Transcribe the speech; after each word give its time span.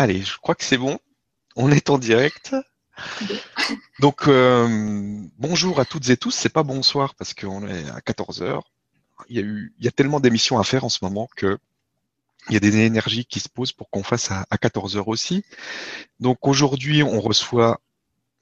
Allez, 0.00 0.22
je 0.22 0.38
crois 0.38 0.54
que 0.54 0.64
c'est 0.64 0.78
bon. 0.78 0.98
On 1.56 1.70
est 1.70 1.90
en 1.90 1.98
direct. 1.98 2.56
Donc, 4.00 4.28
euh, 4.28 4.66
bonjour 5.36 5.78
à 5.78 5.84
toutes 5.84 6.08
et 6.08 6.16
tous. 6.16 6.30
C'est 6.30 6.48
pas 6.48 6.62
bonsoir 6.62 7.14
parce 7.16 7.34
qu'on 7.34 7.68
est 7.68 7.86
à 7.90 8.00
14 8.00 8.40
heures. 8.40 8.72
Il 9.28 9.36
y 9.36 9.40
a 9.40 9.42
eu, 9.42 9.74
il 9.78 9.84
y 9.84 9.88
a 9.88 9.90
tellement 9.90 10.18
d'émissions 10.18 10.58
à 10.58 10.64
faire 10.64 10.84
en 10.84 10.88
ce 10.88 11.00
moment 11.02 11.28
que 11.36 11.58
il 12.48 12.54
y 12.54 12.56
a 12.56 12.60
des 12.60 12.78
énergies 12.78 13.26
qui 13.26 13.40
se 13.40 13.50
posent 13.50 13.72
pour 13.72 13.90
qu'on 13.90 14.02
fasse 14.02 14.30
à, 14.30 14.46
14 14.58 14.96
heures 14.96 15.08
aussi. 15.08 15.44
Donc 16.18 16.48
aujourd'hui, 16.48 17.02
on 17.02 17.20
reçoit 17.20 17.78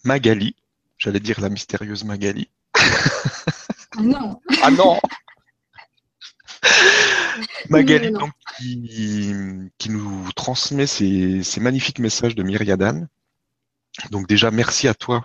Magali. 0.04 0.54
J'allais 0.96 1.18
dire 1.18 1.40
la 1.40 1.48
mystérieuse 1.48 2.04
Magali. 2.04 2.48
Ah 2.74 4.00
non. 4.00 4.40
ah 4.62 4.70
non. 4.70 5.00
Magali, 7.70 8.10
Donc, 8.10 8.30
qui, 8.58 9.34
qui, 9.78 9.90
nous 9.90 10.30
transmet 10.32 10.86
ces, 10.86 11.42
ces, 11.42 11.60
magnifiques 11.60 11.98
messages 11.98 12.34
de 12.34 12.42
Myriadan. 12.42 13.06
Donc 14.10 14.28
déjà, 14.28 14.50
merci 14.50 14.88
à 14.88 14.94
toi 14.94 15.24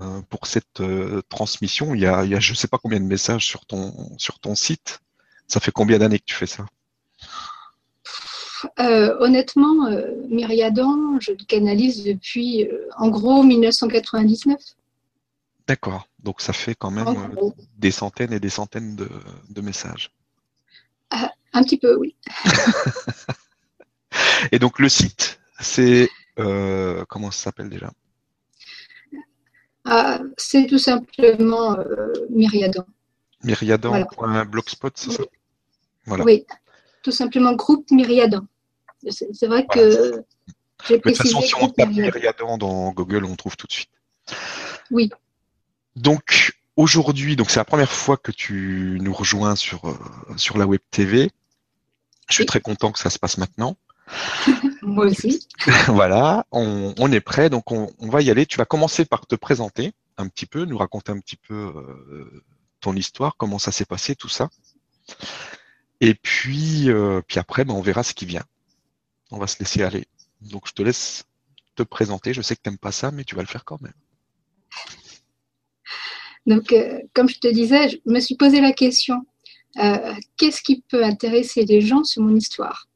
euh, 0.00 0.22
pour 0.28 0.46
cette 0.46 0.80
euh, 0.80 1.22
transmission. 1.28 1.94
Il 1.94 2.00
y, 2.00 2.06
a, 2.06 2.24
il 2.24 2.30
y 2.30 2.34
a 2.34 2.40
je 2.40 2.52
ne 2.52 2.56
sais 2.56 2.68
pas 2.68 2.78
combien 2.78 3.00
de 3.00 3.04
messages 3.04 3.46
sur 3.46 3.66
ton, 3.66 3.92
sur 4.18 4.38
ton 4.38 4.54
site. 4.54 5.00
Ça 5.46 5.60
fait 5.60 5.72
combien 5.72 5.98
d'années 5.98 6.18
que 6.18 6.24
tu 6.24 6.34
fais 6.34 6.46
ça? 6.46 6.66
Euh, 8.80 9.14
Honnêtement, 9.20 9.90
Myriadan, 10.30 11.20
je 11.20 11.32
le 11.32 11.44
canalise 11.44 12.02
depuis 12.04 12.66
en 12.96 13.08
gros 13.08 13.42
1999. 13.42 14.58
D'accord. 15.66 16.08
Donc 16.22 16.40
ça 16.40 16.52
fait 16.52 16.74
quand 16.74 16.90
même 16.90 17.28
des 17.78 17.90
centaines 17.90 18.32
et 18.32 18.40
des 18.40 18.48
centaines 18.48 18.96
de, 18.96 19.08
de 19.50 19.60
messages. 19.60 20.10
Un 21.54 21.62
petit 21.62 21.78
peu, 21.78 21.96
oui. 21.96 22.14
Et 24.52 24.58
donc 24.58 24.78
le 24.78 24.88
site, 24.88 25.40
c'est 25.60 26.10
euh, 26.38 27.04
comment 27.08 27.30
ça 27.30 27.44
s'appelle 27.44 27.70
déjà? 27.70 27.90
Ah, 29.84 30.20
C'est 30.36 30.66
tout 30.66 30.78
simplement 30.78 31.78
euh, 31.78 32.12
Myriadan. 32.30 32.84
Myriadan.blogspot, 33.44 34.92
c'est 34.96 35.12
ça? 35.12 35.22
Oui, 36.06 36.44
tout 37.02 37.12
simplement 37.12 37.54
groupe 37.54 37.90
Myriadan. 37.90 38.46
C'est 39.08 39.46
vrai 39.46 39.66
que 39.66 40.22
j'ai 40.88 40.98
précisé. 40.98 40.98
De 40.98 41.00
toute 41.00 41.16
façon, 41.16 41.40
si 41.40 41.54
on 41.62 41.68
tape 41.68 41.90
Myriadan 41.90 42.58
dans 42.58 42.92
Google, 42.92 43.24
on 43.24 43.36
trouve 43.36 43.56
tout 43.56 43.66
de 43.66 43.72
suite. 43.72 43.90
Oui. 44.90 45.10
Donc, 45.96 46.52
aujourd'hui, 46.76 47.36
donc 47.36 47.50
c'est 47.50 47.60
la 47.60 47.64
première 47.64 47.92
fois 47.92 48.16
que 48.16 48.32
tu 48.32 48.98
nous 49.00 49.12
rejoins 49.12 49.56
sur, 49.56 49.84
euh, 49.86 49.94
sur 50.36 50.58
la 50.58 50.66
Web 50.66 50.80
TV. 50.90 51.30
Je 52.28 52.34
suis 52.34 52.46
très 52.46 52.60
content 52.60 52.92
que 52.92 52.98
ça 52.98 53.10
se 53.10 53.18
passe 53.18 53.38
maintenant. 53.38 53.76
Moi 54.82 55.06
aussi. 55.06 55.48
voilà, 55.88 56.46
on, 56.50 56.94
on, 56.98 57.12
est 57.12 57.20
prêt, 57.20 57.50
donc 57.50 57.70
on, 57.72 57.90
on, 57.98 58.08
va 58.08 58.22
y 58.22 58.30
aller. 58.30 58.46
Tu 58.46 58.58
vas 58.58 58.64
commencer 58.64 59.04
par 59.04 59.26
te 59.26 59.34
présenter 59.34 59.92
un 60.16 60.28
petit 60.28 60.46
peu, 60.46 60.64
nous 60.64 60.78
raconter 60.78 61.12
un 61.12 61.18
petit 61.18 61.36
peu 61.36 61.54
euh, 61.54 62.44
ton 62.80 62.94
histoire, 62.94 63.36
comment 63.36 63.58
ça 63.58 63.72
s'est 63.72 63.84
passé, 63.84 64.14
tout 64.14 64.28
ça. 64.28 64.50
Et 66.00 66.14
puis, 66.14 66.90
euh, 66.90 67.22
puis 67.26 67.38
après, 67.38 67.64
ben, 67.64 67.74
on 67.74 67.80
verra 67.80 68.02
ce 68.02 68.14
qui 68.14 68.26
vient. 68.26 68.44
On 69.30 69.38
va 69.38 69.46
se 69.46 69.58
laisser 69.58 69.82
aller. 69.82 70.06
Donc 70.40 70.68
je 70.68 70.72
te 70.72 70.82
laisse 70.82 71.24
te 71.74 71.82
présenter. 71.82 72.34
Je 72.34 72.42
sais 72.42 72.56
que 72.56 72.62
tu 72.62 72.68
n'aimes 72.68 72.78
pas 72.78 72.92
ça, 72.92 73.10
mais 73.10 73.24
tu 73.24 73.34
vas 73.34 73.42
le 73.42 73.48
faire 73.48 73.64
quand 73.64 73.80
même. 73.80 73.94
Donc, 76.46 76.72
euh, 76.72 77.00
comme 77.14 77.28
je 77.28 77.38
te 77.38 77.48
disais, 77.48 77.88
je 77.88 77.96
me 78.06 78.20
suis 78.20 78.36
posé 78.36 78.60
la 78.60 78.72
question 78.72 79.24
qu'est-ce 80.36 80.62
qui 80.62 80.82
peut 80.88 81.04
intéresser 81.04 81.64
les 81.64 81.80
gens 81.80 82.04
sur 82.04 82.22
mon 82.22 82.34
histoire? 82.34 82.88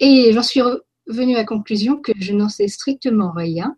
Et 0.00 0.32
j'en 0.32 0.42
suis 0.42 0.60
revenue 1.06 1.34
à 1.34 1.38
la 1.38 1.44
conclusion 1.44 1.96
que 1.96 2.12
je 2.18 2.32
n'en 2.32 2.48
sais 2.48 2.68
strictement 2.68 3.32
rien. 3.32 3.74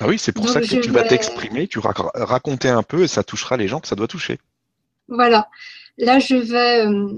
Ah 0.00 0.08
oui, 0.08 0.18
c'est 0.18 0.32
pour 0.32 0.48
ça 0.48 0.60
que 0.60 0.80
tu 0.80 0.90
vas 0.90 1.04
t'exprimer, 1.04 1.68
tu 1.68 1.80
vas 1.80 1.92
raconter 2.14 2.68
un 2.68 2.82
peu 2.82 3.02
et 3.02 3.08
ça 3.08 3.22
touchera 3.22 3.56
les 3.56 3.68
gens 3.68 3.80
que 3.80 3.88
ça 3.88 3.96
doit 3.96 4.08
toucher. 4.08 4.38
Voilà. 5.08 5.48
Là, 5.98 6.18
je 6.18 6.36
vais 6.36 6.86
euh, 6.86 7.12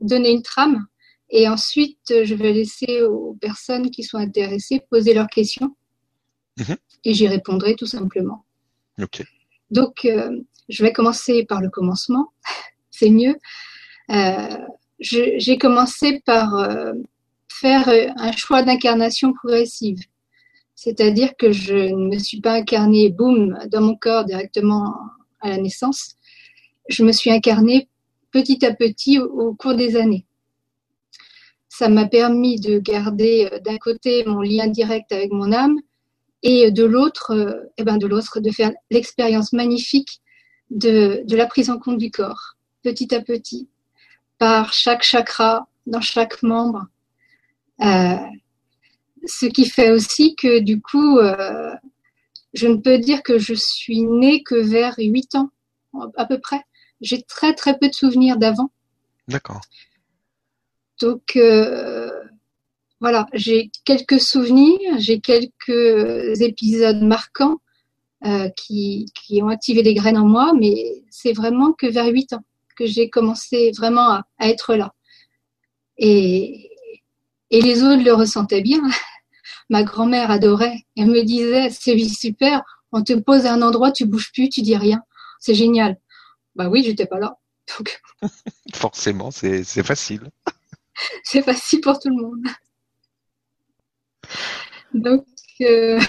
donner 0.00 0.30
une 0.30 0.42
trame 0.42 0.86
et 1.30 1.48
ensuite, 1.48 1.98
je 2.08 2.34
vais 2.34 2.52
laisser 2.52 3.02
aux 3.02 3.36
personnes 3.40 3.90
qui 3.90 4.02
sont 4.02 4.18
intéressées 4.18 4.82
poser 4.90 5.14
leurs 5.14 5.28
questions 5.28 5.74
mhm. 6.58 6.76
et 7.04 7.14
j'y 7.14 7.26
répondrai 7.26 7.74
tout 7.74 7.86
simplement. 7.86 8.44
Ok. 9.00 9.24
Donc, 9.70 10.04
euh, 10.04 10.30
je 10.68 10.82
vais 10.82 10.92
commencer 10.92 11.44
par 11.46 11.60
le 11.62 11.70
commencement, 11.70 12.32
c'est 12.90 13.10
mieux. 13.10 13.36
Euh, 14.10 14.56
j'ai 14.98 15.58
commencé 15.58 16.20
par 16.24 16.54
euh, 16.54 16.92
faire 17.48 17.88
un 17.88 18.32
choix 18.32 18.62
d'incarnation 18.62 19.32
progressive. 19.32 19.98
C'est-à-dire 20.74 21.36
que 21.36 21.52
je 21.52 21.74
ne 21.74 22.08
me 22.14 22.18
suis 22.18 22.40
pas 22.40 22.52
incarnée, 22.52 23.10
boum, 23.10 23.58
dans 23.70 23.80
mon 23.80 23.96
corps 23.96 24.24
directement 24.24 24.94
à 25.40 25.50
la 25.50 25.58
naissance. 25.58 26.16
Je 26.88 27.02
me 27.02 27.12
suis 27.12 27.30
incarnée 27.30 27.88
petit 28.30 28.64
à 28.64 28.74
petit 28.74 29.18
au, 29.18 29.54
cours 29.54 29.74
des 29.74 29.96
années. 29.96 30.26
Ça 31.68 31.88
m'a 31.88 32.06
permis 32.06 32.60
de 32.60 32.78
garder 32.78 33.50
d'un 33.64 33.78
côté 33.78 34.24
mon 34.24 34.40
lien 34.40 34.66
direct 34.66 35.12
avec 35.12 35.30
mon 35.32 35.52
âme 35.52 35.78
et 36.42 36.70
de 36.70 36.84
l'autre, 36.84 37.32
euh, 37.34 37.72
eh 37.76 37.84
ben 37.84 37.96
de 37.96 38.06
l'autre, 38.06 38.40
de 38.40 38.50
faire 38.50 38.70
l'expérience 38.90 39.52
magnifique 39.52 40.20
de, 40.70 41.22
de 41.24 41.36
la 41.36 41.46
prise 41.46 41.70
en 41.70 41.78
compte 41.78 41.98
du 41.98 42.10
corps, 42.10 42.56
petit 42.82 43.14
à 43.14 43.20
petit, 43.20 43.68
par 44.38 44.72
chaque 44.72 45.02
chakra, 45.02 45.68
dans 45.86 46.00
chaque 46.00 46.42
membre. 46.42 46.86
Euh, 47.82 48.16
ce 49.26 49.46
qui 49.46 49.68
fait 49.68 49.90
aussi 49.90 50.34
que 50.36 50.60
du 50.60 50.80
coup, 50.80 51.18
euh, 51.18 51.74
je 52.54 52.68
ne 52.68 52.76
peux 52.76 52.98
dire 52.98 53.22
que 53.22 53.38
je 53.38 53.54
suis 53.54 54.02
née 54.02 54.42
que 54.42 54.54
vers 54.54 54.94
8 54.98 55.34
ans, 55.36 55.50
à 56.16 56.26
peu 56.26 56.38
près. 56.38 56.60
J'ai 57.00 57.22
très 57.22 57.54
très 57.54 57.78
peu 57.78 57.88
de 57.88 57.94
souvenirs 57.94 58.36
d'avant. 58.36 58.70
D'accord. 59.28 59.60
Donc, 61.00 61.36
euh, 61.36 62.10
voilà, 63.00 63.26
j'ai 63.34 63.70
quelques 63.84 64.20
souvenirs, 64.20 64.98
j'ai 64.98 65.20
quelques 65.20 66.40
épisodes 66.40 67.02
marquants 67.02 67.58
euh, 68.24 68.48
qui, 68.56 69.06
qui, 69.14 69.42
ont 69.42 69.48
activé 69.48 69.82
des 69.82 69.92
graines 69.92 70.16
en 70.16 70.26
moi, 70.26 70.54
mais 70.58 71.04
c'est 71.10 71.34
vraiment 71.34 71.72
que 71.72 71.86
vers 71.86 72.06
8 72.06 72.32
ans 72.32 72.44
que 72.76 72.86
j'ai 72.86 73.10
commencé 73.10 73.72
vraiment 73.76 74.10
à, 74.10 74.24
à, 74.38 74.48
être 74.48 74.74
là. 74.74 74.94
Et, 75.98 76.70
et 77.50 77.60
les 77.60 77.82
autres 77.82 78.02
le 78.02 78.12
ressentaient 78.12 78.62
bien. 78.62 78.80
Ma 79.70 79.82
grand-mère 79.82 80.30
adorait. 80.30 80.86
Elle 80.96 81.06
me 81.06 81.22
disait, 81.22 81.70
c'est 81.70 81.98
super, 82.08 82.62
on 82.92 83.02
te 83.02 83.12
pose 83.14 83.46
à 83.46 83.52
un 83.52 83.62
endroit, 83.62 83.92
tu 83.92 84.06
bouges 84.06 84.32
plus, 84.32 84.48
tu 84.48 84.62
dis 84.62 84.76
rien. 84.76 85.02
C'est 85.40 85.54
génial. 85.54 85.98
Bah 86.54 86.68
oui, 86.68 86.82
j'étais 86.84 87.06
pas 87.06 87.18
là. 87.18 87.36
Donc... 87.78 88.00
Forcément, 88.74 89.30
c'est 89.30 89.64
facile. 89.82 90.30
c'est 91.24 91.42
facile 91.42 91.80
pour 91.80 91.98
tout 91.98 92.08
le 92.08 92.22
monde. 92.22 92.46
Donc, 94.94 95.26
euh, 95.60 96.00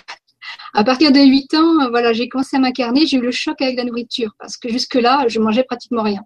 à 0.73 0.83
partir 0.83 1.11
de 1.11 1.19
8 1.19 1.53
ans, 1.55 1.89
voilà, 1.89 2.13
j'ai 2.13 2.29
commencé 2.29 2.55
à 2.55 2.59
m'incarner. 2.59 3.05
J'ai 3.05 3.17
eu 3.17 3.21
le 3.21 3.31
choc 3.31 3.61
avec 3.61 3.77
la 3.77 3.83
nourriture 3.83 4.33
parce 4.39 4.57
que 4.57 4.69
jusque-là, 4.69 5.27
je 5.27 5.39
mangeais 5.39 5.63
pratiquement 5.63 6.03
rien. 6.03 6.21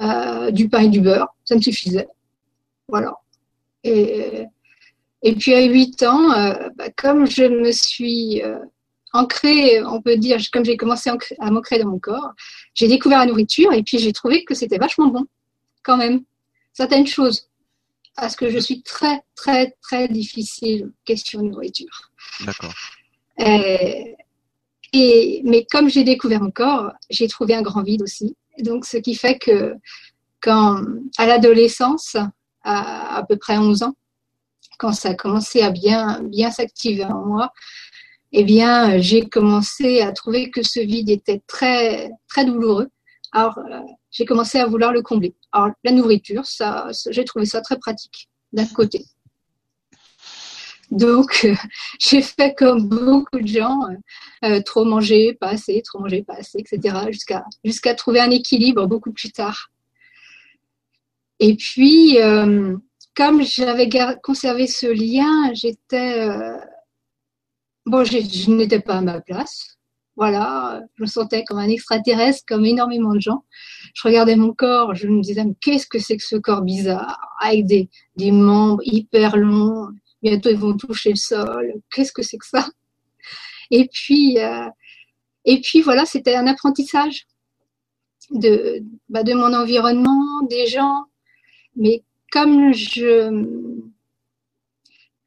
Euh, 0.00 0.50
du 0.50 0.68
pain 0.68 0.80
et 0.80 0.88
du 0.88 1.00
beurre, 1.00 1.28
ça 1.44 1.54
me 1.54 1.60
suffisait. 1.60 2.08
Voilà. 2.88 3.14
Et, 3.84 4.44
et 5.22 5.34
puis 5.36 5.54
à 5.54 5.62
8 5.62 6.02
ans, 6.02 6.32
euh, 6.32 6.68
bah, 6.76 6.90
comme 6.96 7.26
je 7.26 7.44
me 7.44 7.70
suis 7.70 8.42
ancrée, 9.12 9.82
on 9.84 10.02
peut 10.02 10.16
dire, 10.16 10.38
comme 10.52 10.64
j'ai 10.64 10.76
commencé 10.76 11.10
à 11.38 11.50
m'ancrer 11.50 11.78
dans 11.78 11.88
mon 11.88 12.00
corps, 12.00 12.32
j'ai 12.74 12.88
découvert 12.88 13.20
la 13.20 13.26
nourriture 13.26 13.72
et 13.72 13.82
puis 13.82 13.98
j'ai 13.98 14.12
trouvé 14.12 14.44
que 14.44 14.54
c'était 14.54 14.78
vachement 14.78 15.06
bon, 15.06 15.26
quand 15.82 15.96
même. 15.96 16.24
Certaines 16.72 17.06
choses 17.06 17.48
parce 18.16 18.36
que 18.36 18.50
je 18.50 18.58
suis 18.58 18.82
très, 18.82 19.22
très, 19.34 19.76
très 19.82 20.08
difficile 20.08 20.92
question 21.04 21.42
de 21.42 21.48
nourriture. 21.48 22.10
D'accord. 22.44 22.74
Euh, 23.40 24.04
et, 24.92 25.42
mais 25.44 25.66
comme 25.70 25.88
j'ai 25.88 26.04
découvert 26.04 26.40
mon 26.40 26.50
corps, 26.50 26.92
j'ai 27.10 27.26
trouvé 27.28 27.54
un 27.54 27.62
grand 27.62 27.82
vide 27.82 28.02
aussi. 28.02 28.36
Donc, 28.60 28.84
ce 28.84 28.96
qui 28.96 29.14
fait 29.14 29.38
que 29.38 29.74
quand, 30.40 30.82
à 31.18 31.26
l'adolescence, 31.26 32.16
à 32.62 33.16
à 33.16 33.22
peu 33.24 33.36
près 33.36 33.58
11 33.58 33.82
ans, 33.82 33.94
quand 34.78 34.92
ça 34.92 35.10
a 35.10 35.14
commencé 35.14 35.62
à 35.62 35.70
bien, 35.70 36.20
bien 36.22 36.50
s'activer 36.50 37.04
en 37.04 37.24
moi, 37.24 37.52
eh 38.32 38.44
bien, 38.44 38.98
j'ai 38.98 39.28
commencé 39.28 40.00
à 40.00 40.12
trouver 40.12 40.50
que 40.50 40.62
ce 40.62 40.80
vide 40.80 41.08
était 41.08 41.40
très, 41.46 42.10
très 42.28 42.44
douloureux. 42.44 42.88
Alors, 43.32 43.58
euh, 43.58 43.80
j'ai 44.10 44.24
commencé 44.24 44.58
à 44.58 44.66
vouloir 44.66 44.92
le 44.92 45.02
combler. 45.02 45.34
Alors, 45.52 45.70
la 45.84 45.92
nourriture, 45.92 46.44
ça, 46.44 46.88
j'ai 47.10 47.24
trouvé 47.24 47.46
ça 47.46 47.60
très 47.60 47.78
pratique, 47.78 48.28
d'un 48.52 48.66
côté. 48.66 49.04
Donc, 50.90 51.40
euh, 51.44 51.54
j'ai 52.00 52.22
fait 52.22 52.54
comme 52.54 52.88
beaucoup 52.88 53.40
de 53.40 53.46
gens, 53.46 53.80
euh, 54.44 54.60
trop 54.62 54.84
manger, 54.84 55.34
pas 55.34 55.48
assez, 55.48 55.82
trop 55.82 56.00
manger, 56.00 56.22
pas 56.22 56.34
assez, 56.34 56.58
etc., 56.58 56.96
jusqu'à 57.10 57.44
jusqu'à 57.64 57.94
trouver 57.94 58.20
un 58.20 58.30
équilibre 58.30 58.86
beaucoup 58.86 59.12
plus 59.12 59.32
tard. 59.32 59.70
Et 61.40 61.56
puis, 61.56 62.16
comme 63.16 63.42
j'avais 63.42 63.88
conservé 64.22 64.66
ce 64.68 64.86
lien, 64.86 65.52
j'étais 65.52 66.28
bon, 67.86 68.04
je 68.04 68.50
n'étais 68.50 68.80
pas 68.80 68.96
à 68.96 69.00
ma 69.00 69.20
place. 69.20 69.76
Voilà, 70.16 70.80
je 70.96 71.02
me 71.02 71.08
sentais 71.08 71.42
comme 71.44 71.58
un 71.58 71.68
extraterrestre, 71.68 72.44
comme 72.46 72.64
énormément 72.64 73.14
de 73.14 73.20
gens. 73.20 73.44
Je 73.94 74.06
regardais 74.06 74.36
mon 74.36 74.52
corps, 74.52 74.94
je 74.94 75.08
me 75.08 75.20
disais, 75.20 75.44
qu'est-ce 75.60 75.88
que 75.88 75.98
c'est 75.98 76.16
que 76.16 76.22
ce 76.22 76.36
corps 76.36 76.62
bizarre, 76.62 77.18
avec 77.40 77.66
des, 77.66 77.90
des 78.16 78.30
membres 78.30 78.80
hyper 78.84 79.36
longs, 79.36 79.88
bientôt 80.24 80.50
ils 80.50 80.56
vont 80.56 80.76
toucher 80.76 81.10
le 81.10 81.16
sol, 81.16 81.74
qu'est-ce 81.92 82.12
que 82.12 82.22
c'est 82.22 82.38
que 82.38 82.46
ça? 82.46 82.66
Et 83.70 83.88
puis, 83.92 84.38
euh, 84.38 84.68
et 85.44 85.60
puis 85.60 85.82
voilà, 85.82 86.04
c'était 86.06 86.34
un 86.34 86.46
apprentissage 86.46 87.26
de, 88.30 88.82
bah, 89.08 89.22
de 89.22 89.34
mon 89.34 89.54
environnement, 89.54 90.42
des 90.48 90.66
gens, 90.66 91.04
mais 91.76 92.02
comme 92.32 92.72
je, 92.72 93.30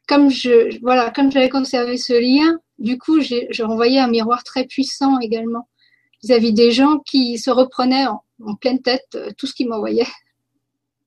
comme 0.07 0.29
je, 0.29 0.79
voilà, 0.81 1.11
comme 1.11 1.31
j'avais 1.31 1.49
conservé 1.49 1.97
ce 1.97 2.13
lien, 2.13 2.59
du 2.79 2.97
coup, 2.97 3.21
j'ai 3.21 3.47
renvoyé 3.61 3.99
un 3.99 4.07
miroir 4.07 4.43
très 4.43 4.65
puissant 4.65 5.19
également 5.19 5.67
vis-à-vis 6.23 6.53
des 6.53 6.71
gens 6.71 6.99
qui 6.99 7.37
se 7.37 7.49
reprenaient 7.51 8.07
en, 8.07 8.55
pleine 8.55 8.81
tête 8.81 9.07
euh, 9.15 9.31
tout 9.37 9.47
ce 9.47 9.53
qu'ils 9.53 9.69
m'envoyaient. 9.69 10.07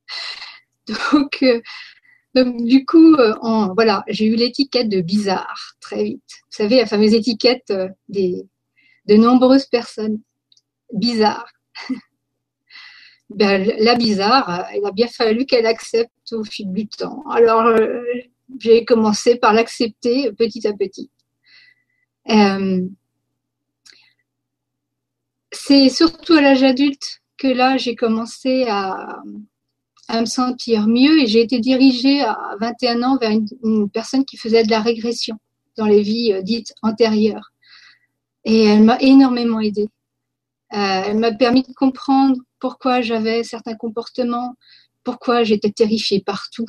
donc, 1.12 1.42
euh, 1.42 1.60
donc, 2.34 2.64
du 2.64 2.84
coup, 2.84 3.14
euh, 3.14 3.34
voilà, 3.74 4.04
j'ai 4.08 4.26
eu 4.26 4.36
l'étiquette 4.36 4.88
de 4.88 5.00
bizarre 5.00 5.74
très 5.80 6.04
vite. 6.04 6.22
Vous 6.50 6.56
savez, 6.56 6.76
la 6.76 6.86
fameuse 6.86 7.14
étiquette 7.14 7.72
des, 8.08 8.46
de 9.06 9.16
nombreuses 9.16 9.66
personnes. 9.66 10.20
Bizarre. 10.92 11.46
ben, 13.30 13.72
la 13.78 13.94
bizarre, 13.94 14.68
il 14.74 14.84
a 14.84 14.92
bien 14.92 15.08
fallu 15.08 15.46
qu'elle 15.46 15.66
accepte 15.66 16.32
au 16.32 16.44
fil 16.44 16.72
du 16.72 16.88
temps. 16.88 17.22
Alors, 17.30 17.64
j'ai 18.58 18.84
commencé 18.84 19.36
par 19.36 19.52
l'accepter 19.52 20.32
petit 20.32 20.66
à 20.66 20.72
petit. 20.72 21.10
Euh, 22.28 22.86
c'est 25.52 25.88
surtout 25.88 26.34
à 26.34 26.40
l'âge 26.40 26.62
adulte 26.62 27.22
que 27.38 27.48
là, 27.48 27.76
j'ai 27.76 27.96
commencé 27.96 28.66
à, 28.68 29.22
me 30.20 30.26
sentir 30.26 30.88
mieux 30.88 31.20
et 31.20 31.26
j'ai 31.26 31.40
été 31.40 31.60
dirigée 31.60 32.20
à 32.22 32.56
21 32.60 33.02
ans 33.02 33.18
vers 33.18 33.30
une, 33.30 33.90
personne 33.90 34.24
qui 34.24 34.36
faisait 34.36 34.64
de 34.64 34.70
la 34.70 34.80
régression 34.80 35.36
dans 35.76 35.86
les 35.86 36.02
vies 36.02 36.32
euh, 36.32 36.42
dites 36.42 36.72
antérieures. 36.82 37.52
Et 38.44 38.64
elle 38.64 38.82
m'a 38.82 38.98
énormément 39.00 39.60
aidée. 39.60 39.88
Euh, 40.72 41.02
elle 41.06 41.18
m'a 41.18 41.32
permis 41.32 41.62
de 41.62 41.72
comprendre 41.74 42.36
pourquoi 42.58 43.00
j'avais 43.00 43.44
certains 43.44 43.74
comportements, 43.74 44.54
pourquoi 45.04 45.44
j'étais 45.44 45.70
terrifiée 45.70 46.22
partout. 46.24 46.66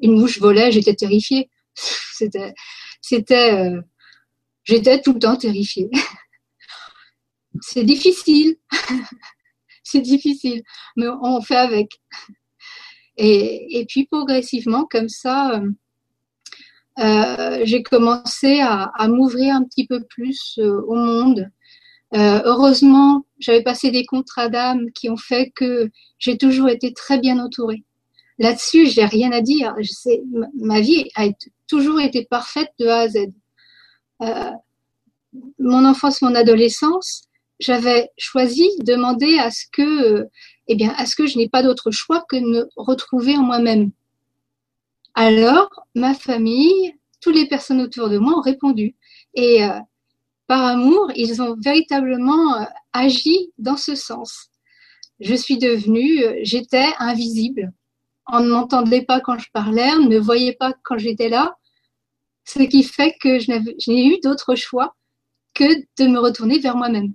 une 0.00 0.18
mouche 0.18 0.38
volait, 0.40 0.72
j'étais 0.72 0.94
terrifiée. 0.94 1.50
C'était, 1.74 2.54
j'étais 4.64 5.00
tout 5.02 5.12
le 5.12 5.18
temps 5.18 5.36
terrifiée. 5.36 5.90
C'est 7.60 7.84
difficile, 7.84 8.56
c'est 9.94 10.00
difficile, 10.00 10.62
mais 10.96 11.06
on 11.22 11.40
fait 11.40 11.56
avec. 11.56 12.00
Et, 13.16 13.86
puis 13.88 14.06
progressivement, 14.06 14.86
comme 14.90 15.08
ça, 15.08 15.60
euh, 15.60 15.70
euh, 16.98 17.60
j'ai 17.64 17.82
commencé 17.82 18.60
à, 18.60 18.90
m'ouvrir 19.08 19.54
un 19.54 19.64
petit 19.64 19.86
peu 19.86 20.02
plus 20.02 20.58
euh, 20.58 20.80
au 20.88 20.96
monde. 20.96 21.48
heureusement, 22.12 23.24
j'avais 23.38 23.62
passé 23.62 23.90
des 23.90 24.04
contrats 24.06 24.48
d'âme 24.48 24.90
qui 24.92 25.10
ont 25.10 25.16
fait 25.16 25.50
que 25.54 25.90
j'ai 26.18 26.38
toujours 26.38 26.68
été 26.68 26.92
très 26.92 27.18
bien 27.18 27.38
entourée. 27.38 27.84
Là-dessus, 28.38 28.86
j'ai 28.86 29.04
rien 29.04 29.32
à 29.32 29.40
dire. 29.40 29.74
ma 30.56 30.80
vie 30.80 31.08
a 31.16 31.28
toujours 31.68 32.00
été 32.00 32.24
parfaite 32.24 32.70
de 32.78 32.86
A 32.88 33.00
à 33.00 33.08
Z 33.08 33.18
mon 35.58 35.84
enfance, 35.84 36.22
mon 36.22 36.34
adolescence, 36.34 37.22
j'avais 37.60 38.10
choisi 38.18 38.68
de 38.80 38.84
demander 38.84 39.38
à 39.38 39.50
ce 39.50 39.64
que, 39.72 40.28
eh 40.68 40.74
bien, 40.74 40.94
à 40.96 41.06
ce 41.06 41.16
que 41.16 41.26
je 41.26 41.38
n'ai 41.38 41.48
pas 41.48 41.62
d'autre 41.62 41.90
choix 41.90 42.24
que 42.28 42.36
de 42.36 42.46
me 42.46 42.68
retrouver 42.76 43.36
en 43.36 43.42
moi-même. 43.42 43.90
Alors, 45.14 45.70
ma 45.94 46.14
famille, 46.14 46.94
toutes 47.20 47.36
les 47.36 47.46
personnes 47.46 47.80
autour 47.80 48.08
de 48.08 48.18
moi 48.18 48.38
ont 48.38 48.42
répondu. 48.42 48.96
Et 49.34 49.64
euh, 49.64 49.78
par 50.46 50.64
amour, 50.64 51.10
ils 51.14 51.40
ont 51.40 51.56
véritablement 51.58 52.56
euh, 52.56 52.64
agi 52.92 53.52
dans 53.58 53.76
ce 53.76 53.94
sens. 53.94 54.50
Je 55.20 55.34
suis 55.34 55.58
devenue, 55.58 56.24
euh, 56.24 56.34
j'étais 56.42 56.88
invisible. 56.98 57.72
On 58.26 58.40
ne 58.40 58.48
m'entendait 58.48 59.02
pas 59.02 59.20
quand 59.20 59.38
je 59.38 59.48
parlais, 59.52 59.90
on 59.92 60.04
ne 60.04 60.08
me 60.08 60.18
voyait 60.18 60.56
pas 60.58 60.74
quand 60.82 60.98
j'étais 60.98 61.28
là. 61.28 61.56
Ce 62.44 62.62
qui 62.62 62.82
fait 62.82 63.14
que 63.22 63.38
je 63.38 63.52
n'ai 63.90 64.06
eu 64.06 64.18
d'autre 64.20 64.54
choix 64.54 64.94
que 65.54 65.64
de 65.98 66.08
me 66.08 66.18
retourner 66.18 66.58
vers 66.58 66.76
moi-même. 66.76 67.14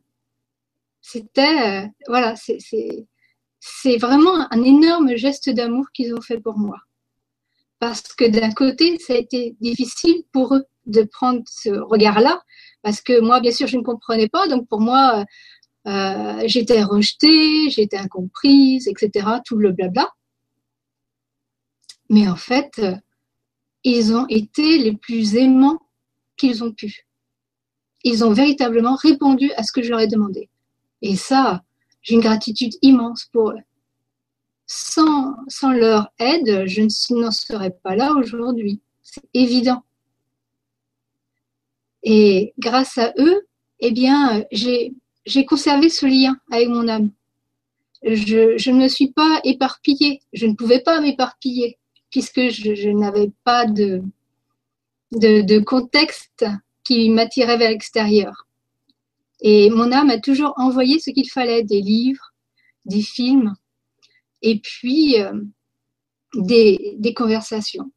C'était, 1.01 1.83
euh, 1.83 1.87
voilà, 2.07 2.35
c'est 2.35 3.97
vraiment 3.97 4.51
un 4.51 4.63
énorme 4.63 5.15
geste 5.15 5.49
d'amour 5.49 5.85
qu'ils 5.93 6.13
ont 6.13 6.21
fait 6.21 6.39
pour 6.39 6.57
moi. 6.57 6.77
Parce 7.79 8.01
que 8.01 8.25
d'un 8.25 8.51
côté, 8.51 8.97
ça 8.99 9.13
a 9.13 9.17
été 9.17 9.55
difficile 9.61 10.23
pour 10.33 10.55
eux 10.55 10.65
de 10.85 11.03
prendre 11.03 11.41
ce 11.47 11.69
regard-là, 11.69 12.41
parce 12.81 13.01
que 13.01 13.19
moi, 13.21 13.39
bien 13.39 13.51
sûr, 13.51 13.67
je 13.67 13.77
ne 13.77 13.83
comprenais 13.83 14.27
pas, 14.27 14.47
donc 14.47 14.67
pour 14.67 14.81
moi, 14.81 15.23
euh, 15.87 16.43
j'étais 16.45 16.83
rejetée, 16.83 17.69
j'étais 17.69 17.97
incomprise, 17.97 18.87
etc., 18.87 19.27
tout 19.45 19.57
le 19.57 19.71
blabla. 19.71 20.09
Mais 22.09 22.27
en 22.27 22.35
fait, 22.35 22.71
euh, 22.79 22.95
ils 23.83 24.13
ont 24.13 24.25
été 24.27 24.77
les 24.79 24.97
plus 24.97 25.35
aimants 25.35 25.79
qu'ils 26.35 26.63
ont 26.63 26.73
pu 26.73 27.05
ils 28.03 28.23
ont 28.23 28.31
véritablement 28.31 28.95
répondu 28.95 29.51
à 29.57 29.63
ce 29.63 29.71
que 29.71 29.81
je 29.81 29.89
leur 29.89 29.99
ai 29.99 30.07
demandé. 30.07 30.49
Et 31.01 31.15
ça, 31.15 31.63
j'ai 32.01 32.15
une 32.15 32.21
gratitude 32.21 32.73
immense 32.81 33.25
pour 33.31 33.51
eux. 33.51 33.59
Sans, 34.65 35.35
leur 35.63 36.11
aide, 36.19 36.67
je 36.67 37.13
n'en 37.13 37.31
serais 37.31 37.71
pas 37.71 37.95
là 37.95 38.13
aujourd'hui. 38.13 38.81
C'est 39.01 39.27
évident. 39.33 39.83
Et 42.03 42.53
grâce 42.59 42.97
à 42.97 43.13
eux, 43.17 43.47
eh 43.79 43.91
bien, 43.91 44.45
j'ai, 44.51 44.93
conservé 45.47 45.89
ce 45.89 46.05
lien 46.05 46.37
avec 46.51 46.69
mon 46.69 46.87
âme. 46.87 47.11
Je, 48.03 48.69
ne 48.69 48.77
me 48.77 48.87
suis 48.87 49.11
pas 49.11 49.41
éparpillée. 49.43 50.21
Je 50.33 50.45
ne 50.45 50.53
pouvais 50.53 50.81
pas 50.81 51.01
m'éparpiller 51.01 51.77
puisque 52.11 52.49
je, 52.49 52.89
n'avais 52.89 53.31
pas 53.43 53.65
de 53.65 54.03
contexte 55.59 56.45
qui 56.83 57.09
m'attirait 57.09 57.57
vers 57.57 57.71
l'extérieur. 57.71 58.48
Et 59.41 59.69
mon 59.69 59.91
âme 59.91 60.09
a 60.09 60.19
toujours 60.19 60.53
envoyé 60.57 60.99
ce 60.99 61.11
qu'il 61.11 61.29
fallait, 61.29 61.63
des 61.63 61.81
livres, 61.81 62.33
des 62.85 63.01
films, 63.01 63.53
et 64.41 64.59
puis 64.59 65.21
euh, 65.21 65.33
des, 66.35 67.13
conversations. 67.15 67.91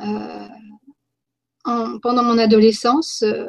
Euh, 0.00 0.48
pendant 1.64 2.24
mon 2.24 2.38
adolescence, 2.38 3.22
euh, 3.22 3.46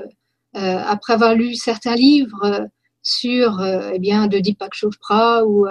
après 0.54 1.14
avoir 1.14 1.34
lu 1.34 1.56
certains 1.56 1.96
livres 1.96 2.68
sur 3.02 3.60
eh 3.64 3.98
bien, 4.00 4.28
de 4.28 4.40
Deepak 4.40 4.74
Chopra 4.76 5.44
ou 5.46 5.66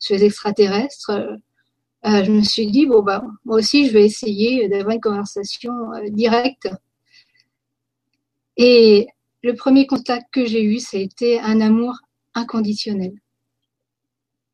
sur 0.00 0.16
les 0.16 0.24
extraterrestres, 0.24 1.12
je 2.04 2.30
me 2.30 2.42
suis 2.42 2.66
dit, 2.66 2.86
bon, 2.86 3.02
bah, 3.02 3.22
moi 3.44 3.58
aussi, 3.58 3.86
je 3.86 3.92
vais 3.92 4.04
essayer 4.04 4.68
d'avoir 4.68 4.94
une 4.96 5.00
conversation 5.00 5.72
directe 6.10 6.68
et 8.56 9.06
le 9.46 9.54
premier 9.54 9.86
contact 9.86 10.26
que 10.32 10.44
j'ai 10.44 10.64
eu, 10.64 10.80
été 10.92 11.38
un 11.38 11.60
amour 11.60 11.94
inconditionnel. 12.34 13.12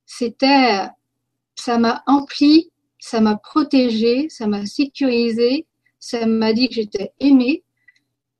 C'était, 0.05 0.87
ça 1.55 1.79
m'a 1.79 2.03
empli, 2.07 2.71
ça 2.99 3.23
m'a 3.23 3.37
protégé, 3.37 4.29
ça 4.29 4.47
m'a 4.47 4.67
sécurisé, 4.67 5.67
ça 5.99 6.27
m'a 6.27 6.53
dit 6.53 6.69
que 6.69 6.75
j'étais 6.75 7.13
aimée. 7.21 7.65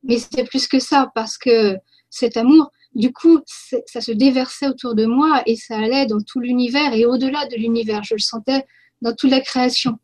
Mais 0.03 0.19
c'était 0.19 0.45
plus 0.45 0.69
que 0.69 0.79
ça 0.79 1.11
parce 1.15 1.39
que 1.39 1.79
cet 2.11 2.37
amour, 2.37 2.71
du 2.95 3.15
coup, 3.15 3.41
ça 3.87 4.03
se 4.03 4.13
déversait 4.13 4.69
autour 4.69 4.95
de 4.95 5.07
moi 5.07 5.43
et 5.47 5.57
ça 5.57 5.79
allait 5.79 6.05
dans 6.05 6.21
tout 6.21 6.41
l'univers 6.41 6.93
et 6.93 7.07
au-delà 7.07 7.47
de 7.47 7.57
l'univers. 7.57 8.05
Je 8.05 8.15
le 8.15 8.21
sentais 8.21 8.67
dans 9.01 9.15
toute 9.15 9.31
la 9.31 9.41
création. 9.41 9.99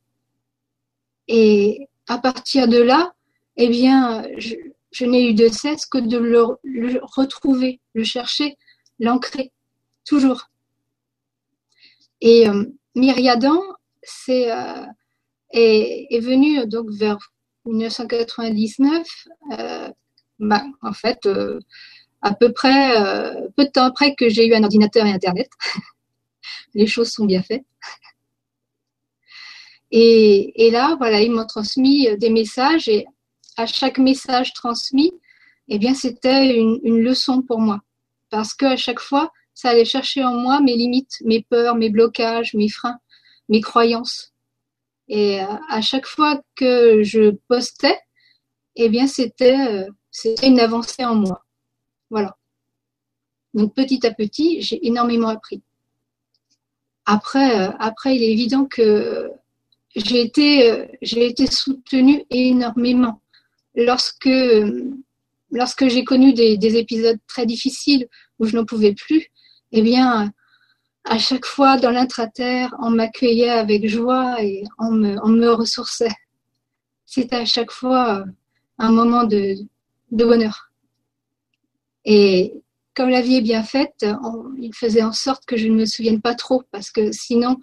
Et 1.27 1.89
à 2.07 2.17
partir 2.17 2.69
de 2.69 2.79
là, 2.79 3.13
eh 3.59 3.69
bien, 3.69 4.25
je, 4.39 4.55
je 4.91 5.05
n'ai 5.05 5.29
eu 5.29 5.35
de 5.35 5.49
cesse 5.49 5.87
que 5.87 5.99
de 5.99 6.19
le, 6.19 7.01
retrouver, 7.03 7.81
le 7.95 8.05
chercher, 8.05 8.57
l'ancrer, 8.99 9.53
toujours. 10.05 10.51
Et 12.21 12.49
euh, 12.49 12.65
Myriadan 12.95 13.61
c'est, 14.09 14.51
euh, 14.51 14.85
est, 15.51 16.07
est 16.11 16.21
venu 16.21 16.67
donc 16.67 16.91
vers 16.91 17.19
1999, 17.67 19.07
euh, 19.59 19.89
bah, 20.39 20.65
en 20.83 20.93
fait, 20.93 21.27
euh, 21.27 21.61
à 22.23 22.35
peu 22.35 22.53
près, 22.53 22.95
peu 23.57 23.65
de 23.65 23.71
temps 23.71 23.85
après 23.85 24.15
que 24.15 24.29
j'ai 24.29 24.47
eu 24.47 24.55
un 24.55 24.65
ordinateur 24.65 25.07
et 25.07 25.13
Internet. 25.13 25.49
Les 26.75 26.87
choses 26.87 27.13
sont 27.13 27.27
bien 27.27 27.43
faites. 27.43 27.65
Et, 29.91 30.71
là, 30.73 30.97
voilà, 30.99 31.23
ils 31.23 31.31
m'ont 31.31 31.47
transmis 31.47 32.09
des 32.19 32.31
messages 32.31 32.89
et 32.89 33.07
à 33.59 33.67
chaque 33.67 33.99
message 33.99 34.55
transmis, 34.55 35.13
eh 35.67 35.79
bien, 35.79 35.93
c'était 35.93 36.57
une, 36.57 36.79
une 36.85 37.01
leçon 37.01 37.43
pour 37.43 37.61
moi. 37.61 37.81
Parce 38.31 38.55
qu'à 38.55 38.77
chaque 38.77 39.01
fois, 39.01 39.33
ça 39.53 39.71
allait 39.71 39.85
chercher 39.85 40.23
en 40.23 40.35
moi 40.35 40.61
mes 40.61 40.77
limites, 40.77 41.17
mes 41.25 41.43
peurs, 41.43 41.75
mes 41.75 41.91
blocages, 41.91 42.55
mes 42.55 42.69
freins, 42.69 42.99
mes 43.49 43.61
croyances. 43.61 44.33
Et 45.09 45.43
euh, 45.43 45.47
à 45.69 45.81
chaque 45.81 46.07
fois 46.07 46.41
que 46.55 47.03
je 47.03 47.33
postais, 47.49 47.99
eh 48.77 48.89
bien, 48.89 49.09
c'était, 49.09 49.59
euh, 49.59 49.87
c'était 50.13 50.47
une 50.47 50.61
avancée 50.61 51.05
en 51.05 51.17
moi. 51.17 51.45
Voilà. 52.11 52.37
Donc, 53.55 53.75
petit 53.75 54.07
à 54.07 54.15
petit, 54.15 54.63
j'ai 54.63 54.87
énormément 54.87 55.29
appris. 55.29 55.63
Après, 57.07 57.61
euh, 57.61 57.73
après, 57.81 58.15
il 58.15 58.23
est 58.23 58.31
évident 58.31 58.67
que 58.67 59.33
j'ai 59.97 60.21
été, 60.21 60.87
j'ai 61.03 61.27
été 61.27 61.47
soutenue 61.47 62.25
énormément 62.31 63.21
lorsque, 63.79 64.29
lorsque 65.51 65.89
j'ai 65.89 66.05
connu 66.05 66.35
des, 66.35 66.59
des, 66.59 66.77
épisodes 66.77 67.19
très 67.27 67.47
difficiles 67.47 68.09
où 68.39 68.45
je 68.45 68.57
n'en 68.57 68.65
pouvais 68.65 68.95
plus. 68.95 69.29
Eh 69.73 69.83
bien, 69.83 70.33
à 71.05 71.19
chaque 71.19 71.47
fois 71.47 71.79
dans 71.79 71.91
l'intraterre, 71.91 72.75
on 72.81 72.91
m'accueillait 72.91 73.49
avec 73.51 73.89
joie 73.89 74.43
et 74.43 74.65
on 74.79 74.91
me, 74.91 75.17
on 75.25 75.29
me 75.29 75.51
ressourçait. 75.51 76.15
C'était 77.07 77.37
à 77.37 77.45
chaque 77.45 77.71
fois 77.71 78.25
un 78.79 78.93
moment 78.93 79.25
de, 79.25 79.55
de 80.11 80.25
bonheur. 80.25 80.71
Et 82.05 82.55
comme 82.95 83.11
la 83.11 83.21
vie 83.21 83.37
est 83.37 83.43
bien 83.43 83.63
faite, 83.63 84.05
il 84.59 84.75
faisait 84.75 85.03
en 85.03 85.13
sorte 85.13 85.45
que 85.47 85.57
je 85.57 85.69
ne 85.69 85.77
me 85.77 85.87
souvienne 85.87 86.21
pas 86.21 86.35
trop, 86.35 86.65
parce 86.73 86.91
que 86.91 87.13
sinon, 87.13 87.59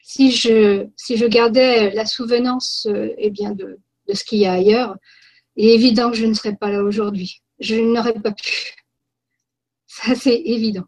si 0.00 0.32
je, 0.32 0.86
si 0.96 1.16
je 1.16 1.26
gardais 1.26 1.90
la 1.92 2.06
souvenance 2.06 2.86
euh, 2.90 3.14
eh 3.18 3.30
bien 3.30 3.52
de, 3.52 3.78
de 4.08 4.14
ce 4.14 4.24
qu'il 4.24 4.38
y 4.38 4.46
a 4.46 4.52
ailleurs, 4.52 4.96
il 4.96 5.17
est 5.58 5.74
évident 5.74 6.10
que 6.10 6.16
je 6.16 6.26
ne 6.26 6.34
serais 6.34 6.56
pas 6.56 6.70
là 6.70 6.82
aujourd'hui. 6.82 7.42
Je 7.58 7.74
n'aurais 7.76 8.14
pas 8.14 8.32
pu. 8.32 8.74
Ça, 9.86 10.14
c'est 10.14 10.40
évident. 10.44 10.84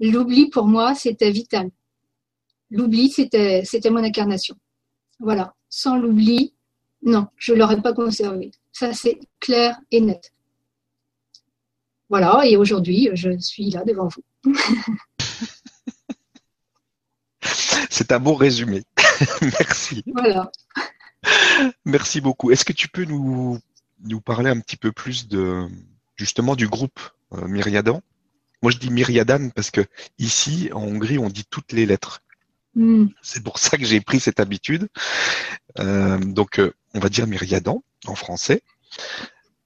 L'oubli, 0.00 0.50
pour 0.50 0.66
moi, 0.66 0.94
c'était 0.94 1.30
vital. 1.30 1.70
L'oubli, 2.70 3.10
c'était, 3.10 3.64
c'était 3.64 3.90
mon 3.90 4.04
incarnation. 4.04 4.56
Voilà. 5.18 5.54
Sans 5.70 5.96
l'oubli, 5.96 6.54
non, 7.02 7.28
je 7.36 7.52
ne 7.52 7.58
l'aurais 7.58 7.80
pas 7.80 7.92
conservé. 7.92 8.50
Ça, 8.72 8.92
c'est 8.92 9.18
clair 9.40 9.78
et 9.90 10.00
net. 10.00 10.32
Voilà, 12.08 12.46
et 12.46 12.56
aujourd'hui, 12.56 13.08
je 13.14 13.38
suis 13.38 13.70
là 13.70 13.82
devant 13.84 14.08
vous. 14.08 14.52
c'est 17.90 18.12
un 18.12 18.20
bon 18.20 18.34
résumé. 18.34 18.82
Merci. 19.42 20.04
Voilà. 20.06 20.52
Merci 21.84 22.20
beaucoup. 22.20 22.50
Est-ce 22.50 22.64
que 22.64 22.72
tu 22.72 22.88
peux 22.88 23.04
nous, 23.04 23.58
nous 24.06 24.20
parler 24.20 24.50
un 24.50 24.60
petit 24.60 24.76
peu 24.76 24.92
plus 24.92 25.28
de 25.28 25.66
justement 26.16 26.56
du 26.56 26.68
groupe 26.68 27.00
euh, 27.32 27.46
Myriadan 27.46 28.02
moi, 28.62 28.72
je 28.72 28.78
dis 28.78 28.90
Myriadan 28.90 29.50
parce 29.50 29.70
que 29.70 29.82
ici, 30.18 30.70
en 30.72 30.82
Hongrie, 30.82 31.18
on 31.18 31.28
dit 31.28 31.44
toutes 31.48 31.72
les 31.72 31.86
lettres. 31.86 32.22
Hmm. 32.74 33.06
C'est 33.22 33.42
pour 33.42 33.58
ça 33.58 33.76
que 33.76 33.84
j'ai 33.84 34.00
pris 34.00 34.20
cette 34.20 34.40
habitude. 34.40 34.88
Euh, 35.78 36.18
donc, 36.18 36.58
euh, 36.58 36.74
on 36.94 36.98
va 36.98 37.08
dire 37.08 37.26
Myriadan 37.26 37.82
en 38.06 38.14
français. 38.14 38.62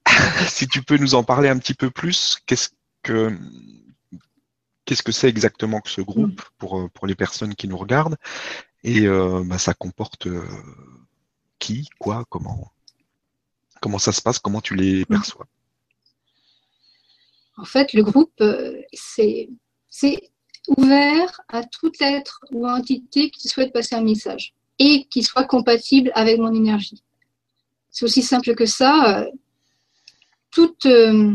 si 0.49 0.66
tu 0.66 0.82
peux 0.82 0.97
nous 0.97 1.14
en 1.14 1.25
parler 1.25 1.49
un 1.49 1.59
petit 1.59 1.75
peu 1.75 1.90
plus, 1.90 2.38
qu'est-ce 2.47 2.70
que 3.02 3.37
qu'est-ce 4.85 5.02
que 5.02 5.12
c'est 5.12 5.28
exactement 5.28 5.80
que 5.80 5.88
ce 5.88 6.00
groupe 6.00 6.40
hmm. 6.40 6.50
pour, 6.59 6.90
pour 6.90 7.06
les 7.06 7.14
personnes 7.14 7.54
qui 7.54 7.68
nous 7.68 7.78
regardent? 7.78 8.16
Et 8.82 9.06
bah, 9.06 9.59
ça 9.59 9.75
comporte 9.75 10.26
qui, 11.59 11.88
quoi, 11.99 12.25
comment? 12.28 12.73
Comment 13.80 13.99
ça 13.99 14.12
se 14.12 14.22
passe, 14.22 14.38
comment 14.38 14.60
tu 14.60 14.75
les 14.75 15.04
perçois? 15.04 15.46
En 17.56 17.64
fait, 17.64 17.92
le 17.92 18.02
groupe, 18.02 18.32
euh, 18.40 18.80
c'est 18.92 19.49
ouvert 20.68 21.40
à 21.49 21.62
tout 21.64 21.92
être 22.00 22.40
ou 22.52 22.66
entité 22.66 23.30
qui 23.30 23.49
souhaite 23.49 23.72
passer 23.72 23.96
un 23.96 24.02
message 24.02 24.54
et 24.78 25.06
qui 25.10 25.22
soit 25.22 25.44
compatible 25.44 26.10
avec 26.14 26.38
mon 26.38 26.54
énergie. 26.54 27.02
C'est 27.90 28.04
aussi 28.04 28.22
simple 28.22 28.54
que 28.54 28.66
ça. 28.66 29.20
Euh, 29.20 29.30
toute, 30.50 30.87
euh, 30.87 31.34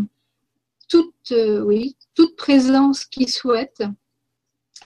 toute, 0.89 1.33
oui, 1.63 1.95
toute 2.15 2.35
présence 2.35 3.05
qui 3.05 3.27
souhaite 3.27 3.83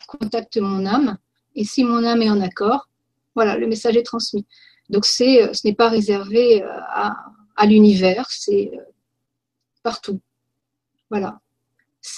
contacte 0.07 0.57
mon 0.57 0.85
âme. 0.85 1.17
Et 1.55 1.63
si 1.63 1.83
mon 1.83 2.03
âme 2.03 2.21
est 2.21 2.29
en 2.29 2.41
accord, 2.41 2.89
voilà, 3.33 3.57
le 3.57 3.67
message 3.67 3.95
est 3.95 4.03
transmis. 4.03 4.45
Donc 4.89 5.05
c'est, 5.05 5.53
ce 5.53 5.65
n'est 5.65 5.75
pas 5.75 5.89
réservé 5.89 6.63
à, 6.63 7.15
à 7.59 7.65
l'univers, 7.65 8.25
c'est 8.29 8.71
partout. 9.83 10.21
Voilà. 11.09 11.41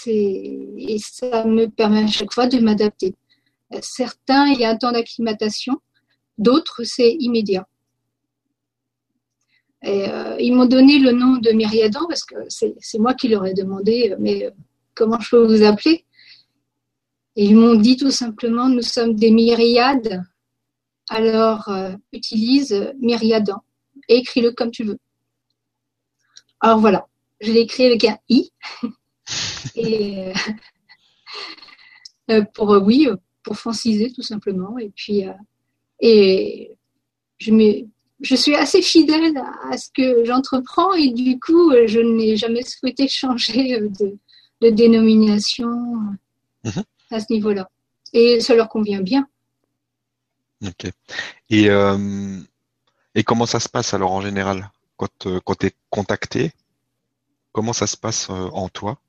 Et 0.06 0.98
ça 1.00 1.46
me 1.46 1.66
permet 1.66 2.04
à 2.04 2.08
chaque 2.08 2.32
fois 2.32 2.46
de 2.46 2.60
m'adapter. 2.60 3.16
Certains, 3.82 4.48
il 4.50 4.60
y 4.60 4.66
a 4.66 4.70
un 4.70 4.78
temps 4.78 4.92
d'acclimatation, 4.92 5.82
d'autres, 6.38 6.84
c'est 6.84 7.12
immédiat. 7.20 7.68
Euh, 9.84 10.38
ils 10.40 10.54
m'ont 10.54 10.68
donné 10.68 11.00
le 11.00 11.12
nom 11.12 11.38
de 11.38 11.52
Myriadan 11.52 12.06
parce 12.08 12.24
que 12.24 12.36
c'est 12.48 13.00
moi 13.00 13.16
qui 13.16 13.28
leur 13.28 13.44
ai 13.48 13.56
demandé, 13.56 14.16
mais 14.20 14.46
euh, 14.46 14.52
comment 14.94 15.20
je 15.20 15.32
peux 15.32 15.44
vous 15.44 15.64
appeler? 15.64 16.06
Et 17.36 17.46
ils 17.46 17.56
m'ont 17.56 17.74
dit 17.74 17.98
tout 17.98 18.12
simplement, 18.12 18.70
nous 18.70 18.84
sommes 18.84 19.16
des 19.16 19.32
myriades, 19.32 20.22
alors 21.10 21.68
euh, 21.70 21.94
utilise 22.14 22.94
Myriadan 23.00 23.64
et 24.08 24.18
écris-le 24.18 24.52
comme 24.52 24.70
tu 24.70 24.84
veux. 24.84 25.00
Alors 26.62 26.80
voilà, 26.80 27.08
je 27.42 27.52
l'ai 27.52 27.62
écrit 27.62 27.86
avec 27.86 28.04
un 28.06 28.18
I. 28.30 28.52
et 29.76 30.32
euh, 32.30 32.44
pour, 32.54 32.74
euh, 32.74 32.80
oui, 32.80 33.08
pour 33.44 33.58
franciser 33.58 34.12
tout 34.14 34.22
simplement. 34.22 34.78
Et 34.78 34.92
puis, 34.96 35.28
euh, 35.28 35.34
et 36.00 36.78
je, 37.40 37.52
je 38.22 38.36
suis 38.36 38.56
assez 38.56 38.84
fidèle 38.84 39.42
à 39.70 39.78
ce 39.78 39.90
que 39.94 40.24
j'entreprends 40.24 40.94
et 40.94 41.10
du 41.10 41.40
coup, 41.40 41.72
je 41.88 42.00
n'ai 42.00 42.38
jamais 42.38 42.64
souhaité 42.64 43.08
changer 43.08 43.80
de, 43.80 44.70
dénomination 44.70 45.68
mhm. 46.64 46.84
à 47.10 47.20
ce 47.20 47.34
niveau-là. 47.34 47.68
Et 48.14 48.40
ça 48.40 48.54
leur 48.54 48.70
convient 48.70 49.02
bien. 49.02 49.28
Ok. 50.64 50.92
Et, 51.50 51.70
et 53.16 53.24
comment 53.24 53.48
ça 53.48 53.60
se 53.60 53.68
passe 53.68 53.96
alors 53.96 54.12
en 54.12 54.22
général? 54.22 54.70
Quand, 55.02 55.42
quand 55.44 55.56
tu 55.56 55.68
es 55.68 55.76
contacté 55.90 56.52
Comment 57.52 57.74
ça 57.74 57.88
se 57.88 57.98
passe 57.98 58.30
euh, 58.30 58.48
en 58.54 58.70
toi 58.70 59.02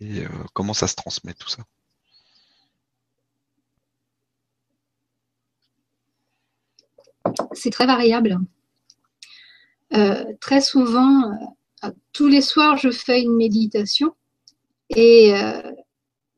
et 0.00 0.24
euh, 0.24 0.28
comment 0.52 0.74
ça 0.74 0.88
se 0.88 0.96
transmet 0.96 1.34
tout 1.34 1.48
ça? 1.48 1.62
C'est 7.52 7.70
très 7.70 7.86
variable. 7.86 8.38
Euh, 9.92 10.24
très 10.40 10.60
souvent, 10.60 11.32
tous 12.12 12.26
les 12.26 12.40
soirs, 12.40 12.76
je 12.76 12.90
fais 12.90 13.22
une 13.22 13.36
méditation 13.36 14.14
et 14.90 15.32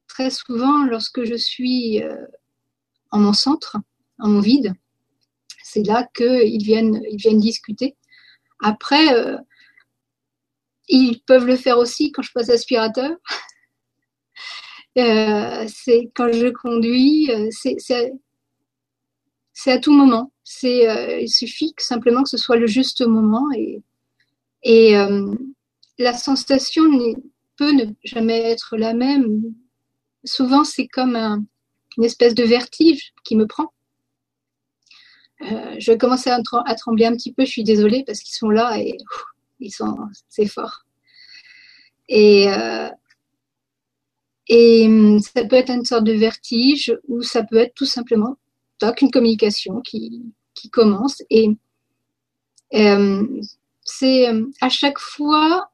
très 0.07 0.31
souvent, 0.31 0.85
lorsque 0.85 1.25
je 1.25 1.35
suis 1.35 2.03
en 3.11 3.19
mon 3.19 3.33
centre, 3.33 3.77
en 4.19 4.29
mon 4.29 4.41
vide, 4.41 4.73
c'est 5.63 5.83
là 5.83 6.09
qu'ils 6.15 6.63
viennent, 6.63 7.03
ils 7.11 7.19
viennent 7.19 7.41
discuter. 7.41 7.97
Après, 8.61 9.07
ils 10.89 11.21
peuvent 11.21 11.47
le 11.47 11.57
faire 11.57 11.79
aussi 11.79 12.13
quand 12.13 12.23
je 12.23 12.33
passe 12.33 12.51
aspirateur. 12.51 13.17
Euh, 14.97 15.67
c'est 15.69 16.11
quand 16.17 16.33
je 16.33 16.49
conduis, 16.49 17.31
euh, 17.31 17.49
c'est 17.53 17.77
à 19.71 19.79
tout 19.79 19.93
moment. 19.93 20.33
C'est 20.43 20.89
euh, 20.89 21.21
il 21.21 21.29
suffit 21.29 21.73
que, 21.73 21.85
simplement 21.85 22.25
que 22.25 22.29
ce 22.29 22.37
soit 22.37 22.57
le 22.57 22.67
juste 22.67 23.07
moment 23.07 23.47
et, 23.55 23.81
et 24.65 24.95
la 25.99 26.15
sensation 26.15 26.83
peut 27.57 27.71
ne 27.71 27.85
jamais 28.03 28.41
être 28.41 28.77
la 28.77 28.93
même. 28.93 29.55
Souvent, 30.25 30.65
c'est 30.65 30.89
comme 30.89 31.15
une 31.15 32.05
espèce 32.05 32.35
de 32.35 32.43
vertige 32.43 33.13
qui 33.23 33.37
me 33.37 33.47
prend. 33.47 33.73
Je 35.41 35.93
vais 35.93 35.99
commencer 35.99 36.31
à, 36.31 36.41
à, 36.67 36.75
trembler 36.75 37.07
un 37.07 37.13
petit 37.13 37.33
peu, 37.33 37.45
je 37.45 37.51
suis 37.51 37.65
désolée 37.65 38.05
parce 38.05 38.21
qu'ils 38.21 38.35
sont 38.35 38.51
là 38.51 38.79
et 38.79 38.97
ils 39.61 39.71
sont, 39.71 39.97
c'est 40.29 40.47
fort. 40.47 40.85
Et, 42.09 42.49
euh, 42.49 42.89
et 44.49 44.87
hum, 44.87 45.19
ça 45.21 45.45
peut 45.45 45.57
être 45.57 45.71
une 45.71 45.85
sorte 45.85 46.05
de 46.05 46.13
vertige 46.13 46.97
ou 47.07 47.23
ça 47.23 47.43
peut 47.45 47.57
être 47.57 47.75
tout 47.75 47.85
simplement 47.85 48.37
toc, 48.79 49.03
une 49.03 49.11
communication 49.11 49.81
qui, 49.81 50.23
qui 50.55 50.71
commence. 50.71 51.23
Et 51.31 51.51
euh, 52.75 53.27
c'est 53.85 54.29
hum, 54.29 54.51
à 54.61 54.69
chaque 54.69 54.99
fois, 54.99 55.71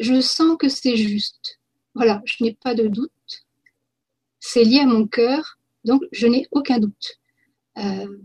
je 0.00 0.20
sens 0.20 0.56
que 0.58 0.68
c'est 0.68 0.96
juste. 0.96 1.60
Voilà, 1.94 2.22
je 2.24 2.42
n'ai 2.42 2.54
pas 2.54 2.74
de 2.74 2.88
doute. 2.88 3.10
C'est 4.40 4.64
lié 4.64 4.80
à 4.80 4.86
mon 4.86 5.06
cœur, 5.06 5.58
donc 5.84 6.02
je 6.12 6.26
n'ai 6.26 6.46
aucun 6.50 6.78
doute. 6.78 7.18
Euh, 7.78 8.18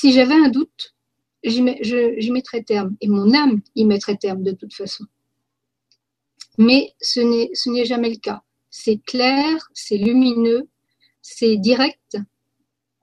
si 0.00 0.12
j'avais 0.12 0.34
un 0.34 0.48
doute, 0.48 0.94
j'y 1.42 1.60
mettrais 2.30 2.62
terme. 2.62 2.96
Et 3.00 3.08
mon 3.08 3.34
âme 3.34 3.62
y 3.74 3.84
mettrait 3.84 4.16
terme 4.16 4.44
de 4.44 4.52
toute 4.52 4.72
façon. 4.72 5.04
Mais 6.56 6.94
ce 7.00 7.18
n'est 7.68 7.84
jamais 7.84 8.10
le 8.10 8.18
cas. 8.18 8.42
C'est 8.70 8.98
clair, 8.98 9.68
c'est 9.74 9.96
lumineux, 9.96 10.68
c'est 11.20 11.56
direct. 11.56 12.16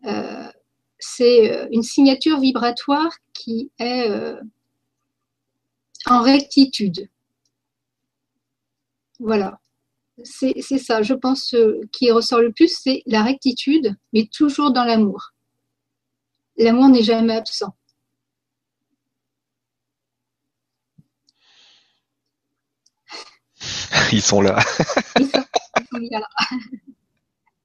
Euh, 0.05 0.49
c'est 0.97 1.51
euh, 1.51 1.67
une 1.71 1.83
signature 1.83 2.39
vibratoire 2.39 3.11
qui 3.33 3.71
est 3.77 4.09
euh, 4.09 4.39
en 6.05 6.21
rectitude. 6.21 7.09
Voilà. 9.19 9.59
C'est 10.23 10.61
ça, 10.61 11.01
je 11.01 11.13
pense, 11.13 11.53
qui 11.91 12.09
ressort 12.09 12.39
le 12.39 12.53
plus, 12.53 12.73
c'est 12.73 13.03
la 13.05 13.21
rectitude, 13.21 13.97
mais 14.13 14.29
toujours 14.31 14.71
dans 14.71 14.85
l'amour. 14.85 15.34
L'amour 16.57 16.89
n'est 16.89 17.03
jamais 17.03 17.35
absent. 17.35 17.75
Ils 24.12 24.21
sont 24.21 24.41
là. 24.41 24.59
ils, 25.19 25.25
sont, 25.27 25.43
bien 26.00 26.19
là. 26.19 26.27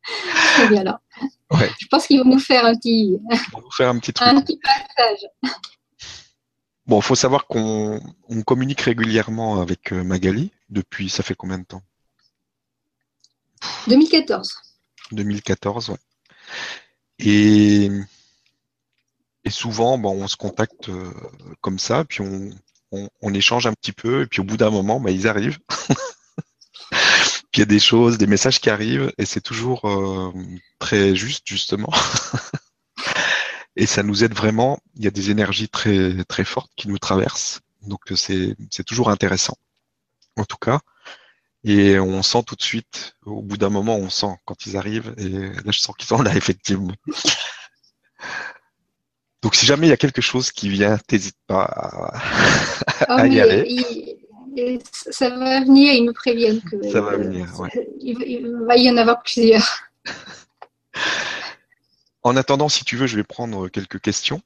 Ils 0.09 0.63
sont 0.63 0.69
bien 0.69 0.85
là. 0.85 1.01
Je 1.81 1.87
pense 1.89 2.07
qu'ils 2.07 2.19
vont 2.19 2.31
nous 2.31 2.39
faire 2.39 2.65
un 2.65 2.75
petit, 2.75 3.19
faire 3.77 3.91
un 3.91 3.99
petit, 3.99 4.13
truc. 4.13 4.29
Un 4.29 4.41
petit 4.41 4.59
passage. 4.59 5.27
Bon, 6.87 6.99
il 7.01 7.03
faut 7.03 7.15
savoir 7.15 7.47
qu'on 7.47 8.01
communique 8.47 8.81
régulièrement 8.81 9.61
avec 9.61 9.93
euh, 9.93 10.03
Magali 10.03 10.51
depuis, 10.71 11.09
ça 11.09 11.23
fait 11.23 11.35
combien 11.35 11.59
de 11.59 11.65
temps? 11.65 11.83
2014. 13.87 14.57
2014, 15.13 15.91
ouais. 15.91 15.97
Et, 17.19 17.91
et 19.45 19.51
souvent, 19.51 19.99
bon, 19.99 20.23
on 20.23 20.29
se 20.29 20.37
contacte 20.37 20.89
euh, 20.89 21.13
comme 21.61 21.79
ça, 21.79 22.05
puis 22.05 22.21
on, 22.23 22.51
on, 23.23 23.35
échange 23.35 23.67
un 23.67 23.73
petit 23.73 23.93
peu, 23.93 24.23
et 24.23 24.27
puis 24.27 24.41
au 24.41 24.45
bout 24.45 24.57
d'un 24.57 24.71
moment, 24.71 25.01
bah, 25.01 25.11
ils 25.11 25.29
arrivent. 25.29 25.59
puis 26.91 27.57
il 27.57 27.59
y 27.61 27.63
a 27.63 27.67
des 27.67 27.81
choses, 27.81 28.19
des 28.19 28.27
messages 28.27 28.61
qui 28.61 28.71
arrivent, 28.71 29.13
et 29.19 29.25
c'est 29.25 29.41
toujours 29.41 29.85
euh, 29.87 30.33
très 30.79 31.15
juste, 31.15 31.47
justement. 31.47 31.93
et 33.77 33.87
ça 33.87 34.03
nous 34.03 34.25
aide 34.25 34.35
vraiment. 34.35 34.79
Il 34.97 35.05
y 35.05 35.09
a 35.09 35.11
des 35.11 35.31
énergies 35.31 35.69
très, 35.69 36.25
très 36.25 36.45
fortes 36.45 36.73
qui 36.77 36.89
nous 36.89 36.99
traversent. 36.99 37.61
Donc 37.83 38.01
c'est 38.15 38.85
toujours 38.85 39.11
intéressant. 39.11 39.57
En 40.37 40.45
tout 40.45 40.59
cas. 40.59 40.81
Et 41.65 41.99
on 41.99 42.23
sent 42.23 42.43
tout 42.47 42.57
de 42.57 42.63
suite, 42.63 43.17
au 43.27 43.43
bout 43.43 43.59
d'un 43.59 43.69
moment, 43.69 43.97
on 43.97 44.09
sent 44.09 44.35
quand 44.47 44.67
ils 44.67 44.79
arrivent, 44.79 45.15
et 45.19 45.29
là 45.29 45.71
je 45.71 45.79
sens 45.79 45.95
qu'ils 45.97 46.09
sont 46.09 46.23
là, 46.23 46.35
effectivement. 46.35 46.95
Donc 49.43 49.55
si 49.55 49.67
jamais 49.67 49.87
il 49.87 49.91
y 49.91 49.95
a 49.95 49.97
quelque 49.97 50.21
chose 50.21 50.51
qui 50.51 50.69
vient, 50.69 50.99
t'hésite 51.07 51.37
pas 51.47 51.63
à, 51.63 52.23
ah 53.09 53.27
y 53.27 53.41
aller. 53.41 54.19
ça 54.93 55.31
va 55.31 55.61
venir, 55.61 55.95
ils 55.95 56.05
me 56.05 56.13
préviennent 56.13 56.61
que 56.61 56.91
ça 56.91 57.01
va 57.01 57.17
venir. 57.17 57.49
Il, 58.01 58.65
va 58.67 58.77
y 58.77 58.91
en 58.91 58.97
avoir 58.97 59.23
plusieurs. 59.23 59.67
En 62.23 62.37
attendant, 62.37 62.69
si 62.69 62.85
tu 62.85 62.99
veux, 62.99 63.07
je 63.07 63.17
vais 63.17 63.25
prendre 63.25 63.69
quelques 63.69 63.99
questions. 63.99 64.43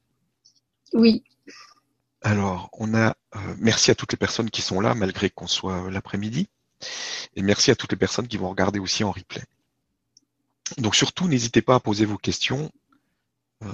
Oui. 0.92 1.24
Alors, 2.22 2.70
on 2.72 2.94
a 2.94 3.16
euh, 3.34 3.38
merci 3.58 3.90
à 3.90 3.96
toutes 3.96 4.12
les 4.12 4.16
personnes 4.16 4.48
qui 4.48 4.62
sont 4.62 4.80
là, 4.80 4.94
malgré 4.94 5.28
qu'on 5.28 5.48
soit 5.48 5.90
l'après-midi. 5.90 6.48
Et 7.34 7.42
merci 7.42 7.72
à 7.72 7.74
toutes 7.74 7.90
les 7.90 7.98
personnes 7.98 8.28
qui 8.28 8.36
vont 8.36 8.48
regarder 8.48 8.78
aussi 8.78 9.02
en 9.02 9.10
replay. 9.10 9.42
Donc 10.78 10.94
surtout, 10.94 11.28
n'hésitez 11.28 11.62
pas 11.62 11.74
à 11.74 11.80
poser 11.80 12.04
vos 12.04 12.16
questions. 12.16 12.70
Euh, 13.64 13.68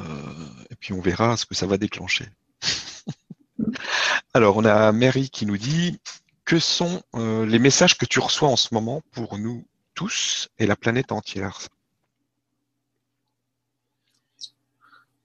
et 0.70 0.76
puis 0.76 0.92
on 0.92 1.00
verra 1.00 1.36
ce 1.36 1.46
que 1.46 1.54
ça 1.54 1.66
va 1.66 1.76
déclencher. 1.76 2.26
Alors, 4.34 4.56
on 4.56 4.64
a 4.64 4.92
Mary 4.92 5.30
qui 5.30 5.46
nous 5.46 5.58
dit 5.58 6.00
que 6.44 6.58
sont 6.58 7.02
euh, 7.14 7.46
les 7.46 7.58
messages 7.58 7.96
que 7.98 8.06
tu 8.06 8.20
reçois 8.20 8.48
en 8.48 8.56
ce 8.56 8.74
moment 8.74 9.02
pour 9.12 9.38
nous 9.38 9.64
tous 9.94 10.48
et 10.58 10.66
la 10.66 10.76
planète 10.76 11.12
entière? 11.12 11.58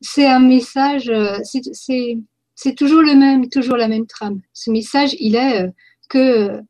C'est 0.01 0.27
un 0.27 0.39
message, 0.39 1.09
euh, 1.09 1.39
c'est 1.43 2.75
toujours 2.75 3.01
le 3.01 3.15
même, 3.15 3.49
toujours 3.49 3.77
la 3.77 3.87
même 3.87 4.05
trame. 4.05 4.41
Ce 4.53 4.69
message, 4.69 5.15
il 5.19 5.35
est 5.35 5.71
que 6.09 6.61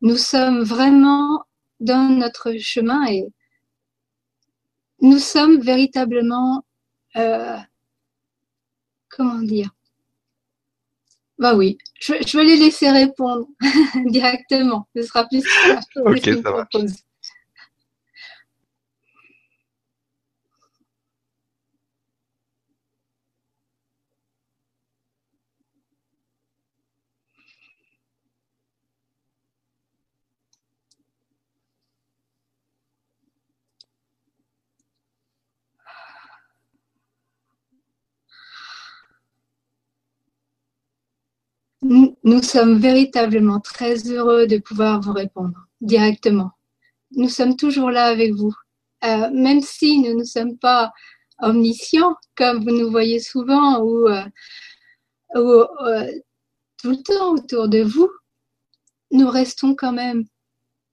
nous 0.00 0.16
sommes 0.16 0.62
vraiment 0.62 1.44
dans 1.80 2.08
notre 2.08 2.56
chemin 2.58 3.04
et 3.06 3.26
nous 5.00 5.18
sommes 5.18 5.60
véritablement 5.60 6.64
euh, 7.16 7.56
comment 9.08 9.40
dire? 9.40 9.70
Bah 11.38 11.54
oui, 11.54 11.78
je, 12.00 12.36
vais 12.36 12.44
les 12.44 12.56
laisser 12.56 12.90
répondre 12.90 13.48
directement. 14.06 14.86
Ce 14.94 15.02
sera 15.02 15.26
plus 15.26 15.42
simple. 15.42 15.82
ok, 15.96 16.42
ça 16.42 16.50
va. 16.52 16.68
Nous, 41.86 42.42
sommes 42.42 42.78
véritablement 42.78 43.60
très 43.60 44.10
heureux 44.10 44.46
de 44.46 44.56
pouvoir 44.56 45.02
vous 45.02 45.12
répondre 45.12 45.68
directement. 45.82 46.52
Nous 47.12 47.28
sommes 47.28 47.56
toujours 47.56 47.90
là 47.90 48.06
avec 48.06 48.32
vous. 48.32 48.54
Euh, 49.04 49.28
même 49.30 49.60
si 49.60 49.98
nous 49.98 50.18
ne 50.18 50.24
sommes 50.24 50.56
pas 50.56 50.92
omniscients, 51.42 52.16
comme 52.36 52.64
vous 52.64 52.70
nous 52.70 52.90
voyez 52.90 53.20
souvent, 53.20 53.82
ou, 53.82 54.08
euh, 54.08 54.24
euh, 55.36 56.10
tout 56.82 56.90
le 56.90 57.02
temps 57.02 57.32
autour 57.34 57.68
de 57.68 57.82
vous, 57.82 58.08
nous 59.10 59.28
restons 59.28 59.74
quand 59.74 59.92
même 59.92 60.24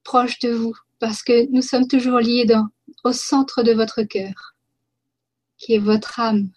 proches 0.04 0.40
de 0.40 0.50
vous, 0.50 0.74
parce 0.98 1.22
que 1.22 1.50
nous 1.50 1.62
sommes 1.62 1.88
toujours 1.88 2.18
liés 2.18 2.44
dans, 2.44 2.68
au 3.04 3.12
centre 3.12 3.62
de 3.62 3.72
votre 3.72 4.02
cœur, 4.02 4.54
qui 5.56 5.72
est 5.72 5.78
votre 5.78 6.20
âme, 6.20 6.50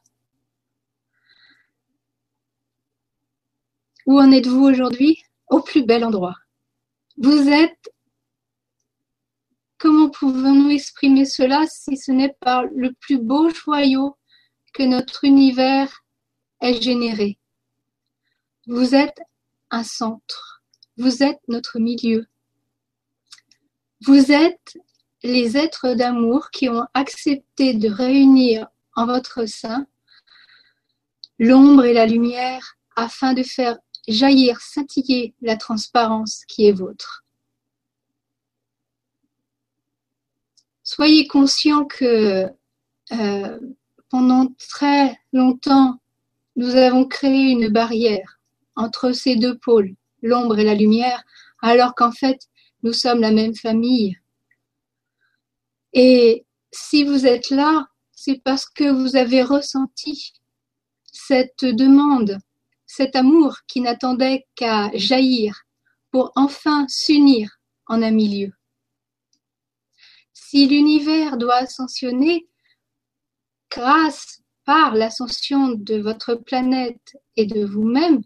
Où 4.05 4.19
en 4.19 4.31
êtes-vous 4.31 4.63
aujourd'hui? 4.63 5.23
Au 5.49 5.61
plus 5.61 5.83
bel 5.83 6.03
endroit. 6.03 6.35
Vous 7.17 7.49
êtes, 7.49 7.93
comment 9.77 10.09
pouvons-nous 10.09 10.71
exprimer 10.71 11.25
cela 11.25 11.65
si 11.67 11.97
ce 11.97 12.11
n'est 12.11 12.35
par 12.39 12.65
le 12.65 12.93
plus 12.93 13.19
beau 13.19 13.49
joyau 13.49 14.17
que 14.73 14.83
notre 14.83 15.23
univers 15.23 16.03
ait 16.61 16.81
généré? 16.81 17.37
Vous 18.67 18.95
êtes 18.95 19.19
un 19.69 19.83
centre, 19.83 20.63
vous 20.97 21.23
êtes 21.23 21.41
notre 21.47 21.79
milieu. 21.79 22.25
Vous 24.01 24.31
êtes 24.31 24.77
les 25.23 25.57
êtres 25.57 25.93
d'amour 25.93 26.51
qui 26.51 26.69
ont 26.69 26.85
accepté 26.93 27.73
de 27.73 27.89
réunir 27.89 28.67
en 28.95 29.05
votre 29.05 29.45
sein 29.45 29.87
l'ombre 31.39 31.85
et 31.85 31.93
la 31.93 32.05
lumière 32.05 32.77
afin 32.95 33.33
de 33.33 33.43
faire 33.43 33.77
jaillir, 34.07 34.61
scintiller 34.61 35.33
la 35.41 35.57
transparence 35.57 36.43
qui 36.47 36.67
est 36.67 36.71
vôtre. 36.71 37.23
Soyez 40.83 41.27
conscient 41.27 41.85
que 41.85 42.47
euh, 43.11 43.59
pendant 44.09 44.47
très 44.69 45.19
longtemps, 45.33 45.99
nous 46.55 46.75
avons 46.75 47.05
créé 47.05 47.51
une 47.51 47.69
barrière 47.69 48.39
entre 48.75 49.11
ces 49.11 49.35
deux 49.35 49.57
pôles, 49.57 49.95
l'ombre 50.21 50.59
et 50.59 50.63
la 50.63 50.75
lumière, 50.75 51.23
alors 51.61 51.95
qu'en 51.95 52.11
fait, 52.11 52.47
nous 52.83 52.93
sommes 52.93 53.21
la 53.21 53.31
même 53.31 53.55
famille. 53.55 54.17
Et 55.93 56.45
si 56.71 57.03
vous 57.03 57.25
êtes 57.25 57.49
là, 57.49 57.87
c'est 58.11 58.41
parce 58.43 58.67
que 58.67 58.89
vous 58.89 59.15
avez 59.15 59.41
ressenti 59.41 60.33
cette 61.11 61.65
demande 61.65 62.37
cet 62.95 63.17
amour 63.17 63.57
qui 63.67 63.81
n'attendait 63.81 64.45
qu'à 64.55 64.89
jaillir 64.93 65.63
pour 66.11 66.31
enfin 66.35 66.85
s'unir 66.87 67.59
en 67.87 68.01
un 68.01 68.11
milieu. 68.11 68.53
Si 70.31 70.65
l'univers 70.65 71.35
doit 71.35 71.55
ascensionner 71.55 72.47
grâce 73.69 74.41
par 74.63 74.95
l'ascension 74.95 75.71
de 75.71 75.97
votre 75.97 76.35
planète 76.35 77.17
et 77.35 77.45
de 77.45 77.65
vous-même, 77.65 78.21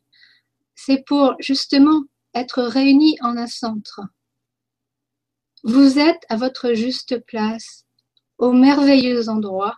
c'est 0.76 1.04
pour 1.08 1.36
justement 1.40 2.04
être 2.36 2.62
réunis 2.62 3.18
en 3.22 3.38
un 3.38 3.48
centre. 3.48 4.02
Vous 5.64 5.98
êtes 5.98 6.24
à 6.30 6.36
votre 6.36 6.74
juste 6.74 7.26
place, 7.26 7.86
au 8.38 8.52
merveilleux 8.54 9.30
endroit, 9.30 9.76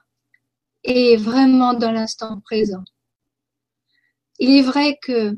et 0.84 1.16
vraiment 1.16 1.74
dans 1.74 1.92
l'instant 1.92 2.42
présent. 2.42 2.84
Il 4.42 4.50
est 4.58 4.64
vrai 4.64 4.98
que 5.04 5.38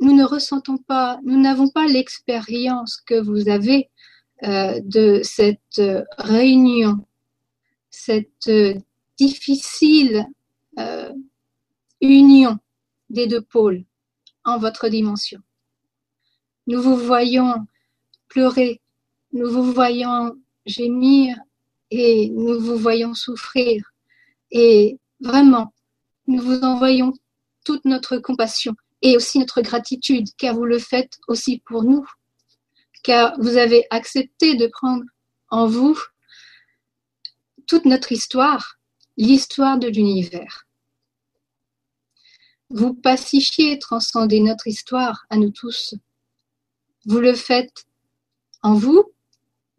nous 0.00 0.12
ne 0.12 0.24
ressentons 0.24 0.78
pas, 0.78 1.20
nous 1.22 1.40
n'avons 1.40 1.68
pas 1.68 1.86
l'expérience 1.86 2.96
que 2.96 3.14
vous 3.14 3.48
avez 3.48 3.88
euh, 4.42 4.80
de 4.82 5.20
cette 5.22 5.80
réunion, 6.18 7.06
cette 7.88 8.50
difficile 9.16 10.26
euh, 10.80 11.12
union 12.00 12.58
des 13.10 13.28
deux 13.28 13.42
pôles 13.42 13.84
en 14.44 14.58
votre 14.58 14.88
dimension. 14.88 15.40
Nous 16.66 16.82
vous 16.82 16.96
voyons 16.96 17.64
pleurer, 18.26 18.80
nous 19.32 19.48
vous 19.48 19.72
voyons 19.72 20.36
gémir 20.66 21.36
et 21.92 22.28
nous 22.30 22.58
vous 22.58 22.76
voyons 22.76 23.14
souffrir. 23.14 23.92
Et 24.50 24.98
vraiment, 25.20 25.72
nous 26.26 26.42
vous 26.42 26.58
envoyons 26.62 27.12
toute 27.66 27.84
notre 27.84 28.18
compassion 28.18 28.76
et 29.02 29.16
aussi 29.16 29.40
notre 29.40 29.60
gratitude, 29.60 30.28
car 30.38 30.54
vous 30.54 30.64
le 30.64 30.78
faites 30.78 31.18
aussi 31.26 31.60
pour 31.66 31.82
nous, 31.82 32.06
car 33.02 33.34
vous 33.40 33.56
avez 33.56 33.84
accepté 33.90 34.54
de 34.54 34.68
prendre 34.68 35.02
en 35.50 35.66
vous 35.66 35.98
toute 37.66 37.84
notre 37.84 38.12
histoire, 38.12 38.78
l'histoire 39.16 39.78
de 39.78 39.88
l'univers. 39.88 40.66
Vous 42.70 42.94
pacifiez 42.94 43.80
transcendez 43.80 44.38
notre 44.38 44.68
histoire 44.68 45.26
à 45.28 45.36
nous 45.36 45.50
tous. 45.50 45.94
Vous 47.04 47.18
le 47.18 47.34
faites 47.34 47.86
en 48.62 48.74
vous, 48.74 49.12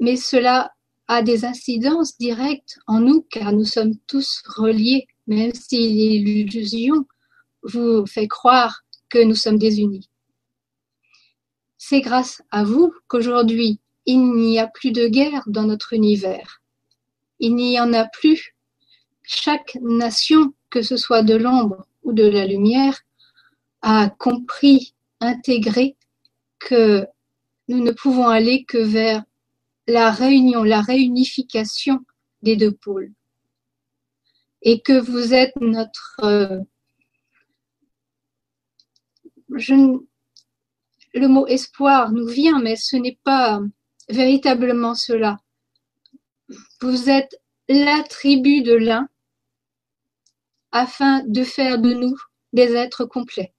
mais 0.02 0.18
cela 0.18 0.74
a 1.08 1.22
des 1.22 1.46
incidences 1.46 2.18
directes 2.18 2.80
en 2.86 3.00
nous 3.00 3.22
car 3.30 3.54
nous 3.54 3.66
sommes 3.66 3.96
tous 4.08 4.44
reliés, 4.46 5.08
même 5.26 5.54
si 5.54 5.78
l'illusion 5.78 7.06
vous 7.64 8.06
fait 8.06 8.28
croire 8.28 8.84
que 9.10 9.24
nous 9.24 9.36
sommes 9.36 9.58
désunis. 9.58 10.10
C'est 11.78 12.02
grâce 12.02 12.42
à 12.52 12.64
vous 12.64 12.94
qu'aujourd'hui 13.08 13.80
il 14.08 14.32
n'y 14.34 14.58
a 14.58 14.68
plus 14.68 14.92
de 14.92 15.08
guerre 15.08 15.44
dans 15.48 15.66
notre 15.66 15.94
univers. 15.94 16.62
Il 17.40 17.56
n'y 17.56 17.80
en 17.80 17.94
a 17.94 18.06
plus. 18.06 18.56
Chaque 19.22 19.78
nation, 19.82 20.54
que 20.70 20.82
ce 20.82 20.96
soit 20.96 21.24
de 21.24 21.36
l'ombre 21.36 21.86
ou 22.04 22.14
de 22.14 22.26
la 22.26 22.46
lumière, 22.46 23.02
a 23.82 24.10
compris, 24.10 24.96
intégré 25.20 25.98
que 26.58 27.06
nous 27.68 27.84
ne 27.84 27.92
pouvons 27.92 28.28
aller 28.28 28.64
que 28.64 28.78
vers 28.78 29.24
la 29.88 30.10
réunion, 30.12 30.64
la 30.64 30.82
réunification 30.82 32.00
des 32.44 32.56
deux 32.56 32.72
pôles. 32.72 33.12
Et 34.62 34.80
que 34.80 34.98
vous 35.00 35.34
êtes 35.34 35.56
notre... 35.60 36.66
Euh, 39.52 40.00
le 41.14 41.28
mot 41.28 41.48
espoir 41.48 42.12
nous 42.12 42.28
vient, 42.28 42.60
mais 42.60 42.76
ce 42.76 42.96
n'est 42.96 43.20
pas 43.24 43.62
véritablement 44.10 44.96
cela. 44.96 45.40
Vous 46.82 47.10
êtes 47.10 47.42
la 47.70 48.04
de 48.04 48.74
l'un 48.74 49.10
afin 50.72 51.24
de 51.26 51.44
faire 51.44 51.80
de 51.80 51.94
nous 51.94 52.16
des 52.54 52.76
êtres 52.76 53.06
complets. 53.06 53.54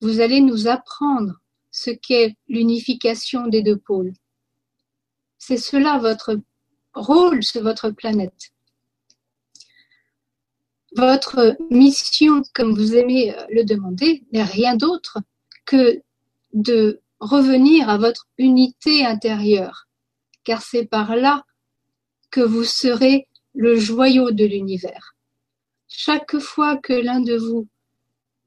Vous 0.00 0.20
allez 0.20 0.40
nous 0.40 0.68
apprendre 0.68 1.40
ce 1.70 1.90
qu'est 1.90 2.36
l'unification 2.48 3.46
des 3.46 3.62
deux 3.62 3.78
pôles. 3.78 4.12
C'est 5.38 5.56
cela 5.56 5.98
votre 5.98 6.38
rôle 6.94 7.42
sur 7.42 7.62
votre 7.62 7.90
planète. 7.90 8.52
Votre 10.96 11.56
mission, 11.70 12.42
comme 12.54 12.74
vous 12.74 12.94
aimez 12.94 13.34
le 13.50 13.64
demander, 13.64 14.24
n'est 14.32 14.42
rien 14.42 14.76
d'autre 14.76 15.18
que 15.64 16.02
de 16.52 17.00
revenir 17.20 17.88
à 17.88 17.98
votre 17.98 18.26
unité 18.36 19.06
intérieure, 19.06 19.88
car 20.44 20.60
c'est 20.60 20.84
par 20.84 21.16
là 21.16 21.44
que 22.30 22.40
vous 22.40 22.64
serez 22.64 23.28
le 23.54 23.76
joyau 23.76 24.32
de 24.32 24.44
l'univers. 24.44 25.14
Chaque 25.88 26.38
fois 26.38 26.76
que 26.76 26.92
l'un 26.92 27.20
de 27.20 27.36
vous 27.36 27.68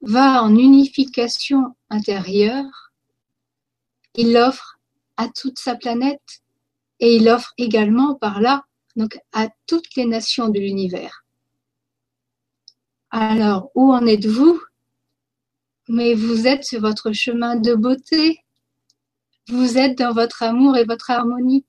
va 0.00 0.42
en 0.42 0.54
unification 0.54 1.74
intérieure, 1.90 2.92
il 4.14 4.36
offre 4.36 4.78
à 5.16 5.28
toute 5.28 5.58
sa 5.58 5.74
planète 5.74 6.42
et 7.00 7.16
il 7.16 7.28
offre 7.28 7.54
également 7.58 8.14
par 8.14 8.40
là 8.40 8.64
donc 8.96 9.18
à 9.32 9.48
toutes 9.66 9.94
les 9.96 10.06
nations 10.06 10.48
de 10.48 10.58
l'univers. 10.58 11.25
Alors, 13.18 13.70
où 13.74 13.94
en 13.94 14.04
êtes-vous? 14.04 14.60
Mais 15.88 16.12
vous 16.12 16.46
êtes 16.46 16.64
sur 16.64 16.82
votre 16.82 17.12
chemin 17.12 17.56
de 17.56 17.74
beauté. 17.74 18.44
Vous 19.48 19.78
êtes 19.78 19.96
dans 19.96 20.12
votre 20.12 20.42
amour 20.42 20.76
et 20.76 20.84
votre 20.84 21.10
harmonie. 21.10 21.64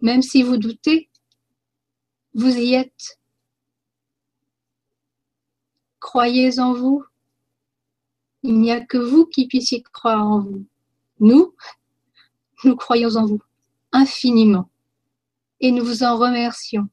Même 0.00 0.22
si 0.22 0.44
vous 0.44 0.56
doutez, 0.56 1.10
vous 2.32 2.56
y 2.56 2.74
êtes. 2.74 3.18
Croyez 5.98 6.60
en 6.60 6.74
vous. 6.74 7.04
Il 8.44 8.60
n'y 8.60 8.70
a 8.70 8.80
que 8.86 8.98
vous 8.98 9.26
qui 9.26 9.48
puissiez 9.48 9.82
croire 9.82 10.24
en 10.24 10.42
vous. 10.42 10.64
Nous, 11.18 11.56
nous 12.64 12.76
croyons 12.76 13.16
en 13.16 13.26
vous 13.26 13.42
infiniment 13.90 14.70
et 15.58 15.72
nous 15.72 15.84
vous 15.84 16.04
en 16.04 16.16
remercions 16.16 16.88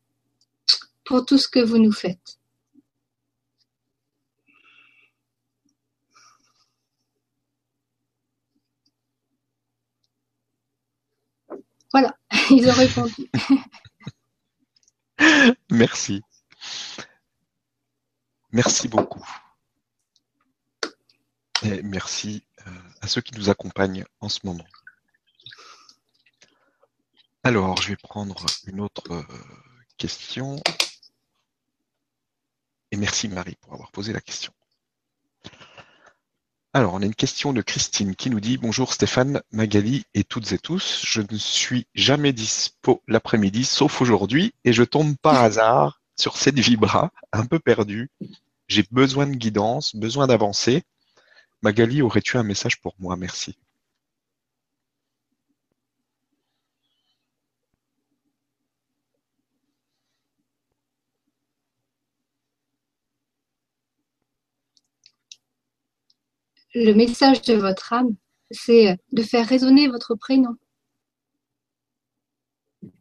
pour 1.06 1.24
tout 1.24 1.38
ce 1.38 1.48
que 1.48 1.60
vous 1.60 1.78
nous 1.78 1.92
faites. 1.92 2.39
Voilà, 11.92 12.16
ils 12.50 12.68
ont 12.68 12.74
répondu. 12.74 13.30
Merci. 15.72 16.22
Merci 18.52 18.88
beaucoup. 18.88 19.26
Et 21.62 21.84
merci 21.84 22.46
euh, 22.68 22.72
à 23.02 23.08
ceux 23.08 23.22
qui 23.22 23.36
nous 23.36 23.50
accompagnent 23.50 24.06
en 24.22 24.30
ce 24.30 24.40
moment. 24.46 24.66
Alors, 27.44 27.82
je 27.82 27.90
vais 27.90 27.98
prendre 27.98 28.46
une 28.66 28.80
autre 28.80 29.12
euh, 29.12 29.24
question. 29.98 30.62
Et 32.92 32.98
merci 32.98 33.28
Marie 33.28 33.56
pour 33.56 33.74
avoir 33.74 33.92
posé 33.92 34.14
la 34.14 34.22
question. 34.22 34.54
Alors, 36.72 36.94
on 36.94 37.02
a 37.02 37.06
une 37.06 37.16
question 37.16 37.52
de 37.52 37.64
Christine 37.64 38.16
qui 38.16 38.30
nous 38.30 38.40
dit 38.40 38.60
Bonjour 38.60 38.94
Stéphane, 38.94 39.42
Magali 39.52 40.06
et 40.14 40.24
toutes 40.24 40.52
et 40.52 40.60
tous. 40.60 41.02
Je 41.04 41.22
ne 41.22 41.36
suis 41.36 41.88
jamais 41.96 42.32
dispo 42.32 43.02
l'après-midi, 43.08 43.66
sauf 43.66 44.02
aujourd'hui, 44.02 44.54
et 44.66 44.72
je 44.72 44.84
tombe 44.84 45.16
par 45.18 45.34
hasard 45.42 46.00
sur 46.16 46.38
cette 46.38 46.60
vibra, 46.60 47.12
un 47.34 47.48
peu 47.48 47.58
perdue. 47.58 48.12
J'ai 48.68 48.86
besoin 48.92 49.26
de 49.26 49.34
guidance, 49.34 49.96
besoin 49.96 50.28
d'avancer. 50.28 50.84
Magali, 51.64 52.04
aurais-tu 52.04 52.38
un 52.38 52.44
message 52.44 52.80
pour 52.82 52.94
moi? 53.00 53.16
Merci. 53.16 53.58
Le 66.76 66.94
message 66.94 67.42
de 67.44 67.54
votre 67.56 67.94
âme, 67.94 68.16
c'est 68.52 68.98
de 69.12 69.24
faire 69.24 69.48
résonner 69.48 69.88
votre 69.88 70.16
prénom. 70.16 70.56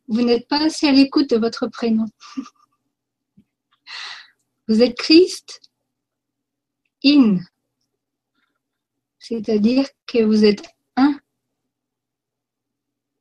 Vous 0.09 0.23
n'êtes 0.23 0.49
pas 0.49 0.65
assez 0.65 0.89
à 0.89 0.93
l'écoute 0.93 1.31
de 1.31 1.37
votre 1.37 1.67
prénom. 1.69 2.07
Vous 4.69 4.83
êtes 4.83 4.99
Christ 4.99 5.63
in, 7.03 7.39
c'est-à-dire 9.19 9.87
que 10.07 10.23
vous 10.23 10.45
êtes 10.45 10.63
un. 10.97 11.19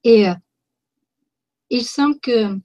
Et 0.03 0.27
euh, 0.27 0.33
il 1.69 1.85
semble 1.85 2.19
que 2.19 2.57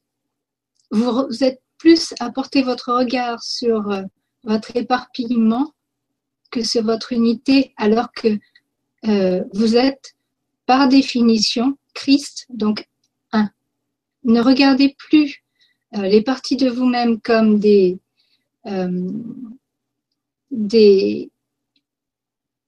vous 0.91 1.45
êtes 1.45 1.63
plus 1.79 2.15
à 2.21 2.31
porter 2.31 2.63
votre 2.63 2.93
regard 2.93 3.43
sur 3.43 3.91
euh, 3.91 4.03
votre 4.45 4.75
éparpillement 4.77 5.73
que 6.53 6.63
sur 6.63 6.85
votre 6.85 7.13
unité, 7.13 7.73
alors 7.77 8.13
que 8.13 8.39
euh, 9.09 9.43
vous 9.53 9.75
êtes, 9.75 10.15
par 10.67 10.89
définition, 10.89 11.77
Christ, 11.95 12.47
donc 12.51 12.87
un. 13.33 13.51
Ne 14.23 14.41
regardez 14.41 14.95
plus 14.97 15.43
euh, 15.97 16.03
les 16.03 16.23
parties 16.23 16.57
de 16.57 16.69
vous-même 16.69 17.21
comme 17.21 17.59
des, 17.59 17.99
euh, 18.67 19.11
des 20.53 21.31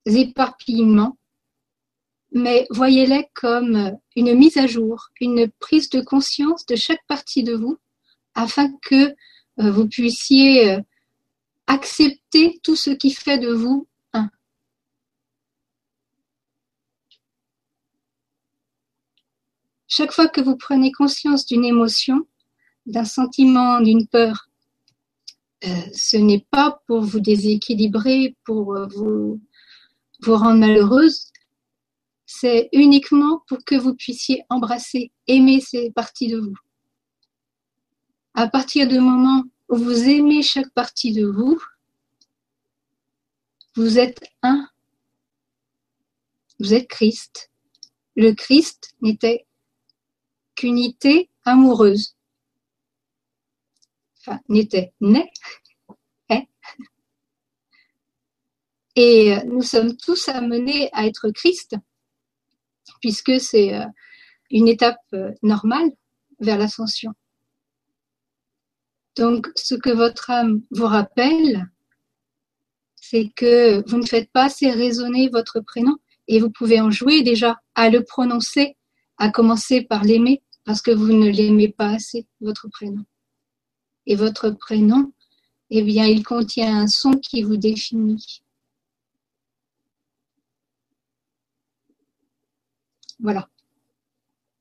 éparpillements, 0.07 1.17
mais 2.33 2.67
voyez-les 2.71 3.29
comme 3.35 3.97
une 4.17 4.35
mise 4.35 4.57
à 4.57 4.67
jour, 4.67 5.11
une 5.21 5.49
prise 5.61 5.89
de 5.91 6.01
conscience 6.01 6.67
de 6.67 6.75
chaque 6.75 7.07
partie 7.07 7.45
de 7.45 7.55
vous, 7.55 7.79
afin 8.35 8.73
que 8.83 9.15
vous 9.57 9.87
puissiez 9.87 10.79
euh, 11.69 11.75
accepter 11.75 12.61
tout 12.63 12.77
ce 12.77 12.91
qui 12.91 13.13
fait 13.13 13.39
de 13.39 13.53
vous 13.53 13.89
un. 14.13 14.31
Chaque 19.89 20.13
fois 20.13 20.29
que 20.29 20.41
vous 20.41 20.57
prenez 20.57 20.93
conscience 20.93 21.47
d'une 21.47 21.65
émotion, 21.65 22.27
d'un 22.87 23.05
sentiment, 23.05 23.81
d'une 23.81 24.07
peur, 24.07 24.49
euh, 25.65 25.69
ce 25.95 26.17
n'est 26.17 26.47
pas 26.51 26.83
pour 26.87 27.03
vous 27.03 27.21
déséquilibrer, 27.21 28.37
pour 28.45 28.79
vous, 28.89 29.41
vous 30.23 30.37
rendre 30.37 30.61
malheureuse, 30.61 31.33
c'est 32.27 32.69
uniquement 32.73 33.43
pour 33.47 33.65
que 33.65 33.75
vous 33.75 33.95
puissiez 33.95 34.43
embrasser, 34.49 35.13
aimer 35.27 35.61
ces 35.61 35.91
parties 35.91 36.29
de 36.29 36.39
vous. 36.39 36.57
À 38.35 38.49
partir 38.49 38.89
du 38.89 38.99
moment 38.99 39.45
vous 39.69 40.09
aimez 40.09 40.43
chaque 40.43 40.71
partie 40.71 41.13
de 41.13 41.27
vous, 41.27 41.61
vous 43.75 43.99
êtes 43.99 44.25
un. 44.43 44.69
Vous 46.61 46.73
êtes 46.75 46.89
Christ. 46.89 47.51
Le 48.15 48.33
Christ 48.33 48.95
n'était 49.01 49.47
qu'unité 50.55 51.31
amoureuse. 51.45 52.17
Enfin, 54.21 54.41
n'était, 54.49 54.93
né. 55.01 55.31
Et 58.97 59.37
nous 59.47 59.63
sommes 59.63 59.97
tous 59.97 60.29
amenés 60.29 60.89
à 60.93 61.07
être 61.07 61.31
Christ 61.31 61.77
puisque 63.01 63.41
c'est 63.41 63.75
euh, 63.75 63.85
une 64.51 64.69
étape 64.69 65.01
euh, 65.15 65.33
normale 65.43 65.91
vers 66.41 66.59
l'ascension. 66.59 67.13
Donc, 69.17 69.49
ce 69.55 69.75
que 69.75 69.91
votre 69.91 70.31
âme 70.31 70.63
vous 70.71 70.87
rappelle, 70.87 71.71
c'est 72.97 73.31
que 73.37 73.89
vous 73.89 73.99
ne 73.99 74.07
faites 74.07 74.31
pas 74.33 74.47
assez 74.47 74.71
résonner 74.71 75.29
votre 75.29 75.61
prénom 75.61 75.97
et 76.27 76.41
vous 76.41 76.51
pouvez 76.51 76.81
en 76.81 76.91
jouer 76.91 77.23
déjà 77.23 77.61
à 77.75 77.91
le 77.91 78.03
prononcer, 78.03 78.77
à 79.19 79.31
commencer 79.31 79.83
par 79.83 80.03
l'aimer 80.03 80.43
parce 80.65 80.81
que 80.83 80.91
vous 80.91 81.13
ne 81.13 81.31
l'aimez 81.31 81.69
pas 81.69 81.91
assez, 81.91 82.27
votre 82.41 82.69
prénom. 82.69 83.05
Et 84.07 84.17
votre 84.17 84.51
prénom, 84.51 85.13
eh 85.71 85.83
bien, 85.83 86.07
il 86.07 86.25
contient 86.25 86.77
un 86.77 86.87
son 86.87 87.13
qui 87.13 87.43
vous 87.43 87.57
définit. 87.57 88.43
Voilà 93.21 93.49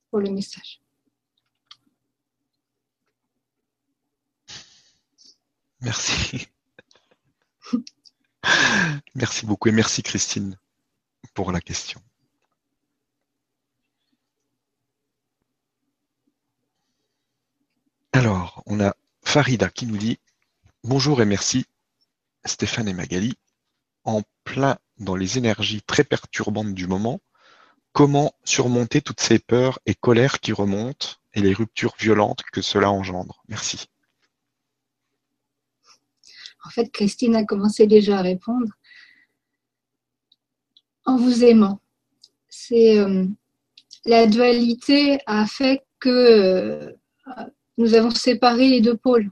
pour 0.10 0.20
le 0.20 0.30
message. 0.30 0.83
Merci. 5.84 6.48
merci 9.16 9.46
beaucoup 9.46 9.70
et 9.70 9.72
merci 9.72 10.02
Christine 10.02 10.58
pour 11.34 11.52
la 11.52 11.62
question. 11.62 12.02
Alors, 18.12 18.64
on 18.66 18.80
a 18.80 18.96
Farida 19.24 19.70
qui 19.70 19.86
nous 19.86 19.98
dit 19.98 20.20
Bonjour 20.84 21.22
et 21.22 21.26
merci 21.26 21.66
Stéphane 22.46 22.88
et 22.88 22.94
Magali. 22.94 23.38
En 24.04 24.22
plein 24.44 24.78
dans 24.98 25.16
les 25.16 25.38
énergies 25.38 25.82
très 25.82 26.04
perturbantes 26.04 26.74
du 26.74 26.88
moment, 26.88 27.22
Comment 27.94 28.34
surmonter 28.44 29.04
toutes 29.04 29.22
ces 29.22 29.38
peurs 29.38 29.78
et 29.86 29.94
colères 29.94 30.40
qui 30.40 30.52
remontent 30.52 31.10
et 31.36 31.42
les 31.42 31.54
ruptures 31.54 31.94
violentes 32.00 32.42
que 32.52 32.64
cela 32.64 32.90
engendre? 32.90 33.44
Merci. 33.48 33.86
En 36.64 36.70
fait, 36.70 36.92
Christine 36.92 37.36
a 37.36 37.44
commencé 37.44 37.88
déjà 37.88 38.20
à 38.20 38.22
répondre. 38.22 38.72
En 41.06 41.18
vous 41.18 41.44
aimant. 41.44 41.82
C'est 42.50 42.98
euh, 42.98 43.26
la 44.06 44.28
dualité 44.28 45.20
a 45.26 45.46
fait 45.46 45.84
que 46.00 46.10
euh, 46.10 46.94
nous 47.78 47.94
avons 47.94 48.12
séparé 48.12 48.70
les 48.70 48.82
deux 48.82 48.96
pôles 48.96 49.30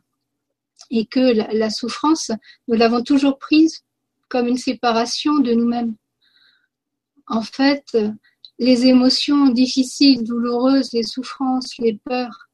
et 0.89 1.05
que 1.05 1.55
la 1.55 1.69
souffrance, 1.69 2.31
nous 2.67 2.75
l'avons 2.75 3.01
toujours 3.01 3.37
prise 3.37 3.83
comme 4.27 4.47
une 4.47 4.57
séparation 4.57 5.37
de 5.39 5.53
nous-mêmes. 5.53 5.95
En 7.27 7.41
fait, 7.41 7.95
les 8.59 8.85
émotions 8.85 9.49
difficiles, 9.49 10.23
douloureuses, 10.23 10.93
les 10.93 11.03
souffrances, 11.03 11.77
les 11.79 11.99
peurs 12.05 12.47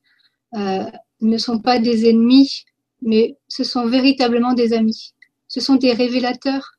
euh, 0.56 0.86
ne 1.22 1.38
sont 1.38 1.60
pas 1.60 1.80
des 1.80 2.10
ennemis, 2.10 2.64
mais 3.02 3.38
ce 3.48 3.64
sont 3.64 3.88
véritablement 3.88 4.54
des 4.54 4.74
amis. 4.74 5.14
Ce 5.48 5.60
sont 5.60 5.76
des 5.76 5.94
révélateurs. 5.94 6.74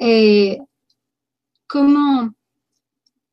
Et 0.00 0.58
comment, 1.66 2.28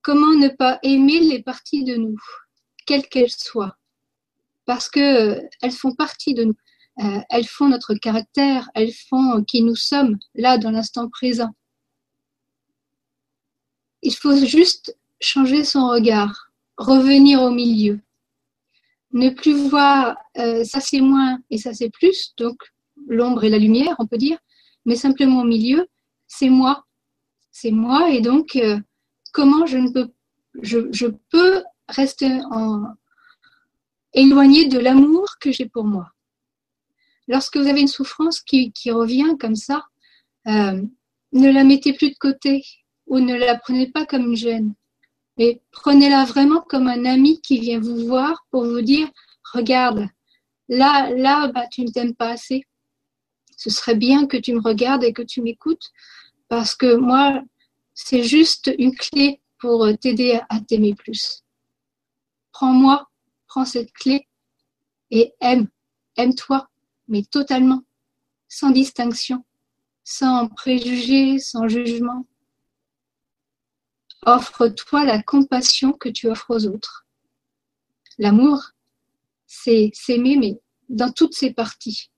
comment 0.01 0.34
ne 0.36 0.49
pas 0.49 0.79
aimer 0.84 1.19
les 1.19 1.41
parties 1.41 1.84
de 1.84 1.95
nous, 1.95 2.17
quelles 2.86 3.08
qu'elles 3.08 3.31
soient, 3.31 3.77
parce 4.65 4.89
que 4.89 5.41
elles 5.62 5.71
font 5.71 5.93
partie 5.93 6.34
de 6.34 6.45
nous. 6.45 6.58
Euh, 7.03 7.19
elles 7.29 7.47
font 7.47 7.67
notre 7.67 7.93
caractère, 7.95 8.69
elles 8.73 8.93
font 8.93 9.43
qui 9.43 9.62
nous 9.62 9.75
sommes 9.75 10.17
là 10.34 10.58
dans 10.58 10.71
l'instant 10.71 11.10
présent. 11.10 11.53
Il 14.01 14.15
faut 14.15 14.36
juste 14.45 14.97
changer 15.19 15.65
son 15.65 15.89
regard, 15.89 16.51
revenir 16.77 17.41
au 17.41 17.51
milieu. 17.51 17.99
Ne 19.15 19.30
plus 19.30 19.69
voir 19.69 20.17
euh, 20.38 20.63
ça 20.63 20.80
c'est 20.80 21.01
moins 21.01 21.39
et 21.49 21.58
ça 21.58 21.73
c'est 21.73 21.89
plus, 21.89 22.34
donc 22.38 22.58
l'ombre 23.08 23.45
et 23.45 23.49
la 23.49 23.58
lumière, 23.58 23.95
on 23.97 24.06
peut 24.06 24.17
dire, 24.17 24.38
mais 24.86 24.95
simplement 24.95 25.41
au 25.41 25.45
milieu, 25.45 25.88
c'est 26.28 26.49
moi. 26.49 26.86
C'est 27.51 27.71
moi 27.71 28.10
et 28.10 28.19
donc 28.21 28.58
euh, 28.58 28.78
comment 29.32 29.65
je 29.65 29.78
ne 29.78 29.89
peux 29.89 30.10
je, 30.62 31.08
peux 31.32 31.63
rester 31.89 32.30
en, 32.51 32.84
éloigné 34.13 34.67
de 34.67 34.80
l'amour 34.80 35.38
que 35.39 35.51
j'ai 35.51 35.67
pour 35.67 35.86
moi. 35.86 36.12
Lorsque 37.28 37.58
vous 37.58 37.67
avez 37.67 37.82
une 37.82 37.88
souffrance 37.88 38.41
qui, 38.41 38.71
revient 38.88 39.36
comme 39.39 39.56
ça, 39.56 39.86
euh, 40.47 40.82
ne 41.32 41.51
la 41.51 41.63
mettez 41.63 41.93
plus 41.93 42.12
de 42.12 42.17
côté 42.17 42.63
ou 43.08 43.19
ne 43.19 43.36
la 43.36 43.58
prenez 43.58 43.91
pas 43.91 44.06
comme 44.06 44.25
une 44.25 44.36
gêne, 44.36 44.73
mais 45.38 45.62
prenez-la 45.71 46.26
vraiment 46.26 46.62
comme 46.62 46.88
un 46.88 47.06
ami 47.06 47.41
qui 47.41 47.60
vient 47.60 47.80
vous 47.80 48.06
voir 48.06 48.45
pour 48.52 48.65
vous 48.65 48.82
dire 48.82 49.10
regarde, 49.54 50.08
là, 50.69 51.10
là, 51.12 51.48
bah, 51.50 51.67
tu 51.71 51.82
ne 51.82 51.91
t'aimes 51.91 52.15
pas 52.15 52.32
assez. 52.32 52.63
Ce 53.58 53.69
serait 53.69 53.95
bien 53.95 54.28
que 54.28 54.38
tu 54.38 54.54
me 54.54 54.62
regardes 54.62 55.04
et 55.04 55.13
que 55.13 55.21
tu 55.21 55.41
m'écoutes 55.41 55.91
parce 56.48 56.76
que 56.76 56.95
moi, 56.95 57.41
c'est 57.93 58.24
juste 58.24 58.71
une 58.78 58.95
clé 58.95 59.41
pour 59.58 59.88
t'aider 60.00 60.39
à 60.50 60.60
t'aimer 60.60 60.93
plus. 60.93 61.43
Prends-moi, 62.52 63.10
prends 63.48 63.65
cette 63.65 63.91
clé 63.93 64.28
et 65.12 65.34
aime, 65.39 65.67
aime-toi, 66.17 66.69
mais 67.08 67.24
totalement, 67.24 67.84
sans 68.48 68.71
distinction, 68.71 69.43
sans 70.04 70.48
préjugés, 70.48 71.39
sans 71.39 71.67
jugement, 71.67 72.26
Offre-toi 74.25 75.05
la 75.05 75.21
compassion 75.21 75.93
que 75.93 76.09
tu 76.09 76.27
offres 76.27 76.55
aux 76.55 76.65
autres. 76.67 77.05
L'amour, 78.17 78.71
c'est 79.45 79.91
s'aimer, 79.93 80.38
mais 80.38 80.59
dans 80.89 81.11
toutes 81.11 81.35
ses 81.35 81.53
parties. 81.53 82.09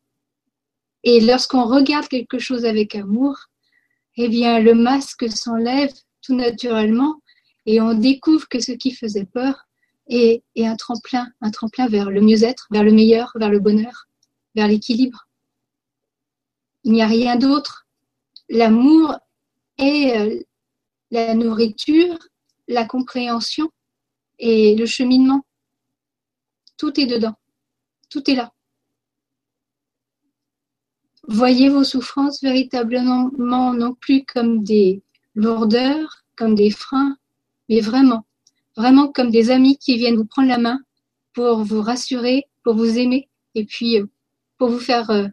Et 1.04 1.20
lorsqu'on 1.20 1.66
regarde 1.66 2.08
quelque 2.08 2.40
chose 2.40 2.66
avec 2.66 2.96
amour, 2.96 3.38
eh 4.16 4.30
bien, 4.30 4.60
le 4.60 4.74
masque 4.74 5.30
s'enlève 5.30 5.94
tout 6.22 6.36
naturellement 6.36 7.22
et 7.66 7.82
on 7.82 7.94
découvre 7.94 8.48
que 8.48 8.60
ce 8.60 8.72
qui 8.72 8.92
faisait 8.92 9.26
peur 9.26 9.68
est, 10.08 10.44
un 10.58 10.76
tremplin, 10.76 11.28
un 11.42 11.52
tremplin 11.52 11.88
vers 11.88 12.10
le 12.10 12.22
mieux-être, 12.22 12.68
vers 12.72 12.84
le 12.84 12.92
meilleur, 12.92 13.32
vers 13.36 13.50
le 13.50 13.60
bonheur, 13.60 14.08
vers 14.56 14.68
l'équilibre. 14.68 15.28
Il 16.84 16.94
n'y 16.94 17.02
a 17.02 17.08
rien 17.08 17.36
d'autre. 17.36 17.86
L'amour 18.50 19.18
est 19.78 20.18
euh, 20.18 20.42
la 21.12 21.34
nourriture, 21.34 22.18
la 22.68 22.86
compréhension 22.86 23.70
et 24.40 24.76
le 24.76 24.86
cheminement. 24.86 25.46
Tout 26.78 27.00
est 27.00 27.06
dedans. 27.06 27.36
Tout 28.10 28.30
est 28.30 28.36
là. 28.36 28.52
Voyez 31.28 31.70
vos 31.70 31.84
souffrances 31.84 32.42
véritablement 32.42 33.30
non 33.34 33.94
plus 33.94 34.24
comme 34.24 34.64
des 34.64 35.04
lourdeurs, 35.36 36.24
comme 36.36 36.56
des 36.56 36.72
freins, 36.72 37.18
mais 37.68 37.82
vraiment, 37.82 38.26
vraiment 38.78 39.12
comme 39.12 39.30
des 39.30 39.52
amis 39.52 39.78
qui 39.78 39.98
viennent 39.98 40.16
vous 40.16 40.26
prendre 40.26 40.48
la 40.48 40.58
main 40.58 40.80
pour 41.34 41.64
vous 41.64 41.82
rassurer, 41.82 42.46
pour 42.64 42.76
vous 42.76 42.98
aimer 42.98 43.30
et 43.56 43.66
puis 43.66 44.00
euh, 44.00 44.06
pour 44.58 44.70
vous 44.70 44.80
faire 44.80 45.10
euh, 45.10 45.28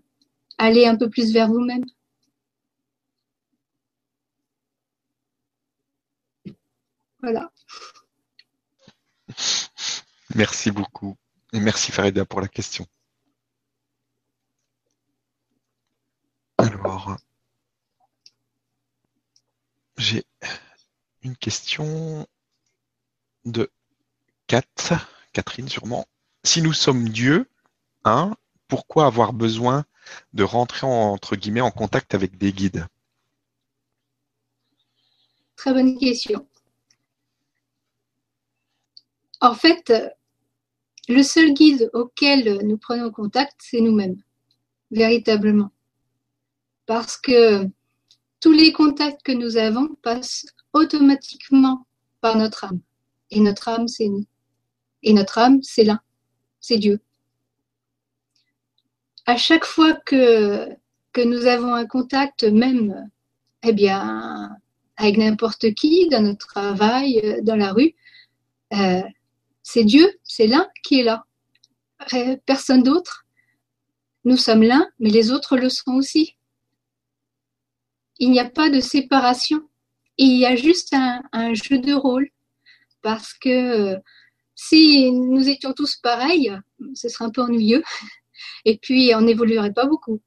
aller 0.58 0.86
un 0.86 0.96
peu 0.96 1.08
plus 1.08 1.32
vers 1.32 1.48
vous-même. 1.48 1.84
Voilà. 7.24 7.50
Merci 10.34 10.70
beaucoup. 10.70 11.16
Et 11.54 11.60
merci 11.60 11.90
Farida 11.90 12.26
pour 12.26 12.42
la 12.42 12.48
question. 12.48 12.86
Alors, 16.58 17.16
j'ai 19.96 20.26
une 21.22 21.34
question 21.34 22.26
de 23.46 23.70
Kat, 24.46 24.62
Catherine 25.32 25.70
sûrement. 25.70 26.06
Si 26.42 26.60
nous 26.60 26.74
sommes 26.74 27.08
Dieu, 27.08 27.48
hein, 28.04 28.36
pourquoi 28.68 29.06
avoir 29.06 29.32
besoin 29.32 29.86
de 30.34 30.42
rentrer 30.44 30.86
entre 30.86 31.36
guillemets 31.36 31.62
en 31.62 31.70
contact 31.70 32.14
avec 32.14 32.36
des 32.36 32.52
guides? 32.52 32.86
Très 35.56 35.72
bonne 35.72 35.98
question. 35.98 36.46
En 39.40 39.54
fait, 39.54 39.92
le 41.08 41.22
seul 41.22 41.52
guide 41.52 41.90
auquel 41.92 42.66
nous 42.66 42.78
prenons 42.78 43.10
contact, 43.10 43.54
c'est 43.58 43.80
nous-mêmes, 43.80 44.22
véritablement. 44.90 45.70
Parce 46.86 47.16
que 47.16 47.68
tous 48.40 48.52
les 48.52 48.72
contacts 48.72 49.22
que 49.22 49.32
nous 49.32 49.56
avons 49.56 49.88
passent 50.02 50.46
automatiquement 50.72 51.86
par 52.20 52.36
notre 52.36 52.64
âme. 52.64 52.80
Et 53.30 53.40
notre 53.40 53.68
âme, 53.68 53.88
c'est 53.88 54.08
nous. 54.08 54.26
Et 55.02 55.12
notre 55.12 55.38
âme, 55.38 55.62
c'est 55.62 55.84
l'un, 55.84 56.00
c'est 56.60 56.78
Dieu. 56.78 57.00
À 59.26 59.36
chaque 59.36 59.64
fois 59.64 59.94
que, 59.94 60.68
que 61.12 61.20
nous 61.22 61.46
avons 61.46 61.74
un 61.74 61.86
contact, 61.86 62.44
même 62.44 63.10
eh 63.62 63.72
bien, 63.72 64.50
avec 64.96 65.16
n'importe 65.16 65.72
qui, 65.74 66.08
dans 66.08 66.22
notre 66.22 66.46
travail, 66.46 67.40
dans 67.42 67.56
la 67.56 67.72
rue, 67.72 67.94
euh, 68.74 69.02
c'est 69.64 69.84
Dieu, 69.84 70.08
c'est 70.22 70.46
l'un 70.46 70.68
qui 70.84 71.00
est 71.00 71.02
là. 71.02 71.24
Personne 72.46 72.82
d'autre. 72.82 73.24
Nous 74.24 74.36
sommes 74.36 74.62
l'un, 74.62 74.86
mais 75.00 75.08
les 75.08 75.32
autres 75.32 75.56
le 75.56 75.70
sont 75.70 75.94
aussi. 75.94 76.36
Il 78.18 78.30
n'y 78.30 78.38
a 78.38 78.48
pas 78.48 78.68
de 78.68 78.80
séparation. 78.80 79.62
Il 80.18 80.36
y 80.38 80.46
a 80.46 80.54
juste 80.54 80.94
un, 80.94 81.54
jeu 81.54 81.78
de 81.78 81.94
rôle. 81.94 82.28
Parce 83.00 83.32
que 83.32 83.96
si 84.54 85.10
nous 85.10 85.48
étions 85.48 85.72
tous 85.72 85.96
pareils, 85.96 86.52
ce 86.94 87.08
serait 87.08 87.24
un 87.24 87.30
peu 87.30 87.42
ennuyeux. 87.42 87.82
Et 88.66 88.76
puis, 88.76 89.14
on 89.14 89.22
n'évoluerait 89.22 89.72
pas 89.72 89.86
beaucoup. 89.86 90.20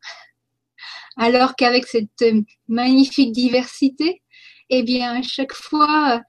Alors 1.16 1.56
qu'avec 1.56 1.86
cette 1.86 2.26
magnifique 2.68 3.32
diversité, 3.32 4.24
eh 4.70 4.82
bien, 4.82 5.20
à 5.20 5.22
chaque 5.22 5.54
fois, 5.54 6.24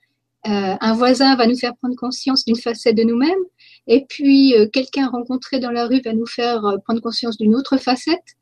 euh, 0.46 0.77
un 0.81 0.94
voisin 0.94 1.35
va 1.37 1.46
nous 1.46 1.59
faire 1.59 1.77
prendre 1.77 1.96
conscience 1.96 2.44
d'une 2.44 2.57
facette 2.57 2.96
de 2.96 3.03
nous-mêmes, 3.03 3.44
et 3.87 4.05
puis 4.09 4.55
euh, 4.55 4.68
quelqu'un 4.68 5.09
rencontré 5.09 5.59
dans 5.59 5.72
la 5.72 5.87
rue 5.87 6.01
va 6.05 6.12
nous 6.12 6.27
faire 6.27 6.64
euh, 6.64 6.79
prendre 6.79 7.01
conscience 7.01 7.37
d'une 7.38 7.57
autre 7.57 7.77
facette. 7.77 8.37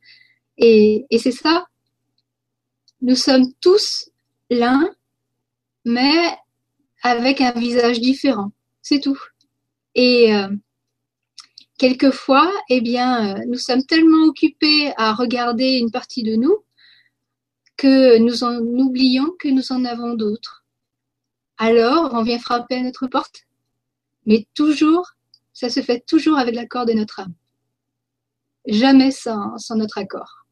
Et, 0.59 1.07
c'est 1.19 1.33
ça. 1.33 1.67
Nous 3.03 3.17
sommes 3.17 3.53
tous 3.61 4.11
l'un, 4.51 4.89
mais 5.85 6.37
avec 7.03 7.41
un 7.41 7.53
visage 7.53 8.01
différent. 8.01 8.53
C'est 8.83 9.01
tout. 9.01 9.19
Et 9.95 10.31
quelquefois, 11.79 12.51
eh 12.71 12.81
bien, 12.81 13.37
nous 13.47 13.59
sommes 13.59 13.85
tellement 13.85 14.25
occupés 14.27 14.93
à 14.97 15.13
regarder 15.15 15.79
une 15.79 15.91
partie 15.91 16.23
de 16.23 16.37
nous 16.37 16.57
que 17.77 18.19
nous 18.19 18.45
en 18.45 18.57
oublions 18.59 19.31
que 19.39 19.49
nous 19.49 19.73
en 19.73 19.85
avons 19.85 20.15
d'autres 20.15 20.66
alors 21.59 22.11
on 22.13 22.23
vient 22.23 22.39
frapper 22.39 22.77
à 22.77 22.83
notre 22.83 23.07
porte. 23.07 23.43
Mais 24.27 24.47
toujours, 24.55 25.13
ça 25.53 25.71
se 25.71 25.81
fait 25.81 26.05
toujours 26.07 26.39
avec 26.39 26.55
l'accord 26.55 26.85
de 26.85 26.93
notre 26.93 27.21
âme. 27.21 27.35
Jamais 28.67 29.11
sans, 29.11 29.55
notre 29.77 29.99
accord. 29.99 30.47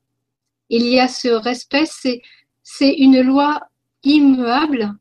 Il 0.71 0.87
y 0.87 1.01
a 1.01 1.09
ce 1.09 1.29
respect, 1.29 1.87
c'est, 1.87 2.23
c'est 2.62 2.95
une 2.95 3.21
loi 3.21 3.61
immuable 4.05 4.95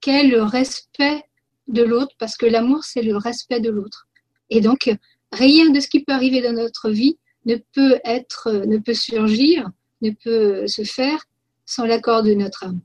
qu'est 0.00 0.24
le 0.24 0.42
respect 0.42 1.24
de 1.68 1.82
l'autre, 1.82 2.14
parce 2.18 2.36
que 2.36 2.46
l'amour, 2.46 2.84
c'est 2.84 3.02
le 3.02 3.16
respect 3.16 3.60
de 3.60 3.70
l'autre. 3.70 4.06
Et 4.50 4.60
donc, 4.60 4.90
rien 5.32 5.70
de 5.70 5.80
ce 5.80 5.88
qui 5.88 6.04
peut 6.04 6.12
arriver 6.12 6.42
dans 6.42 6.52
notre 6.52 6.90
vie 6.90 7.18
ne 7.46 7.56
peut 7.56 7.98
être, 8.04 8.52
ne 8.66 8.78
peut 8.78 8.94
surgir, 8.94 9.68
ne 10.02 10.10
peut 10.10 10.66
se 10.66 10.84
faire 10.84 11.24
sans 11.64 11.86
l'accord 11.86 12.22
de 12.22 12.34
notre 12.34 12.64
âme. 12.64 12.80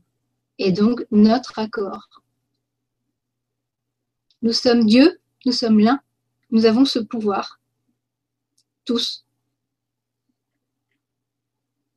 Et 0.58 0.72
donc, 0.72 1.04
notre 1.10 1.58
accord. 1.58 2.08
Nous 4.46 4.52
sommes 4.52 4.86
Dieu, 4.86 5.20
nous 5.44 5.50
sommes 5.50 5.80
l'un, 5.80 6.00
nous 6.52 6.66
avons 6.66 6.84
ce 6.84 7.00
pouvoir. 7.00 7.58
Tous. 8.84 9.26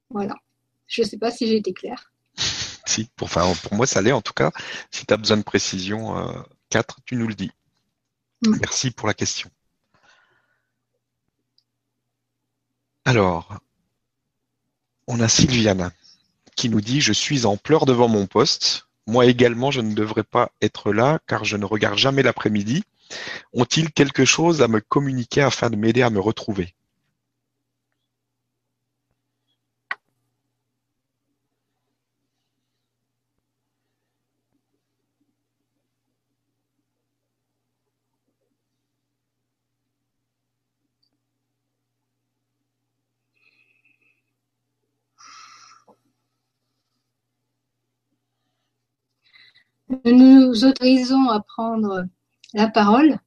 Voilà. 0.10 0.34
Je 0.88 1.04
ne 1.04 1.08
sais 1.08 1.20
pas 1.20 1.30
si 1.30 1.46
j'ai 1.46 1.58
été 1.58 1.74
claire. 1.74 2.12
si, 2.88 3.08
pour, 3.16 3.28
enfin, 3.28 3.54
pour 3.62 3.76
moi 3.76 3.86
ça 3.86 4.02
l'est 4.02 4.14
en 4.14 4.24
tout 4.24 4.34
cas. 4.34 4.52
Si 4.90 5.06
tu 5.06 5.14
as 5.14 5.18
besoin 5.18 5.38
de 5.38 5.44
précision, 5.44 6.18
euh, 6.18 6.42
4, 6.70 7.02
tu 7.06 7.18
nous 7.18 7.28
le 7.28 7.36
dis. 7.36 7.52
Mm. 8.42 8.56
Merci 8.62 8.90
pour 8.90 9.08
la 9.08 9.14
question. 9.14 9.52
Alors, 13.06 13.60
on 15.06 15.20
a 15.20 15.28
Sylviane 15.28 15.92
qui 16.56 16.68
nous 16.70 16.82
dit 16.82 17.00
Je 17.00 17.14
suis 17.14 17.46
en 17.46 17.58
pleurs 17.58 17.86
devant 17.86 18.08
mon 18.08 18.26
poste. 18.26 18.89
Moi 19.10 19.26
également, 19.26 19.72
je 19.72 19.82
ne 19.82 19.96
devrais 19.96 20.24
pas 20.24 20.52
être 20.62 20.94
là 20.94 21.18
car 21.26 21.44
je 21.44 21.58
ne 21.58 21.66
regarde 21.66 21.98
jamais 21.98 22.22
l'après-midi. 22.22 22.84
Ont-ils 23.54 23.92
quelque 23.92 24.24
chose 24.24 24.62
à 24.62 24.68
me 24.68 24.82
communiquer 24.82 25.42
afin 25.42 25.72
de 25.72 25.76
m'aider 25.76 26.04
à 26.04 26.12
me 26.12 26.20
retrouver? 26.20 26.76
Nous 49.90 50.00
nous 50.06 50.66
autorisons 50.66 51.30
à 51.30 51.40
prendre 51.42 52.06
la 52.54 52.68
parole. 52.68 53.20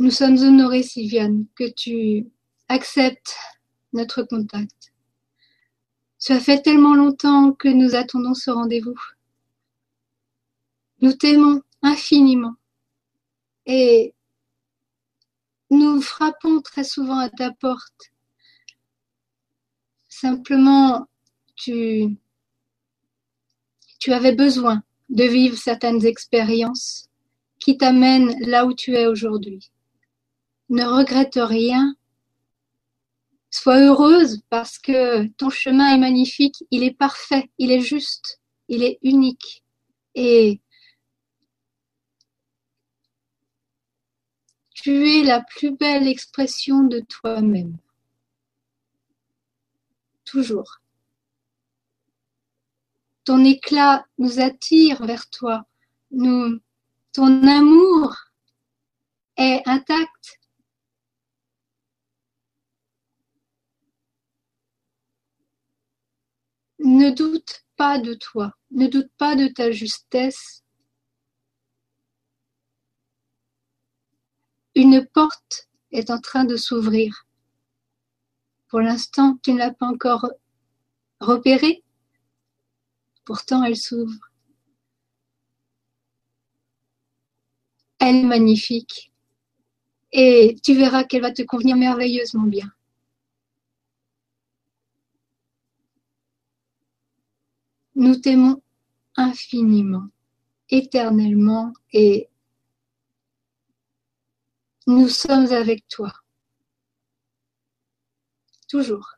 Nous 0.00 0.12
sommes 0.12 0.38
honorés, 0.38 0.84
Sylviane, 0.84 1.46
que 1.56 1.68
tu 1.68 2.28
acceptes 2.68 3.36
notre 3.92 4.22
contact. 4.22 4.92
Ça 6.18 6.38
fait 6.38 6.62
tellement 6.62 6.94
longtemps 6.94 7.52
que 7.52 7.68
nous 7.68 7.96
attendons 7.96 8.34
ce 8.34 8.50
rendez-vous. 8.52 8.98
Nous 11.00 11.12
t'aimons 11.14 11.62
infiniment 11.82 12.54
et 13.66 14.14
nous 15.70 16.00
frappons 16.00 16.60
très 16.60 16.84
souvent 16.84 17.18
à 17.18 17.28
ta 17.28 17.52
porte. 17.52 18.12
Simplement, 20.08 21.06
tu, 21.56 22.16
tu 23.98 24.12
avais 24.12 24.34
besoin 24.34 24.82
de 25.08 25.24
vivre 25.24 25.56
certaines 25.56 26.04
expériences 26.04 27.08
qui 27.58 27.76
t'amènent 27.76 28.34
là 28.40 28.66
où 28.66 28.74
tu 28.74 28.94
es 28.94 29.06
aujourd'hui. 29.06 29.70
Ne 30.70 30.84
regrette 30.84 31.38
rien. 31.40 31.94
Sois 33.50 33.78
heureuse 33.78 34.42
parce 34.50 34.78
que 34.78 35.26
ton 35.38 35.50
chemin 35.50 35.94
est 35.94 35.98
magnifique, 35.98 36.62
il 36.70 36.82
est 36.82 36.96
parfait, 36.96 37.50
il 37.58 37.72
est 37.72 37.80
juste, 37.80 38.40
il 38.68 38.82
est 38.82 38.98
unique. 39.02 39.64
Et 40.14 40.60
Tu 44.80 45.08
es 45.08 45.24
la 45.24 45.40
plus 45.40 45.72
belle 45.72 46.06
expression 46.06 46.84
de 46.84 47.00
toi-même. 47.00 47.76
Toujours. 50.24 50.78
Ton 53.24 53.44
éclat 53.44 54.06
nous 54.18 54.38
attire 54.38 55.04
vers 55.04 55.28
toi. 55.30 55.66
Ton 56.12 57.48
amour 57.48 58.14
est 59.36 59.62
intact. 59.66 60.38
Ne 66.78 67.10
doute 67.10 67.64
pas 67.76 67.98
de 67.98 68.14
toi, 68.14 68.52
ne 68.70 68.86
doute 68.86 69.10
pas 69.18 69.34
de 69.34 69.48
ta 69.48 69.72
justesse, 69.72 70.62
Une 74.78 75.04
porte 75.04 75.68
est 75.90 76.08
en 76.08 76.20
train 76.20 76.44
de 76.44 76.56
s'ouvrir. 76.56 77.26
Pour 78.68 78.78
l'instant, 78.78 79.36
tu 79.42 79.52
ne 79.52 79.58
l'as 79.58 79.74
pas 79.74 79.86
encore 79.86 80.30
repérée? 81.18 81.82
Pourtant, 83.24 83.64
elle 83.64 83.76
s'ouvre. 83.76 84.30
Elle 87.98 88.14
est 88.18 88.22
magnifique. 88.22 89.10
et 90.12 90.56
tu 90.62 90.74
verras 90.74 91.02
qu'elle 91.02 91.22
va 91.22 91.32
te 91.32 91.42
convenir 91.42 91.76
merveilleusement 91.76 92.46
bien. 92.46 92.70
Nous 97.96 98.14
t'aimons 98.14 98.62
infiniment, 99.16 100.06
éternellement 100.70 101.72
et 101.92 102.28
nous 104.88 105.08
sommes 105.08 105.52
avec 105.52 105.86
toi. 105.88 106.10
Toujours. 108.68 109.16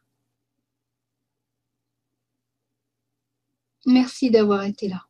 Merci 3.87 4.31
d'avoir 4.31 4.65
été 4.65 4.89
là. 4.89 5.07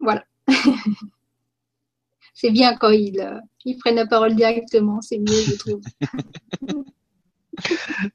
Voilà. 0.00 0.24
c'est 2.34 2.50
bien 2.50 2.76
quand 2.76 2.90
ils, 2.90 3.20
euh, 3.20 3.40
prennent 3.80 3.94
la 3.94 4.06
parole 4.06 4.34
directement, 4.34 5.00
c'est 5.00 5.18
mieux, 5.18 5.26
je 5.26 5.54
trouve. 5.54 5.80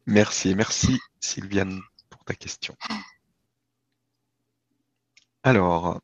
merci, 0.06 0.54
merci 0.54 1.00
Sylviane 1.22 1.80
question. 2.36 2.76
Alors, 5.44 6.02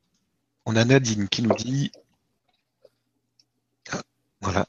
on 0.66 0.76
a 0.76 0.86
Nadine 0.86 1.28
qui 1.30 1.42
nous 1.42 1.56
dit 1.56 1.92
voilà. 4.42 4.68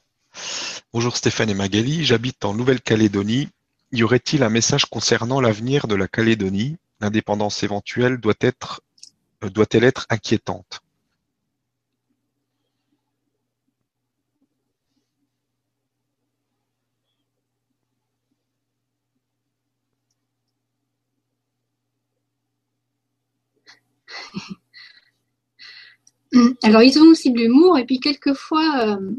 Bonjour 0.91 1.15
Stéphane 1.15 1.49
et 1.49 1.53
Magali, 1.53 2.03
j'habite 2.03 2.45
en 2.45 2.53
Nouvelle-Calédonie. 2.53 3.49
Y 3.91 4.03
aurait-il 4.03 4.43
un 4.43 4.49
message 4.49 4.85
concernant 4.85 5.39
l'avenir 5.39 5.87
de 5.87 5.95
la 5.95 6.07
Calédonie? 6.07 6.77
L'indépendance 6.99 7.61
éventuelle 7.63 8.17
doit 8.17 8.33
être 8.41 8.81
euh, 9.43 9.49
doit-elle 9.49 9.83
être 9.83 10.07
inquiétante? 10.09 10.81
Alors, 26.63 26.81
ils 26.81 26.99
ont 26.99 27.07
aussi 27.07 27.31
de 27.31 27.37
l'humour 27.37 27.77
et 27.77 27.85
puis 27.85 27.99
quelquefois, 27.99 28.87
euh, 28.87 29.11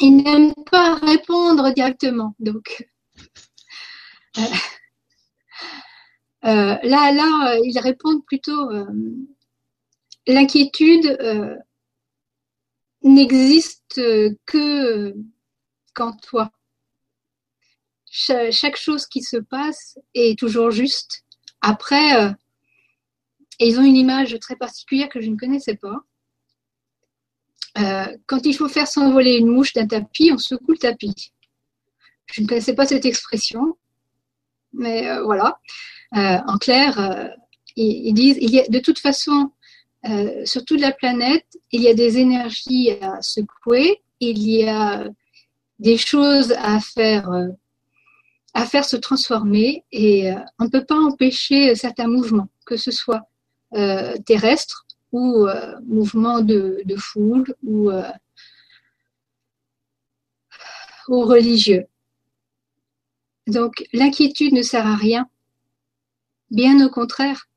ils 0.00 0.16
n'aiment 0.16 0.54
pas 0.70 0.94
répondre 0.96 1.72
directement. 1.72 2.34
Donc, 2.40 2.86
euh, 4.38 4.42
euh, 6.44 6.76
là, 6.82 7.12
là, 7.12 7.58
ils 7.64 7.78
répondent 7.78 8.24
plutôt 8.26 8.70
l'inquiétude 10.26 11.18
n'existe 13.02 14.00
que 14.46 15.14
qu'en 15.94 16.12
toi. 16.16 16.50
chaque 18.10 18.76
chose 18.76 19.06
qui 19.06 19.22
se 19.22 19.36
passe 19.36 19.98
est 20.14 20.38
toujours 20.38 20.70
juste. 20.70 21.24
Après, 21.60 22.34
et 23.58 23.68
ils 23.68 23.78
ont 23.78 23.84
une 23.84 23.96
image 23.96 24.38
très 24.40 24.56
particulière 24.56 25.08
que 25.08 25.20
je 25.20 25.30
ne 25.30 25.36
connaissais 25.36 25.76
pas. 25.76 26.00
Euh, 27.78 28.16
quand 28.26 28.46
il 28.46 28.54
faut 28.54 28.68
faire 28.68 28.86
s'envoler 28.86 29.36
une 29.36 29.48
mouche 29.48 29.72
d'un 29.72 29.86
tapis, 29.86 30.30
on 30.32 30.38
secoue 30.38 30.72
le 30.72 30.78
tapis. 30.78 31.32
Je 32.26 32.42
ne 32.42 32.46
connaissais 32.46 32.74
pas 32.74 32.86
cette 32.86 33.04
expression, 33.04 33.76
mais 34.72 35.08
euh, 35.08 35.24
voilà. 35.24 35.58
Euh, 36.16 36.38
en 36.46 36.58
clair, 36.58 37.32
ils, 37.76 38.14
disent 38.14 38.38
de 38.68 38.78
toute 38.78 39.00
façon, 39.00 39.50
sur 40.44 40.64
toute 40.64 40.80
la 40.80 40.92
planète, 40.92 41.46
il 41.72 41.82
y 41.82 41.88
a 41.88 41.94
des 41.94 42.18
énergies 42.18 42.92
à 43.00 43.20
secouer, 43.20 44.02
il 44.20 44.38
y 44.38 44.68
a 44.68 45.08
des 45.80 45.96
choses 45.96 46.52
à 46.58 46.78
faire, 46.78 47.28
à 48.54 48.66
faire 48.66 48.84
se 48.84 48.96
transformer, 48.96 49.84
et 49.90 50.30
on 50.60 50.66
ne 50.66 50.70
peut 50.70 50.84
pas 50.84 50.98
empêcher 50.98 51.74
certains 51.74 52.06
mouvements, 52.06 52.48
que 52.64 52.76
ce 52.76 52.92
soit 52.92 53.22
euh, 53.74 54.16
terrestre 54.26 54.86
ou 55.12 55.46
euh, 55.46 55.74
mouvement 55.86 56.40
de, 56.40 56.84
foule 56.96 57.54
ou, 57.62 57.90
euh, 57.90 58.10
ou 61.08 61.22
religieux. 61.22 61.86
Donc 63.46 63.84
l'inquiétude 63.92 64.52
ne 64.52 64.62
sert 64.62 64.86
à 64.86 64.96
rien, 64.96 65.28
bien 66.50 66.84
au 66.84 66.88
contraire, 66.88 67.48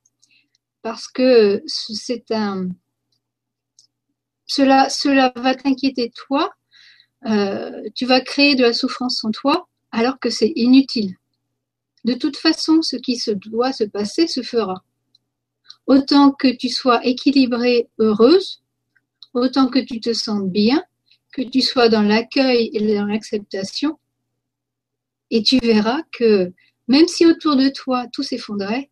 parce 0.82 1.08
que 1.08 1.62
c'est 1.68 2.32
un 2.32 2.70
cela, 4.48 4.90
cela 4.90 5.32
va 5.36 5.56
t'inquiéter 5.56 6.12
toi, 6.16 6.52
tu 7.96 8.06
vas 8.06 8.22
créer 8.22 8.56
de 8.56 8.64
la 8.64 8.74
souffrance 8.74 9.24
en 9.24 9.32
toi 9.32 9.68
alors 9.92 10.20
que 10.20 10.30
c'est 10.30 10.54
inutile. 10.56 11.16
De 12.06 12.14
toute 12.14 12.38
façon, 12.38 12.82
ce 12.82 12.96
qui 12.96 13.18
se 13.18 13.32
doit 13.32 13.74
se 13.74 13.84
passer 13.84 14.28
se 14.28 14.42
fera. 14.42 14.84
Autant 15.88 16.32
que 16.32 16.48
tu 16.48 16.70
sois 16.70 17.06
équilibrée, 17.06 17.90
heureuse, 17.98 18.62
autant 19.34 19.68
que 19.68 19.80
tu 19.80 20.00
te 20.00 20.14
sentes 20.14 20.52
bien, 20.52 20.84
que 21.32 21.42
tu 21.42 21.62
sois 21.62 21.90
dans 21.90 22.02
l'accueil 22.02 22.70
et 22.74 22.96
dans 22.96 23.06
l'acceptation, 23.06 23.98
et 25.32 25.44
tu 25.44 25.60
verras 25.60 26.02
que 26.12 26.54
même 26.88 27.08
si 27.08 27.26
autour 27.26 27.56
de 27.56 27.70
toi 27.70 28.06
tout 28.12 28.24
s'effondrait, 28.24 28.90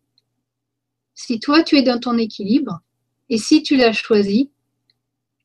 si 1.14 1.40
toi 1.40 1.62
tu 1.62 1.76
es 1.76 1.82
dans 1.82 1.98
ton 1.98 2.18
équilibre, 2.18 2.80
et 3.28 3.38
si 3.38 3.62
tu 3.62 3.76
l'as 3.76 3.92
choisi, 3.92 4.50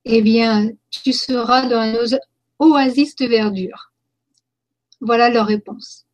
eh 0.05 0.21
bien, 0.21 0.69
tu 0.89 1.13
seras 1.13 1.67
dans 1.67 2.13
un 2.13 2.19
oasis 2.59 3.15
de 3.15 3.25
verdure. 3.25 3.91
Voilà 4.99 5.29
leur 5.29 5.47
réponse. 5.47 6.05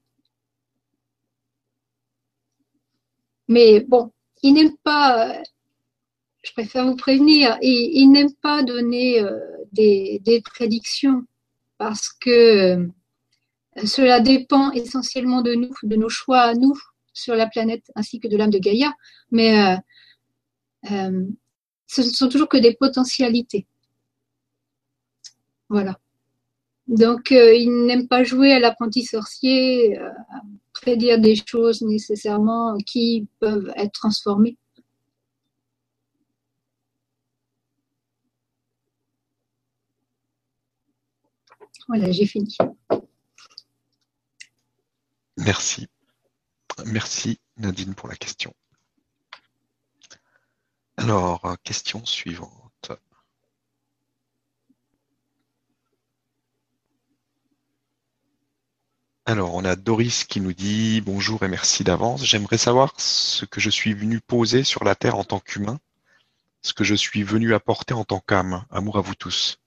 Mais 3.47 3.79
bon, 3.81 4.11
il 4.43 4.53
n'aime 4.53 4.75
pas, 4.83 5.41
je 6.43 6.51
préfère 6.53 6.85
vous 6.85 6.95
prévenir, 6.95 7.57
il, 7.61 7.91
il 7.93 8.11
n'aime 8.11 8.33
pas 8.33 8.63
donner 8.63 9.21
euh, 9.21 9.39
des, 9.71 10.41
prédictions 10.45 11.23
parce 11.77 12.09
que 12.09 12.29
euh, 12.29 12.87
cela 13.85 14.19
dépend 14.19 14.71
essentiellement 14.71 15.41
de 15.41 15.53
nous, 15.53 15.73
de 15.83 15.95
nos 15.95 16.09
choix 16.09 16.41
à 16.41 16.53
nous 16.53 16.77
sur 17.13 17.35
la 17.35 17.47
planète 17.47 17.91
ainsi 17.95 18.19
que 18.19 18.27
de 18.27 18.37
l'âme 18.37 18.49
de 18.49 18.59
Gaïa, 18.59 18.93
mais 19.31 19.77
euh, 20.91 21.23
ce 21.87 22.01
ne 22.01 22.07
sont 22.07 22.29
toujours 22.29 22.49
que 22.49 22.57
des 22.57 22.73
potentialités. 22.73 23.65
Voilà. 25.69 25.99
Donc, 26.87 27.31
il 27.31 27.85
n'aime 27.85 28.07
pas 28.07 28.23
jouer 28.23 28.53
à 28.53 28.59
l'apprenti 28.59 29.03
sorcier, 29.03 29.99
prédire 30.81 31.19
des 31.19 31.35
choses 31.35 31.81
nécessairement 31.81 32.77
qui 32.85 33.27
peuvent 33.39 33.71
être 33.75 33.91
transformées. 33.91 34.57
Voilà, 41.87 42.11
j'ai 42.11 42.25
fini. 42.25 42.57
Merci. 45.37 45.87
Merci 46.85 47.39
Nadine 47.57 47.95
pour 47.95 48.09
la 48.09 48.15
question. 48.15 48.53
Alors, 50.97 51.55
question 51.63 52.03
suivante. 52.05 52.66
Alors, 59.29 59.55
on 59.55 59.65
a 59.65 59.75
Doris 59.75 60.23
qui 60.23 60.39
nous 60.39 60.53
dit 60.53 61.01
bonjour 61.01 61.43
et 61.43 61.49
merci 61.49 61.83
d'avance. 61.83 62.23
J'aimerais 62.23 62.57
savoir 62.57 62.93
ce 62.97 63.43
que 63.43 63.59
je 63.59 63.69
suis 63.69 63.93
venu 63.93 64.21
poser 64.21 64.63
sur 64.63 64.85
la 64.85 64.95
Terre 64.95 65.17
en 65.17 65.25
tant 65.25 65.41
qu'humain, 65.41 65.81
ce 66.61 66.71
que 66.73 66.85
je 66.85 66.95
suis 66.95 67.23
venu 67.23 67.53
apporter 67.53 67.93
en 67.93 68.05
tant 68.05 68.21
qu'âme. 68.21 68.63
Amour 68.71 68.97
à 68.97 69.01
vous 69.01 69.15
tous. 69.15 69.59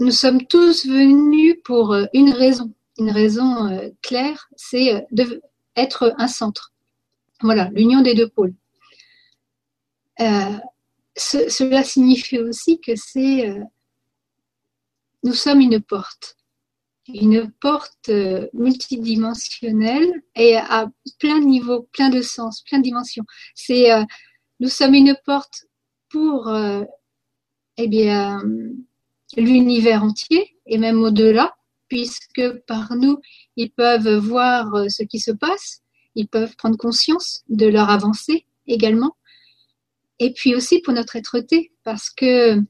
Nous 0.00 0.10
sommes 0.10 0.44
tous 0.44 0.86
venus 0.86 1.54
pour 1.62 1.92
euh, 1.92 2.06
une 2.12 2.32
raison, 2.32 2.72
une 2.98 3.12
raison 3.12 3.68
euh, 3.68 3.88
claire, 4.02 4.48
c'est 4.56 4.96
euh, 4.96 5.00
d'être 5.76 6.16
un 6.18 6.26
centre. 6.26 6.72
Voilà, 7.42 7.70
l'union 7.72 8.00
des 8.00 8.16
deux 8.16 8.28
pôles. 8.28 8.54
cela 11.14 11.84
signifie 11.84 12.40
aussi 12.40 12.80
que 12.80 12.96
c'est 12.96 13.56
nous 15.22 15.34
sommes 15.34 15.60
une 15.60 15.80
porte, 15.80 16.36
une 17.08 17.50
porte 17.60 18.08
euh, 18.08 18.48
multidimensionnelle 18.52 20.10
et 20.34 20.56
à 20.56 20.90
plein 21.18 21.40
de 21.40 21.44
niveaux, 21.44 21.88
plein 21.92 22.10
de 22.10 22.22
sens, 22.22 22.62
plein 22.62 22.78
de 22.78 22.84
dimensions. 22.84 23.24
C'est, 23.54 23.92
euh, 23.92 24.04
nous 24.60 24.68
sommes 24.68 24.94
une 24.94 25.16
porte 25.24 25.66
pour, 26.08 26.48
euh, 26.48 26.84
eh 27.76 27.88
bien, 27.88 28.42
l'univers 29.36 30.02
entier 30.02 30.56
et 30.66 30.78
même 30.78 31.00
au-delà, 31.00 31.54
puisque 31.88 32.48
par 32.66 32.94
nous, 32.96 33.18
ils 33.56 33.70
peuvent 33.70 34.16
voir 34.16 34.74
euh, 34.74 34.88
ce 34.88 35.02
qui 35.02 35.20
se 35.20 35.30
passe, 35.30 35.82
ils 36.14 36.28
peuvent 36.28 36.56
prendre 36.56 36.76
conscience 36.76 37.42
de 37.48 37.66
leur 37.66 37.90
avancée 37.90 38.46
également. 38.66 39.16
Et 40.18 40.32
puis 40.32 40.54
aussi 40.54 40.80
pour 40.80 40.92
notre 40.92 41.16
être-té, 41.16 41.72
parce 41.84 42.10
que 42.10 42.60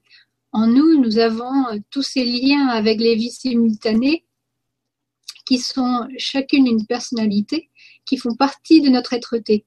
en 0.52 0.66
nous, 0.66 1.00
nous 1.00 1.18
avons 1.18 1.66
euh, 1.68 1.78
tous 1.90 2.02
ces 2.02 2.24
liens 2.24 2.68
avec 2.68 3.00
les 3.00 3.14
vies 3.14 3.30
simultanées 3.30 4.24
qui 5.46 5.58
sont 5.58 6.06
chacune 6.18 6.66
une 6.66 6.86
personnalité, 6.86 7.70
qui 8.04 8.16
font 8.16 8.34
partie 8.34 8.80
de 8.80 8.88
notre 8.88 9.14
être-té. 9.14 9.64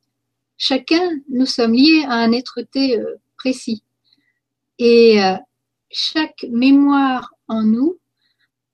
Chacun, 0.57 1.09
nous 1.29 1.45
sommes 1.45 1.73
liés 1.73 2.05
à 2.07 2.13
un 2.13 2.32
être-té 2.32 2.99
euh, 2.99 3.15
précis. 3.38 3.84
Et 4.77 5.19
chaque 5.91 6.45
mémoire 6.49 7.34
en 7.47 7.63
nous 7.63 7.99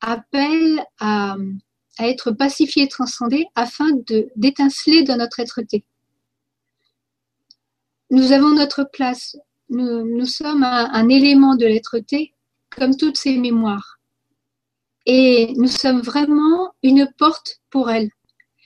appelle 0.02 0.84
à, 1.00 1.36
être 2.00 2.32
pacifié 2.32 2.84
et 2.84 2.88
transcendé 2.88 3.48
afin 3.56 3.88
d'étinceler 4.36 5.02
dans 5.04 5.18
notre 5.18 5.40
être-té. 5.40 5.84
Nous 8.12 8.32
avons 8.32 8.52
notre 8.52 8.84
place. 8.84 9.36
Nous, 9.70 10.26
sommes 10.26 10.64
un, 10.64 11.10
élément 11.10 11.56
de 11.56 11.66
l'être-té 11.66 12.34
comme 12.70 12.96
toutes 12.96 13.18
ces 13.18 13.38
mémoires. 13.38 14.00
Et 15.06 15.54
nous 15.56 15.68
sommes 15.68 16.02
vraiment 16.02 16.74
une 16.84 17.10
porte 17.18 17.62
pour 17.70 17.90
elles. 17.90 18.10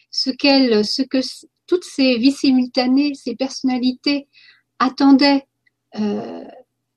Ce 0.10 0.30
qu'elles, 0.30 0.86
ce 0.86 1.02
que 1.02 1.20
toutes 1.68 1.84
ces 1.84 2.18
vies 2.18 2.32
simultanées, 2.32 3.14
ces 3.16 3.36
personnalités 3.36 4.28
attendaient 4.80 5.46
euh, 6.00 6.44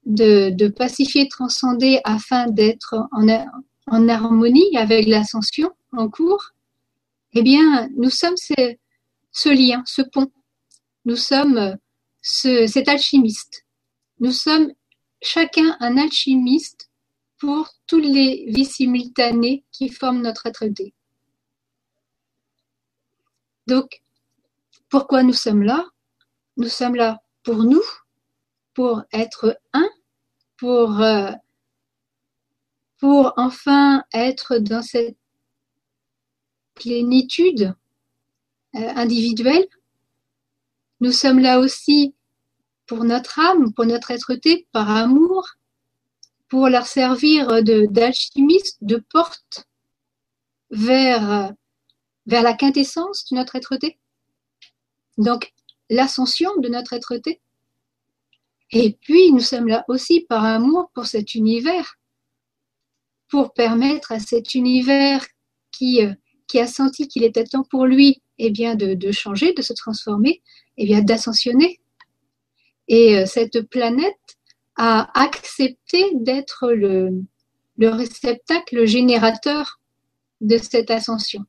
de, 0.06 0.50
de, 0.50 0.68
pacifier, 0.68 1.28
transcender 1.28 2.00
afin 2.04 2.46
d'être 2.48 2.94
en, 3.12 3.26
en 3.86 4.08
harmonie 4.08 4.76
avec 4.76 5.06
l'ascension 5.06 5.70
en 5.92 6.08
cours, 6.08 6.54
eh 7.34 7.42
bien, 7.42 7.88
nous 7.96 8.10
sommes 8.10 8.36
ce, 8.36 9.48
lien, 9.48 9.82
ce 9.86 10.02
pont. 10.02 10.30
Nous 11.04 11.16
sommes 11.16 11.76
ce, 12.22 12.66
cet 12.66 12.88
alchimiste. 12.88 13.63
Nous 14.20 14.32
sommes 14.32 14.72
chacun 15.22 15.76
un 15.80 15.96
alchimiste 15.96 16.90
pour 17.38 17.68
toutes 17.86 18.04
les 18.04 18.46
vies 18.48 18.64
simultanées 18.64 19.64
qui 19.72 19.88
forment 19.88 20.22
notre 20.22 20.50
être. 20.50 20.94
Donc, 23.66 24.02
pourquoi 24.88 25.22
nous 25.22 25.32
sommes 25.32 25.62
là? 25.62 25.84
Nous 26.56 26.68
sommes 26.68 26.94
là 26.94 27.22
pour 27.42 27.64
nous, 27.64 27.82
pour 28.74 29.02
être 29.12 29.58
un, 29.72 29.88
pour 30.56 31.00
euh, 31.00 31.32
enfin 33.36 34.04
être 34.12 34.58
dans 34.58 34.82
cette 34.82 35.16
plénitude 36.74 37.74
euh, 38.74 38.88
individuelle. 38.96 39.66
Nous 41.00 41.12
sommes 41.12 41.40
là 41.40 41.60
aussi 41.60 42.14
pour 42.86 43.04
notre 43.04 43.38
âme, 43.38 43.72
pour 43.72 43.86
notre 43.86 44.10
être-té, 44.10 44.66
par 44.72 44.90
amour, 44.90 45.48
pour 46.48 46.68
leur 46.68 46.86
servir 46.86 47.62
d'alchimiste, 47.62 48.78
de, 48.82 48.96
porte 48.96 49.66
vers, 50.70 51.52
vers 52.26 52.42
la 52.42 52.54
quintessence 52.54 53.24
de 53.30 53.36
notre 53.36 53.56
être-té. 53.56 53.98
Donc, 55.18 55.52
l'ascension 55.90 56.50
de 56.58 56.68
notre 56.68 56.92
être-té. 56.92 57.40
Et 58.70 58.96
puis, 59.00 59.32
nous 59.32 59.40
sommes 59.40 59.68
là 59.68 59.84
aussi 59.88 60.22
par 60.28 60.44
amour 60.44 60.90
pour 60.94 61.06
cet 61.06 61.34
univers 61.34 61.96
pour 63.34 63.52
permettre 63.52 64.12
à 64.12 64.20
cet 64.20 64.54
univers 64.54 65.26
qui, 65.72 66.04
euh, 66.04 66.14
qui 66.46 66.60
a 66.60 66.68
senti 66.68 67.08
qu'il 67.08 67.24
était 67.24 67.42
temps 67.42 67.64
pour 67.64 67.84
lui 67.84 68.22
eh 68.38 68.50
bien, 68.50 68.76
de, 68.76 69.10
changer, 69.10 69.52
de 69.54 69.62
se 69.62 69.72
transformer, 69.72 70.40
eh 70.76 70.86
bien, 70.86 71.02
d'ascensionner. 71.02 71.80
Et 72.88 73.18
euh, 73.18 73.26
cette 73.26 73.62
planète 73.68 74.38
a 74.76 75.10
accepté 75.18 76.10
d'être 76.14 76.72
le, 76.72 77.10
le 77.76 77.88
réceptacle 77.88 78.86
générateur 78.86 79.80
de 80.40 80.58
cette 80.58 80.90
ascension. 80.90 81.44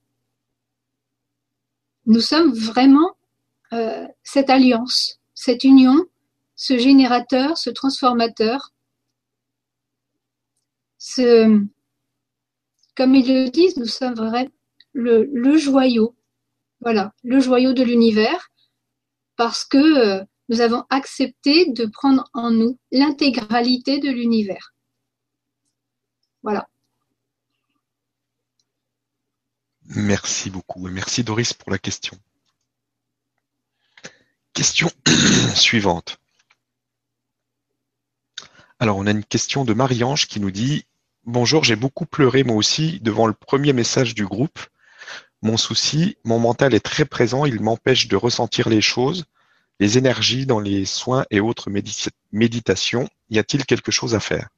Nous 2.06 2.22
sommes 2.22 2.54
vraiment 2.54 3.16
euh, 3.74 4.08
cette 4.24 4.50
alliance, 4.50 5.20
cette 5.34 5.64
union, 5.64 6.06
ce 6.56 6.78
générateur, 6.78 7.58
ce 7.58 7.70
transformateur, 7.70 8.72
ce, 10.98 11.62
comme 12.96 13.16
ils 13.16 13.28
le 13.28 13.50
disent, 13.50 13.78
nous 13.78 13.86
sommes 13.86 14.14
vraiment 14.14 14.50
le, 14.94 15.58
joyau, 15.58 16.16
voilà, 16.80 17.14
le 17.24 17.40
joyau 17.40 17.74
de 17.74 17.84
l'univers, 17.84 18.50
parce 19.36 19.66
que 19.66 19.78
euh, 19.78 20.24
nous 20.50 20.62
avons 20.62 20.84
accepté 20.90 21.72
de 21.72 21.86
prendre 21.86 22.30
en 22.34 22.52
nous 22.52 22.78
l'intégralité 22.92 24.00
de 24.00 24.10
l'univers. 24.10 24.74
Voilà. 26.44 26.68
Merci 29.88 30.50
beaucoup 30.50 30.88
et 30.88 30.92
merci 30.92 31.24
Doris 31.24 31.54
pour 31.54 31.72
la 31.72 31.78
question. 31.78 32.18
Question 34.54 34.90
suivante. 35.56 36.18
Alors 38.80 38.98
on 38.98 39.08
a 39.08 39.12
une 39.12 39.24
question 39.24 39.66
de 39.66 39.74
Marie-Ange 39.74 40.28
qui 40.28 40.40
nous 40.40 40.52
dit 40.52 40.86
Bonjour, 41.26 41.64
j'ai 41.64 41.76
beaucoup 41.76 42.06
pleuré 42.06 42.44
moi 42.44 42.56
aussi 42.56 43.00
devant 43.00 43.26
le 43.26 43.34
premier 43.34 43.74
message 43.74 44.14
du 44.14 44.26
groupe. 44.26 44.60
Mon 45.42 45.58
souci, 45.58 46.18
mon 46.24 46.40
mental 46.40 46.74
est 46.74 46.86
très 46.86 47.06
présent, 47.06 47.46
il 47.46 47.62
m'empêche 47.62 48.08
de 48.08 48.16
ressentir 48.16 48.70
les 48.70 48.82
choses, 48.82 49.26
les 49.80 49.98
énergies 49.98 50.46
dans 50.46 50.60
les 50.60 50.86
soins 50.86 51.26
et 51.32 51.40
autres 51.40 51.70
méditations. 52.32 53.10
Y 53.30 53.40
a-t-il 53.40 53.66
quelque 53.66 53.92
chose 53.92 54.16
à 54.16 54.20
faire? 54.20 54.50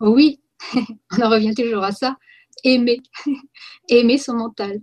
Oui, 0.00 0.40
on 1.12 1.22
en 1.22 1.30
revient 1.30 1.54
toujours 1.54 1.82
à 1.82 1.92
ça. 1.92 2.16
Aimer, 2.64 3.00
aimer 3.88 4.18
son 4.18 4.34
mental. 4.34 4.80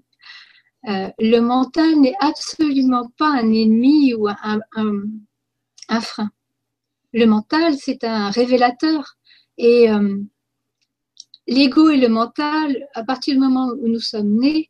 Euh, 0.88 1.09
le 1.19 1.39
mental 1.39 1.99
n'est 1.99 2.15
absolument 2.19 3.11
pas 3.17 3.30
un 3.30 3.51
ennemi 3.51 4.13
ou 4.13 4.28
un 4.28 6.01
frein. 6.01 6.30
Le 7.13 7.26
mental, 7.26 7.76
c'est 7.78 8.03
un 8.03 8.30
révélateur 8.30 9.15
et 9.57 9.89
euh, 9.89 10.17
l'ego 11.47 11.89
et 11.89 11.97
le 11.97 12.09
mental, 12.09 12.88
à 12.93 13.03
partir 13.03 13.34
du 13.34 13.39
moment 13.39 13.67
où 13.67 13.88
nous 13.88 13.99
sommes 13.99 14.38
nés, 14.38 14.69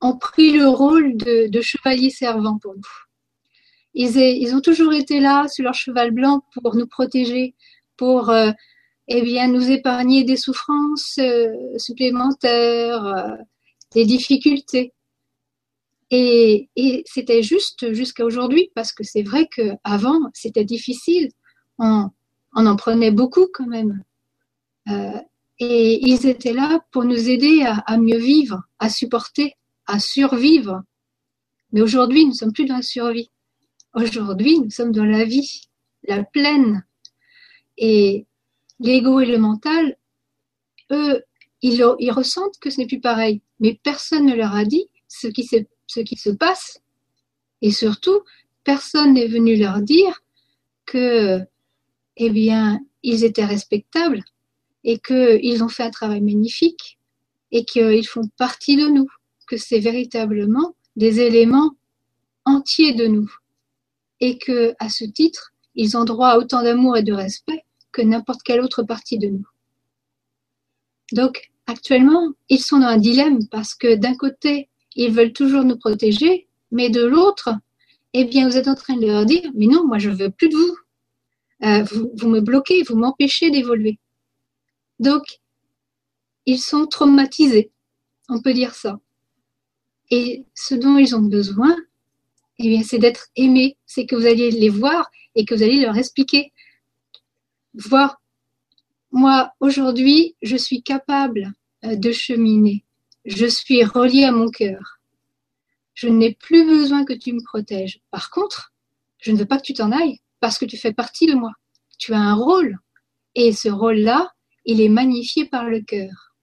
ont, 0.00 0.16
pris 0.16 0.52
le 0.52 0.68
rôle 0.68 1.16
de, 1.16 1.60
chevalier 1.60 2.10
servant 2.10 2.58
pour 2.58 2.74
nous. 2.74 2.82
Ils, 3.94 4.54
ont 4.54 4.60
toujours 4.60 4.92
été 4.92 5.20
là 5.20 5.48
sur 5.48 5.64
leur 5.64 5.74
cheval 5.74 6.10
blanc 6.10 6.42
pour 6.62 6.76
nous 6.76 6.86
protéger, 6.86 7.54
pour 7.96 8.28
euh, 8.30 8.50
eh 9.08 9.22
bien, 9.22 9.48
nous 9.48 9.70
épargner 9.70 10.24
des 10.24 10.36
souffrances 10.36 11.18
euh, 11.18 11.54
supplémentaires, 11.78 13.36
des 13.94 14.04
difficultés. 14.04 14.92
Et, 16.10 16.68
c'était 17.06 17.42
juste 17.42 17.92
jusqu'à 17.92 18.24
aujourd'hui, 18.24 18.70
parce 18.74 18.92
que 18.92 19.02
c'est 19.02 19.22
vrai 19.22 19.48
qu'avant, 19.48 20.20
c'était 20.34 20.64
difficile. 20.64 21.30
On, 21.78 22.10
en 22.54 22.76
prenait 22.76 23.10
beaucoup 23.10 23.46
quand 23.52 23.66
même. 23.66 24.02
Euh, 24.88 25.20
et 25.58 26.06
ils 26.06 26.26
étaient 26.26 26.52
là 26.52 26.80
pour 26.92 27.04
nous 27.04 27.28
aider 27.28 27.64
à, 27.64 27.98
mieux 27.98 28.18
vivre, 28.18 28.62
à 28.78 28.88
supporter, 28.88 29.56
à 29.86 29.98
survivre. 29.98 30.82
Mais 31.72 31.80
aujourd'hui, 31.80 32.24
nous 32.24 32.30
ne 32.30 32.36
sommes 32.36 32.52
plus 32.52 32.66
dans 32.66 32.76
la 32.76 32.82
survie. 32.82 33.30
Aujourd'hui, 33.94 34.60
nous 34.60 34.70
sommes 34.70 34.92
dans 34.92 35.04
la 35.04 35.24
vie, 35.24 35.62
la 36.04 36.22
pleine. 36.24 36.84
Et 37.78 38.26
l'ego 38.80 39.20
et 39.20 39.26
le 39.26 39.38
mental, 39.38 39.96
eux, 40.92 41.22
ils, 41.62 41.82
ressentent 42.12 42.58
que 42.60 42.70
ce 42.70 42.78
n'est 42.78 42.86
plus 42.86 43.00
pareil. 43.00 43.42
Mais 43.60 43.78
personne 43.82 44.26
ne 44.26 44.34
leur 44.34 44.54
a 44.54 44.64
dit 44.64 44.88
ce 45.08 45.26
qui, 45.28 45.48
ce 45.86 46.00
qui 46.00 46.16
se 46.16 46.30
passe. 46.30 46.80
Et 47.62 47.70
surtout, 47.70 48.22
personne 48.64 49.14
n'est 49.14 49.28
venu 49.28 49.56
leur 49.56 49.80
dire 49.80 50.22
que 50.84 51.40
eh 52.16 52.30
bien, 52.30 52.80
ils 53.02 53.24
étaient 53.24 53.44
respectables 53.44 54.22
et 54.84 54.98
qu'ils 54.98 55.62
ont 55.62 55.68
fait 55.68 55.82
un 55.82 55.90
travail 55.90 56.20
magnifique 56.20 56.98
et 57.50 57.64
qu'ils 57.64 58.06
font 58.06 58.28
partie 58.38 58.76
de 58.76 58.88
nous, 58.88 59.08
que 59.46 59.56
c'est 59.56 59.80
véritablement 59.80 60.74
des 60.96 61.20
éléments 61.20 61.72
entiers 62.44 62.94
de 62.94 63.06
nous 63.06 63.30
et 64.20 64.38
que, 64.38 64.74
à 64.78 64.88
ce 64.88 65.04
titre, 65.04 65.52
ils 65.74 65.96
ont 65.96 66.04
droit 66.04 66.28
à 66.28 66.38
autant 66.38 66.62
d'amour 66.62 66.96
et 66.96 67.02
de 67.02 67.12
respect 67.12 67.64
que 67.92 68.02
n'importe 68.02 68.42
quelle 68.42 68.60
autre 68.60 68.82
partie 68.82 69.18
de 69.18 69.28
nous. 69.28 69.46
Donc, 71.12 71.50
actuellement, 71.66 72.32
ils 72.48 72.62
sont 72.62 72.78
dans 72.78 72.86
un 72.86 72.96
dilemme 72.96 73.46
parce 73.48 73.74
que 73.74 73.94
d'un 73.94 74.16
côté, 74.16 74.68
ils 74.94 75.12
veulent 75.12 75.32
toujours 75.32 75.64
nous 75.64 75.78
protéger, 75.78 76.48
mais 76.70 76.90
de 76.90 77.04
l'autre, 77.04 77.50
eh 78.12 78.24
bien, 78.24 78.48
vous 78.48 78.56
êtes 78.56 78.68
en 78.68 78.74
train 78.74 78.96
de 78.96 79.06
leur 79.06 79.26
dire, 79.26 79.50
mais 79.54 79.66
non, 79.66 79.86
moi, 79.86 79.98
je 79.98 80.10
veux 80.10 80.30
plus 80.30 80.48
de 80.48 80.56
vous. 80.56 80.76
Euh, 81.64 81.84
vous, 82.14 82.28
me 82.28 82.40
bloquez, 82.40 82.82
vous 82.82 82.96
m'empêchez 82.96 83.50
d'évoluer. 83.50 83.98
Donc, 84.98 85.22
ils 86.46 86.60
sont 86.60 86.86
traumatisés, 86.86 87.70
on 88.28 88.40
peut 88.40 88.54
dire 88.54 88.74
ça. 88.74 88.98
Et 90.10 90.44
ce 90.54 90.74
dont 90.74 90.98
ils 90.98 91.14
ont 91.16 91.22
besoin, 91.22 91.76
eh 92.58 92.68
bien, 92.68 92.82
c'est 92.82 92.98
d'être 92.98 93.28
aimés, 93.36 93.76
c'est 93.86 94.06
que 94.06 94.16
vous 94.16 94.26
allez 94.26 94.50
les 94.50 94.68
voir 94.68 95.10
et 95.34 95.44
que 95.44 95.54
vous 95.54 95.62
allez 95.62 95.80
leur 95.80 95.96
expliquer. 95.96 96.52
Voir, 97.74 98.20
moi, 99.10 99.52
aujourd'hui, 99.60 100.36
je 100.42 100.56
suis 100.56 100.82
capable 100.82 101.52
euh, 101.84 101.96
de 101.96 102.12
cheminer. 102.12 102.84
Je 103.24 103.46
suis 103.46 103.84
relié 103.84 104.24
à 104.24 104.32
mon 104.32 104.50
cœur. 104.50 105.00
Je 105.94 106.08
n'ai 106.08 106.34
plus 106.34 106.66
besoin 106.66 107.04
que 107.04 107.12
tu 107.12 107.32
me 107.32 107.42
protèges. 107.42 108.00
Par 108.10 108.30
contre, 108.30 108.72
je 109.18 109.32
ne 109.32 109.36
veux 109.36 109.46
pas 109.46 109.58
que 109.58 109.64
tu 109.64 109.74
t'en 109.74 109.92
ailles 109.92 110.20
parce 110.40 110.58
que 110.58 110.64
tu 110.64 110.76
fais 110.76 110.92
partie 110.92 111.26
de 111.26 111.34
moi. 111.34 111.52
Tu 111.98 112.12
as 112.12 112.20
un 112.20 112.34
rôle. 112.34 112.78
Et 113.34 113.52
ce 113.52 113.68
rôle-là, 113.68 114.32
il 114.64 114.80
est 114.80 114.88
magnifié 114.88 115.44
par 115.46 115.64
le 115.64 115.80
cœur. 115.80 116.34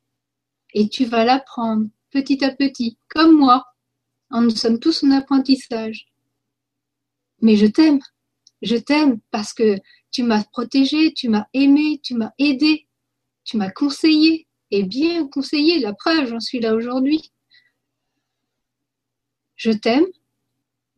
Et 0.73 0.89
tu 0.89 1.05
vas 1.05 1.23
l'apprendre 1.23 1.87
petit 2.13 2.45
à 2.45 2.51
petit, 2.55 2.97
comme 3.09 3.37
moi. 3.37 3.65
Nous 4.31 4.51
sommes 4.51 4.79
tous 4.79 5.03
en 5.03 5.11
apprentissage. 5.11 6.05
Mais 7.41 7.55
je 7.55 7.65
t'aime. 7.65 7.99
Je 8.61 8.77
t'aime 8.77 9.19
parce 9.31 9.53
que 9.53 9.77
tu 10.11 10.23
m'as 10.23 10.43
protégé, 10.43 11.13
tu 11.13 11.27
m'as 11.27 11.47
aimé, 11.53 11.99
tu 12.01 12.15
m'as 12.15 12.31
aidé, 12.37 12.87
tu 13.43 13.57
m'as 13.57 13.71
conseillé, 13.71 14.47
et 14.71 14.83
bien 14.83 15.27
conseillé. 15.27 15.79
La 15.79 15.93
preuve, 15.93 16.29
j'en 16.29 16.39
suis 16.39 16.59
là 16.59 16.73
aujourd'hui. 16.73 17.31
Je 19.55 19.71
t'aime, 19.71 20.05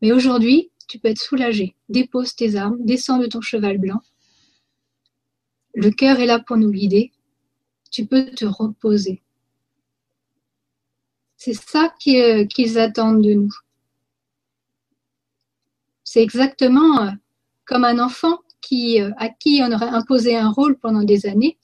mais 0.02 0.12
aujourd'hui, 0.12 0.72
tu 0.88 1.00
peux 1.00 1.10
être 1.10 1.22
soulagé. 1.22 1.76
Dépose 1.90 2.36
tes 2.36 2.56
armes, 2.56 2.78
descends 2.86 3.18
de 3.18 3.28
ton 3.28 3.42
cheval 3.42 3.78
blanc. 3.78 4.02
Le 5.74 5.90
cœur 5.92 6.20
est 6.20 6.26
là 6.26 6.40
pour 6.40 6.58
nous 6.58 6.72
guider. 6.72 7.12
Tu 7.92 8.06
peux 8.06 8.32
te 8.32 8.46
reposer. 8.46 9.22
C'est 11.46 11.54
ça 11.54 11.94
euh, 12.08 12.46
qu'ils 12.48 12.80
attendent 12.80 13.22
de 13.22 13.34
nous. 13.36 13.54
C'est 16.04 16.24
exactement 16.24 17.04
euh, 17.04 17.12
comme 17.66 17.84
un 17.84 18.00
enfant 18.00 18.40
euh, 18.74 19.12
à 19.18 19.30
qui 19.30 19.62
on 19.62 19.72
aurait 19.72 19.90
imposé 19.90 20.36
un 20.36 20.50
rôle 20.50 20.76
pendant 20.80 21.04
des 21.04 21.28
années. 21.28 21.60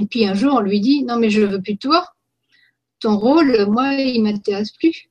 Et 0.00 0.06
puis 0.06 0.24
un 0.24 0.34
jour, 0.34 0.54
on 0.54 0.60
lui 0.60 0.78
dit 0.78 1.02
Non, 1.02 1.18
mais 1.18 1.30
je 1.30 1.40
ne 1.40 1.46
veux 1.46 1.60
plus 1.60 1.74
de 1.74 1.80
toi. 1.80 2.14
Ton 3.00 3.16
rôle, 3.18 3.66
moi, 3.66 3.94
il 3.94 4.22
m'intéresse 4.22 4.70
plus. 4.70 5.10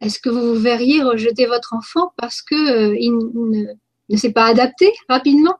Est-ce 0.00 0.18
que 0.18 0.30
vous 0.30 0.54
verriez 0.54 1.02
rejeter 1.02 1.44
votre 1.44 1.74
enfant 1.74 2.14
parce 2.16 2.40
qu'il 2.40 3.18
ne 4.08 4.16
s'est 4.16 4.32
pas 4.32 4.46
adapté 4.46 4.94
rapidement? 5.10 5.58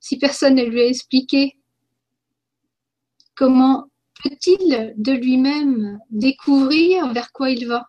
Si 0.00 0.18
personne 0.18 0.56
ne 0.56 0.64
lui 0.64 0.82
a 0.82 0.86
expliqué 0.88 1.56
comment 3.34 3.88
peut-il 4.22 4.94
de 4.96 5.12
lui-même 5.12 5.98
découvrir 6.10 7.12
vers 7.12 7.32
quoi 7.32 7.50
il 7.50 7.66
va? 7.66 7.88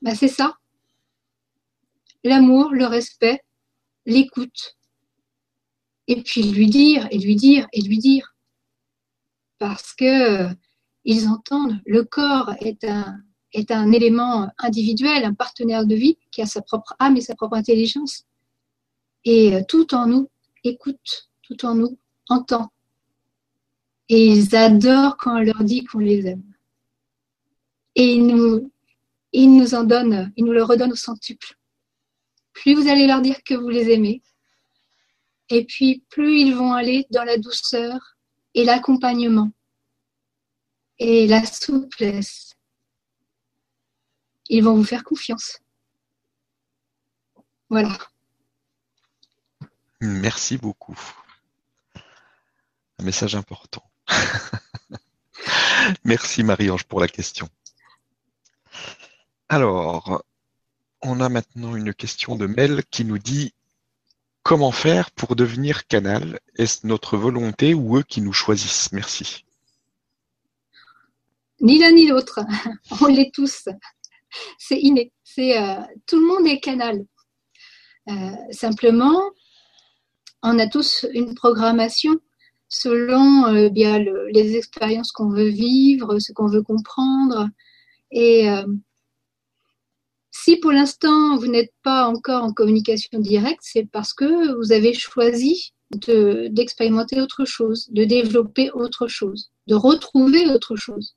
Ben, 0.00 0.14
C'est 0.14 0.28
ça. 0.28 0.56
L'amour, 2.24 2.72
le 2.72 2.86
respect, 2.86 3.40
l'écoute. 4.06 4.76
Et 6.06 6.22
puis 6.22 6.42
lui 6.42 6.68
dire, 6.68 7.08
et 7.10 7.18
lui 7.18 7.36
dire, 7.36 7.66
et 7.72 7.80
lui 7.80 7.98
dire. 7.98 8.34
Parce 9.58 9.92
que 9.94 10.04
euh, 10.04 10.54
ils 11.04 11.28
entendent, 11.28 11.80
le 11.86 12.04
corps 12.04 12.52
est 12.60 12.84
un, 12.84 13.92
élément 13.92 14.50
individuel, 14.58 15.24
un 15.24 15.34
partenaire 15.34 15.86
de 15.86 15.94
vie 15.94 16.16
qui 16.30 16.42
a 16.42 16.46
sa 16.46 16.62
propre 16.62 16.94
âme 16.98 17.16
et 17.16 17.20
sa 17.20 17.34
propre 17.34 17.56
intelligence. 17.56 18.24
Et 19.24 19.54
euh, 19.54 19.62
tout 19.66 19.94
en 19.94 20.06
nous 20.06 20.28
écoute, 20.64 21.30
tout 21.42 21.64
en 21.64 21.74
nous 21.74 21.98
entend. 22.28 22.72
Et 24.14 24.26
ils 24.26 24.54
adorent 24.54 25.16
quand 25.16 25.38
on 25.38 25.42
leur 25.42 25.64
dit 25.64 25.84
qu'on 25.84 26.00
les 26.00 26.26
aime. 26.26 26.44
Et 27.94 28.12
ils 28.12 28.26
nous, 28.26 28.70
ils 29.32 29.56
nous 29.56 29.74
en 29.74 29.84
donnent, 29.84 30.30
ils 30.36 30.44
nous 30.44 30.52
le 30.52 30.62
redonnent 30.62 30.92
au 30.92 30.96
centuple. 30.96 31.56
Plus 32.52 32.74
vous 32.74 32.88
allez 32.88 33.06
leur 33.06 33.22
dire 33.22 33.42
que 33.42 33.54
vous 33.54 33.70
les 33.70 33.90
aimez, 33.90 34.20
et 35.48 35.64
puis 35.64 36.04
plus 36.10 36.40
ils 36.40 36.54
vont 36.54 36.74
aller 36.74 37.06
dans 37.08 37.24
la 37.24 37.38
douceur 37.38 38.18
et 38.52 38.64
l'accompagnement 38.64 39.50
et 40.98 41.26
la 41.26 41.46
souplesse. 41.46 42.54
Ils 44.50 44.62
vont 44.62 44.74
vous 44.74 44.84
faire 44.84 45.04
confiance. 45.04 45.58
Voilà. 47.70 47.96
Merci 50.02 50.58
beaucoup. 50.58 51.00
Un 52.98 53.04
message 53.04 53.34
important. 53.34 53.82
Merci 56.04 56.42
Marie-Ange 56.42 56.84
pour 56.84 57.00
la 57.00 57.08
question. 57.08 57.48
Alors, 59.48 60.22
on 61.02 61.20
a 61.20 61.28
maintenant 61.28 61.76
une 61.76 61.92
question 61.92 62.36
de 62.36 62.46
Mel 62.46 62.84
qui 62.90 63.04
nous 63.04 63.18
dit 63.18 63.52
Comment 64.42 64.72
faire 64.72 65.10
pour 65.12 65.36
devenir 65.36 65.86
canal? 65.86 66.40
Est-ce 66.56 66.86
notre 66.86 67.16
volonté 67.16 67.74
ou 67.74 67.98
eux 67.98 68.02
qui 68.02 68.20
nous 68.20 68.32
choisissent? 68.32 68.90
Merci. 68.92 69.44
Ni 71.60 71.78
l'un 71.78 71.92
ni 71.92 72.08
l'autre. 72.08 72.40
On 73.00 73.06
l'est 73.06 73.32
tous. 73.32 73.68
C'est 74.58 74.80
inné. 74.80 75.12
Euh, 75.38 75.76
tout 76.06 76.18
le 76.18 76.26
monde 76.26 76.46
est 76.46 76.60
canal. 76.60 77.04
Euh, 78.08 78.30
simplement, 78.50 79.30
on 80.42 80.58
a 80.58 80.66
tous 80.66 81.06
une 81.14 81.34
programmation 81.34 82.18
selon 82.72 83.46
euh, 83.46 83.68
bien 83.68 83.98
les 83.98 84.56
expériences 84.56 85.12
qu'on 85.12 85.28
veut 85.28 85.48
vivre, 85.48 86.18
ce 86.18 86.32
qu'on 86.32 86.48
veut 86.48 86.62
comprendre. 86.62 87.48
Et 88.10 88.50
euh, 88.50 88.66
si 90.30 90.56
pour 90.56 90.72
l'instant 90.72 91.36
vous 91.36 91.46
n'êtes 91.46 91.74
pas 91.82 92.06
encore 92.06 92.42
en 92.42 92.52
communication 92.52 93.20
directe, 93.20 93.60
c'est 93.62 93.84
parce 93.84 94.14
que 94.14 94.56
vous 94.56 94.72
avez 94.72 94.94
choisi 94.94 95.74
d'expérimenter 96.50 97.20
autre 97.20 97.44
chose, 97.44 97.88
de 97.90 98.04
développer 98.04 98.70
autre 98.70 99.06
chose, 99.06 99.50
de 99.66 99.74
retrouver 99.74 100.46
autre 100.46 100.74
chose, 100.74 101.14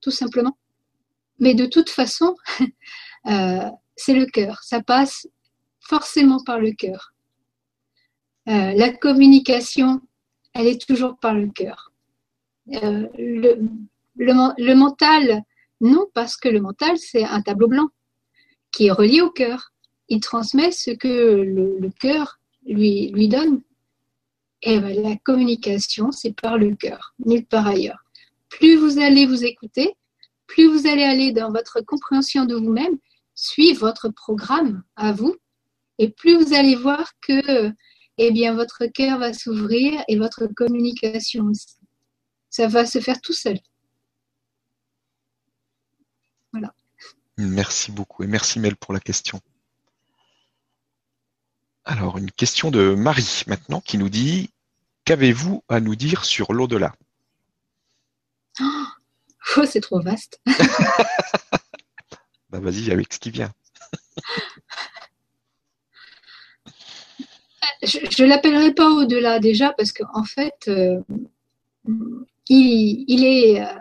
tout 0.00 0.10
simplement. 0.10 0.56
Mais 1.38 1.52
de 1.54 1.66
toute 1.66 1.90
façon, 1.90 2.34
euh, 3.26 3.68
c'est 3.96 4.14
le 4.14 4.24
cœur, 4.24 4.62
ça 4.62 4.82
passe 4.82 5.28
forcément 5.80 6.42
par 6.46 6.58
le 6.58 6.72
cœur. 6.72 7.12
la 8.46 8.90
communication 8.90 10.00
elle 10.54 10.66
est 10.66 10.86
toujours 10.86 11.18
par 11.18 11.34
le 11.34 11.48
cœur. 11.48 11.92
Euh, 12.72 13.08
le, 13.16 14.74
mental, 14.74 15.42
non, 15.80 16.06
parce 16.14 16.36
que 16.36 16.48
le 16.48 16.60
mental, 16.60 16.96
c'est 16.98 17.24
un 17.24 17.42
tableau 17.42 17.68
blanc 17.68 17.88
qui 18.70 18.86
est 18.86 18.92
relié 18.92 19.20
au 19.20 19.30
cœur. 19.30 19.72
Il 20.08 20.20
transmet 20.20 20.70
ce 20.70 20.90
que 20.90 21.08
le, 21.08 21.90
cœur 22.00 22.38
lui, 22.66 23.28
donne. 23.28 23.62
Et 24.62 24.78
ben, 24.78 25.02
la 25.02 25.16
communication, 25.16 26.12
c'est 26.12 26.38
par 26.38 26.58
le 26.58 26.74
cœur, 26.76 27.14
nulle 27.24 27.46
part 27.46 27.66
ailleurs. 27.66 28.04
Plus 28.48 28.76
vous 28.76 28.98
allez 28.98 29.26
vous 29.26 29.44
écouter, 29.44 29.96
plus 30.46 30.68
vous 30.68 30.86
allez 30.86 31.02
aller 31.02 31.32
dans 31.32 31.50
votre 31.50 31.80
compréhension 31.80 32.44
de 32.44 32.54
vous-même, 32.54 32.98
suivre 33.34 33.80
votre 33.80 34.10
programme 34.10 34.82
à 34.94 35.12
vous, 35.12 35.34
et 35.98 36.10
plus 36.10 36.36
vous 36.36 36.54
allez 36.54 36.76
voir 36.76 37.12
que 37.20 37.72
eh 38.18 38.30
bien, 38.30 38.54
votre 38.54 38.86
cœur 38.86 39.18
va 39.18 39.32
s'ouvrir 39.32 40.02
et 40.08 40.16
votre 40.16 40.46
communication 40.46 41.44
aussi. 41.44 41.76
Ça 42.50 42.68
va 42.68 42.84
se 42.84 43.00
faire 43.00 43.20
tout 43.20 43.32
seul. 43.32 43.58
Voilà. 46.52 46.74
Merci 47.38 47.90
beaucoup 47.92 48.22
et 48.22 48.26
merci 48.26 48.60
Mel 48.60 48.76
pour 48.76 48.92
la 48.92 49.00
question. 49.00 49.40
Alors, 51.84 52.18
une 52.18 52.30
question 52.30 52.70
de 52.70 52.94
Marie 52.94 53.42
maintenant 53.46 53.80
qui 53.80 53.98
nous 53.98 54.08
dit 54.08 54.50
Qu'avez-vous 55.04 55.64
à 55.68 55.80
nous 55.80 55.96
dire 55.96 56.24
sur 56.24 56.52
l'au-delà? 56.52 56.94
Oh, 58.60 59.64
C'est 59.66 59.80
trop 59.80 60.00
vaste. 60.00 60.40
bah 62.50 62.60
vas-y 62.60 62.92
avec 62.92 63.12
ce 63.12 63.18
qui 63.18 63.30
vient. 63.30 63.52
je 67.82 68.22
ne 68.22 68.28
l'appellerai 68.28 68.74
pas 68.74 68.88
au-delà 68.88 69.40
déjà 69.40 69.72
parce 69.72 69.92
qu'en 69.92 70.24
fait, 70.24 70.68
euh, 70.68 71.00
il, 72.48 73.24
est. 73.24 73.60
Euh, 73.60 73.78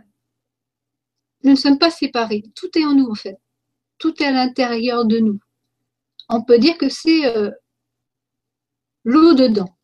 nous 1.43 1.51
ne 1.51 1.55
sommes 1.55 1.77
pas 1.77 1.91
séparés. 1.91 2.43
Tout 2.55 2.69
est 2.77 2.85
en 2.85 2.95
nous 2.95 3.09
en 3.09 3.15
fait. 3.15 3.37
Tout 3.99 4.21
est 4.21 4.25
à 4.25 4.31
l'intérieur 4.31 5.05
de 5.05 5.19
nous. 5.19 5.39
On 6.29 6.41
peut 6.41 6.57
dire 6.57 6.77
que 6.77 6.89
c'est 6.89 7.25
euh, 7.25 7.51
l'eau 9.03 9.33
dedans. 9.33 9.77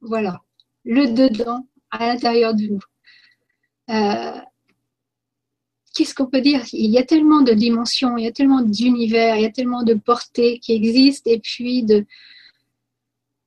Voilà. 0.00 0.40
Le 0.84 1.06
dedans 1.06 1.66
à 1.90 2.06
l'intérieur 2.06 2.54
de 2.54 2.66
nous. 2.66 2.80
Qu'est-ce 5.92 6.14
qu'on 6.14 6.26
peut 6.26 6.40
dire? 6.40 6.62
Il 6.72 6.90
y 6.90 6.98
a 6.98 7.02
tellement 7.02 7.42
de 7.42 7.52
dimensions, 7.52 8.16
il 8.16 8.24
y 8.24 8.28
a 8.28 8.32
tellement 8.32 8.62
d'univers, 8.62 9.36
il 9.36 9.42
y 9.42 9.46
a 9.46 9.50
tellement 9.50 9.82
de 9.82 9.94
portées 9.94 10.60
qui 10.60 10.72
existent 10.72 11.28
et 11.28 11.40
puis 11.40 11.82
de, 11.82 12.06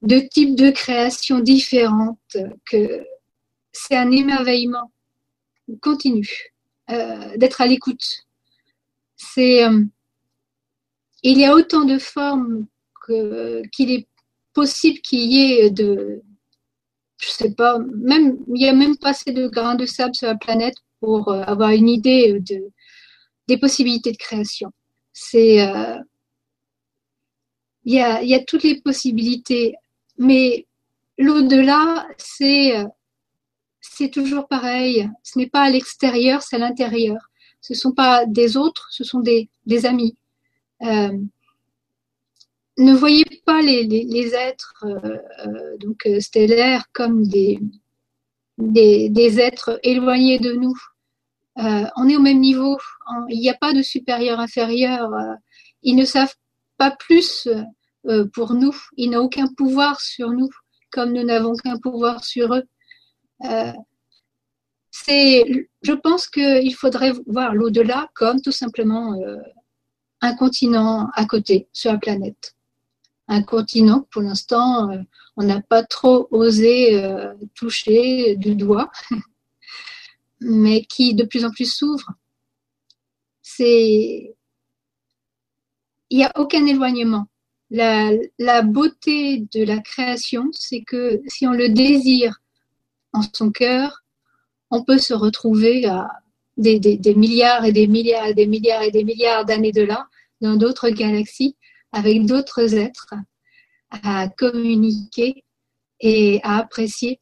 de 0.04 0.20
types 0.20 0.56
de 0.56 0.70
créations 0.70 1.40
différentes 1.40 2.38
que 2.70 3.06
c'est 3.72 3.96
un 3.96 4.12
émerveillement 4.12 4.92
continu 5.82 6.54
euh, 6.90 7.38
d'être 7.38 7.62
à 7.62 7.68
l'écoute. 7.68 8.26
C'est 9.16 9.66
euh, 9.66 9.84
il 11.24 11.40
y 11.40 11.46
a 11.46 11.54
autant 11.54 11.86
de 11.86 11.98
formes 11.98 12.68
qu'il 13.08 13.92
est 13.92 14.08
possible 14.54 15.00
qu'il 15.00 15.32
y 15.32 15.54
ait 15.54 15.70
de 15.70 16.22
je 17.20 17.30
sais 17.30 17.54
pas 17.54 17.80
même 17.80 18.38
il 18.54 18.62
y 18.62 18.68
a 18.68 18.74
même 18.74 18.98
pas 18.98 19.10
assez 19.10 19.32
de 19.32 19.48
grains 19.48 19.76
de 19.76 19.86
sable 19.86 20.16
sur 20.16 20.28
la 20.28 20.36
planète 20.36 20.76
pour 21.00 21.30
euh, 21.30 21.42
avoir 21.44 21.72
une 21.72 21.90
idée 21.90 22.40
de 22.42 22.72
des 23.48 23.58
possibilités 23.58 24.12
de 24.12 24.18
création. 24.18 24.72
C'est 25.14 25.60
il 27.86 27.94
y 27.94 28.00
a, 28.00 28.22
il 28.22 28.30
y 28.30 28.36
a 28.36 28.44
toutes 28.44 28.64
les 28.64 28.82
possibilités, 28.82 29.76
mais 30.18 30.68
l'au-delà, 31.18 32.08
c'est 32.18 32.86
c'est 33.82 34.10
toujours 34.10 34.48
pareil. 34.48 35.10
Ce 35.24 35.38
n'est 35.38 35.50
pas 35.50 35.64
à 35.64 35.70
l'extérieur, 35.70 36.42
c'est 36.42 36.56
à 36.56 36.60
l'intérieur. 36.60 37.18
Ce 37.62 37.74
ne 37.74 37.78
sont 37.78 37.92
pas 37.92 38.26
des 38.26 38.58
autres, 38.58 38.88
ce 38.92 39.04
sont 39.04 39.20
des, 39.20 39.50
des 39.66 39.86
amis. 39.86 40.18
Euh, 40.82 41.18
ne 42.78 42.94
voyez 42.94 43.26
pas 43.46 43.62
les, 43.62 43.84
les, 43.84 44.34
êtres 44.34 44.84
euh, 44.86 45.18
euh 45.46 45.78
donc 45.78 46.06
euh, 46.08 46.20
stellaires 46.20 46.86
comme 46.92 47.24
des, 47.28 47.60
des, 48.58 49.40
êtres 49.40 49.80
éloignés 49.84 50.40
de 50.40 50.54
nous. 50.54 50.76
Euh, 51.60 51.86
on 51.96 52.10
est 52.10 52.16
au 52.16 52.22
même 52.22 52.40
niveau. 52.40 52.78
Il 53.30 53.40
n'y 53.40 53.50
a 53.50 53.54
pas 53.54 53.74
de 53.74 53.82
supérieur 53.82 54.40
inférieur. 54.40 55.12
Ils 55.84 55.96
ne 55.96 56.06
savent 56.06 56.36
pas 56.78 56.92
plus 56.92 57.48
pour 58.34 58.54
nous. 58.54 58.76
Ils 58.98 59.12
n'ont 59.12 59.24
aucun 59.24 59.48
pouvoir 59.48 60.02
sur 60.02 60.30
nous, 60.32 60.50
comme 60.92 61.14
nous 61.14 61.24
n'avons 61.24 61.56
qu'un 61.56 61.78
pouvoir 61.78 62.24
sur 62.24 62.54
eux. 62.54 62.64
Euh, 63.46 63.74
c'est, 64.92 65.70
je 65.82 65.92
pense 65.92 66.28
qu'il 66.28 66.76
faudrait 66.76 67.14
voir 67.28 67.56
l'au-delà 67.56 68.10
comme 68.14 68.42
tout 68.42 68.52
simplement 68.52 69.16
euh, 69.16 69.38
un 70.22 70.36
continent 70.36 71.10
à 71.14 71.26
côté 71.26 71.68
sur 71.74 71.92
la 71.92 71.98
planète. 71.98 72.56
Un 73.28 73.42
continent 73.42 74.08
pour 74.12 74.22
l'instant, 74.22 74.92
euh, 74.92 75.00
on 75.36 75.44
n'a 75.44 75.62
pas 75.62 75.84
trop 75.84 76.28
osé 76.30 77.02
toucher 77.56 78.36
du 78.36 78.56
doigt, 78.56 78.92
mais 80.40 80.86
qui 80.86 81.16
de 81.16 81.24
plus 81.24 81.44
en 81.44 81.50
plus 81.50 81.74
s'ouvre. 81.74 82.12
C'est, 83.42 84.36
il 86.10 86.18
n'y 86.18 86.24
a 86.24 86.32
aucun 86.36 86.66
éloignement. 86.68 87.28
La, 87.74 88.62
beauté 88.62 89.48
de 89.52 89.64
la 89.64 89.80
création, 89.80 90.50
c'est 90.52 90.84
que 90.84 91.22
si 91.26 91.48
on 91.48 91.54
le 91.54 91.70
désire 91.70 92.40
en 93.14 93.22
son 93.34 93.50
cœur, 93.50 94.04
on 94.70 94.84
peut 94.84 95.00
se 95.00 95.16
retrouver 95.16 95.88
à 95.88 96.08
des, 96.56 97.00
milliards 97.16 97.66
et 97.66 97.72
des 97.72 97.88
milliards 97.88 98.28
et 98.28 98.36
des 98.36 98.46
milliards 98.46 98.84
et 98.84 98.92
des 98.92 99.04
milliards 99.04 99.46
d'années 99.46 99.72
de 99.72 99.82
là, 99.82 100.08
dans 100.40 100.56
d'autres 100.56 100.90
galaxies, 100.90 101.58
avec 101.92 102.28
d'autres 102.28 102.76
êtres, 102.76 103.16
à 103.90 104.30
communiquer 104.30 105.44
et 106.00 106.42
à 106.44 106.58
apprécier 106.58 107.20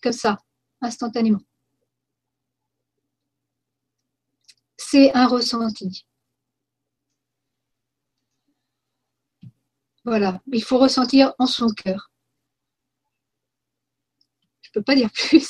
comme 0.00 0.12
ça, 0.12 0.38
instantanément. 0.80 1.42
C'est 4.76 5.12
un 5.12 5.26
ressenti. 5.26 6.07
Voilà, 10.08 10.40
il 10.50 10.64
faut 10.64 10.78
ressentir 10.78 11.34
en 11.38 11.46
son 11.46 11.68
cœur. 11.68 12.10
Je 14.62 14.70
peux 14.72 14.80
pas 14.80 14.94
dire 14.94 15.10
plus. 15.12 15.46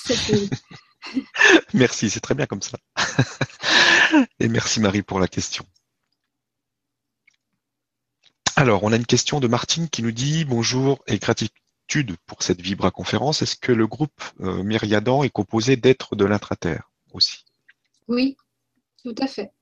merci, 1.74 2.10
c'est 2.10 2.18
très 2.18 2.34
bien 2.34 2.46
comme 2.46 2.60
ça. 2.60 2.76
Et 4.40 4.48
merci 4.48 4.80
Marie 4.80 5.02
pour 5.02 5.20
la 5.20 5.28
question. 5.28 5.64
Alors, 8.56 8.82
on 8.82 8.92
a 8.92 8.96
une 8.96 9.06
question 9.06 9.38
de 9.38 9.46
Martine 9.46 9.88
qui 9.88 10.02
nous 10.02 10.10
dit 10.10 10.44
bonjour 10.44 11.04
et 11.06 11.20
gratitude 11.20 12.16
pour 12.26 12.42
cette 12.42 12.60
Vibra 12.60 12.90
conférence. 12.90 13.42
Est-ce 13.42 13.54
que 13.54 13.70
le 13.70 13.86
groupe 13.86 14.24
euh, 14.40 14.64
Myriadan 14.64 15.22
est 15.22 15.30
composé 15.30 15.76
d'êtres 15.76 16.16
de 16.16 16.24
l'intraterre 16.24 16.90
aussi? 17.12 17.44
Oui, 18.08 18.36
tout 19.04 19.14
à 19.20 19.28
fait. 19.28 19.52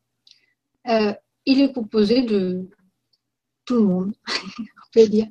Euh, 0.89 1.13
il 1.45 1.61
est 1.61 1.75
composé 1.75 2.23
de 2.23 2.71
tout 3.67 3.75
le 3.75 3.83
monde, 3.83 4.15
on 4.27 4.65
dire. 5.03 5.27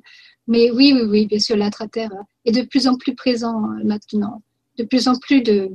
Mais 0.46 0.70
oui, 0.70 0.92
oui, 0.94 1.02
oui, 1.02 1.26
bien 1.26 1.40
sûr, 1.40 1.56
l'intraterre 1.56 2.10
est 2.44 2.52
de 2.52 2.62
plus 2.62 2.86
en 2.86 2.96
plus 2.96 3.14
présent 3.14 3.64
euh, 3.64 3.84
maintenant. 3.84 4.42
De 4.78 4.84
plus 4.84 5.08
en 5.08 5.18
plus 5.18 5.42
de 5.42 5.70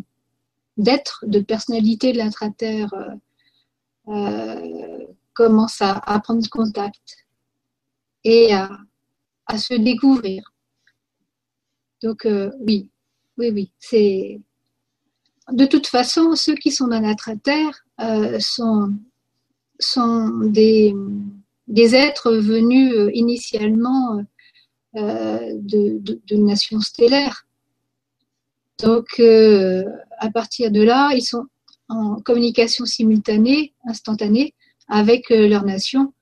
d'êtres, 0.77 1.25
de 1.27 1.39
personnalités 1.41 2.13
de 2.13 2.17
l'intraterre 2.17 2.93
euh, 2.93 4.13
euh, 4.13 5.05
commencent 5.33 5.81
à, 5.81 6.19
prendre 6.23 6.47
contact 6.49 7.25
et 8.23 8.53
à, 8.53 8.69
se 9.57 9.73
découvrir. 9.73 10.43
Donc 12.01 12.25
oui, 12.59 12.89
oui, 13.37 13.49
oui, 13.51 13.71
c'est 13.79 14.39
de 15.51 15.65
toute 15.65 15.87
façon 15.87 16.35
ceux 16.35 16.55
qui 16.55 16.71
sont 16.71 16.87
dans 16.87 17.01
l'intraterre 17.01 17.85
sont 18.39 18.93
sont 19.77 20.29
des 20.45 20.95
des 21.71 21.95
êtres 21.95 22.33
venus 22.33 23.09
initialement 23.13 24.21
euh, 24.97 25.53
de, 25.55 26.01
de, 26.03 26.35
nations 26.35 26.81
stellaires. 26.81 27.47
Donc, 28.83 29.07
euh, 29.19 29.85
à 30.17 30.29
partir 30.29 30.69
de 30.69 30.81
là, 30.81 31.11
ils 31.13 31.21
sont 31.21 31.45
en 31.87 32.19
communication 32.19 32.85
simultanée, 32.85 33.73
instantanée, 33.85 34.53
avec 34.89 35.31
euh, 35.31 35.47
leur 35.47 35.63
nation. 35.63 36.13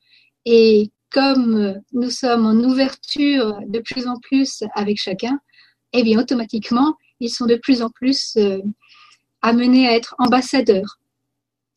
Et 0.46 0.92
comme 1.10 1.82
nous 1.94 2.12
sommes 2.12 2.46
en 2.46 2.54
ouverture 2.64 3.60
de 3.66 3.80
plus 3.80 4.06
en 4.06 4.20
plus 4.20 4.64
avec 4.76 5.00
chacun, 5.00 5.40
eh 5.94 6.04
bien, 6.04 6.20
automatiquement, 6.20 6.96
ils 7.20 7.32
sont 7.32 7.48
de 7.48 7.56
plus 7.56 7.82
en 7.82 7.90
plus 7.90 8.38
amenés 9.42 9.88
à 9.88 9.96
être 9.96 10.14
ambassadeurs 10.20 11.00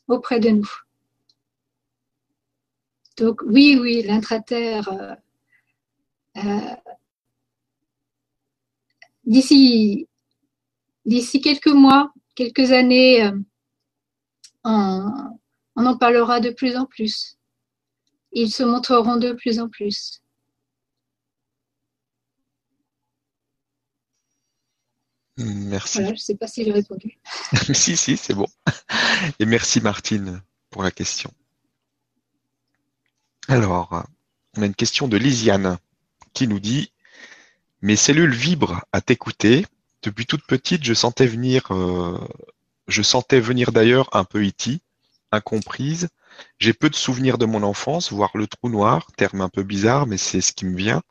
auprès 0.08 0.40
de 0.40 0.50
nous. 0.50 0.70
Donc, 3.22 3.40
oui, 3.46 3.78
oui, 3.80 4.02
l'intraterre 4.02 4.88
euh, 6.36 6.74
d'ici 9.22 10.08
d'ici 11.04 11.40
quelques 11.40 11.68
mois, 11.68 12.12
quelques 12.34 12.72
années, 12.72 13.22
euh, 13.24 13.38
on, 14.64 15.36
en 15.76 15.96
parlera 15.96 16.40
de 16.40 16.50
plus 16.50 16.76
en 16.76 16.84
plus. 16.84 17.38
Ils 18.32 18.50
se 18.50 18.64
montreront 18.64 19.18
de 19.18 19.32
plus 19.34 19.60
en 19.60 19.68
plus. 19.68 20.20
Merci. 25.36 26.04
je 26.04 26.10
ne 26.10 26.16
sais 26.16 26.34
pas 26.34 26.48
si 26.48 26.64
j'ai 26.64 26.72
répondu. 26.72 27.20
si, 27.72 27.96
si, 27.96 28.16
c'est 28.16 28.34
bon. 28.34 28.48
Et 29.38 29.46
merci 29.46 29.80
Martine 29.80 30.42
pour 30.70 30.82
la 30.82 30.90
question. 30.90 31.32
Alors, 33.48 34.04
on 34.56 34.62
a 34.62 34.66
une 34.66 34.74
question 34.74 35.08
de 35.08 35.16
Lisiane 35.16 35.78
qui 36.32 36.46
nous 36.46 36.60
dit 36.60 36.92
Mes 37.80 37.96
cellules 37.96 38.34
vibrent 38.34 38.84
à 38.92 39.00
t'écouter. 39.00 39.66
Depuis 40.02 40.26
toute 40.26 40.46
petite, 40.46 40.84
je 40.84 40.94
sentais 40.94 41.26
venir, 41.26 41.70
euh, 41.70 42.18
je 42.86 43.02
sentais 43.02 43.40
venir 43.40 43.72
d'ailleurs 43.72 44.08
un 44.12 44.24
peu 44.24 44.44
iti, 44.44 44.80
incomprise. 45.32 46.08
J'ai 46.58 46.72
peu 46.72 46.88
de 46.88 46.94
souvenirs 46.94 47.36
de 47.38 47.46
mon 47.46 47.62
enfance, 47.62 48.12
voire 48.12 48.30
le 48.34 48.46
trou 48.46 48.68
noir, 48.68 49.06
terme 49.16 49.40
un 49.40 49.48
peu 49.48 49.62
bizarre, 49.62 50.06
mais 50.06 50.18
c'est 50.18 50.40
ce 50.40 50.52
qui 50.52 50.64
me 50.64 50.76
vient. 50.76 51.02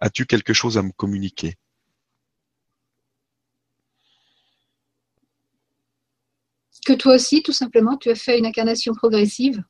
As-tu 0.00 0.26
quelque 0.26 0.52
chose 0.52 0.78
à 0.78 0.82
me 0.82 0.92
communiquer? 0.92 1.56
Que 6.86 6.92
toi 6.92 7.14
aussi, 7.14 7.42
tout 7.42 7.52
simplement, 7.52 7.96
tu 7.96 8.10
as 8.10 8.14
fait 8.14 8.38
une 8.38 8.46
incarnation 8.46 8.94
progressive? 8.94 9.62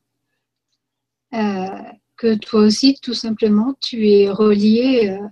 Euh, 1.33 1.83
que 2.17 2.35
toi 2.37 2.61
aussi, 2.61 2.97
tout 3.03 3.15
simplement, 3.15 3.75
tu 3.81 4.09
es 4.09 4.31
relié 4.31 5.11
euh, 5.11 5.27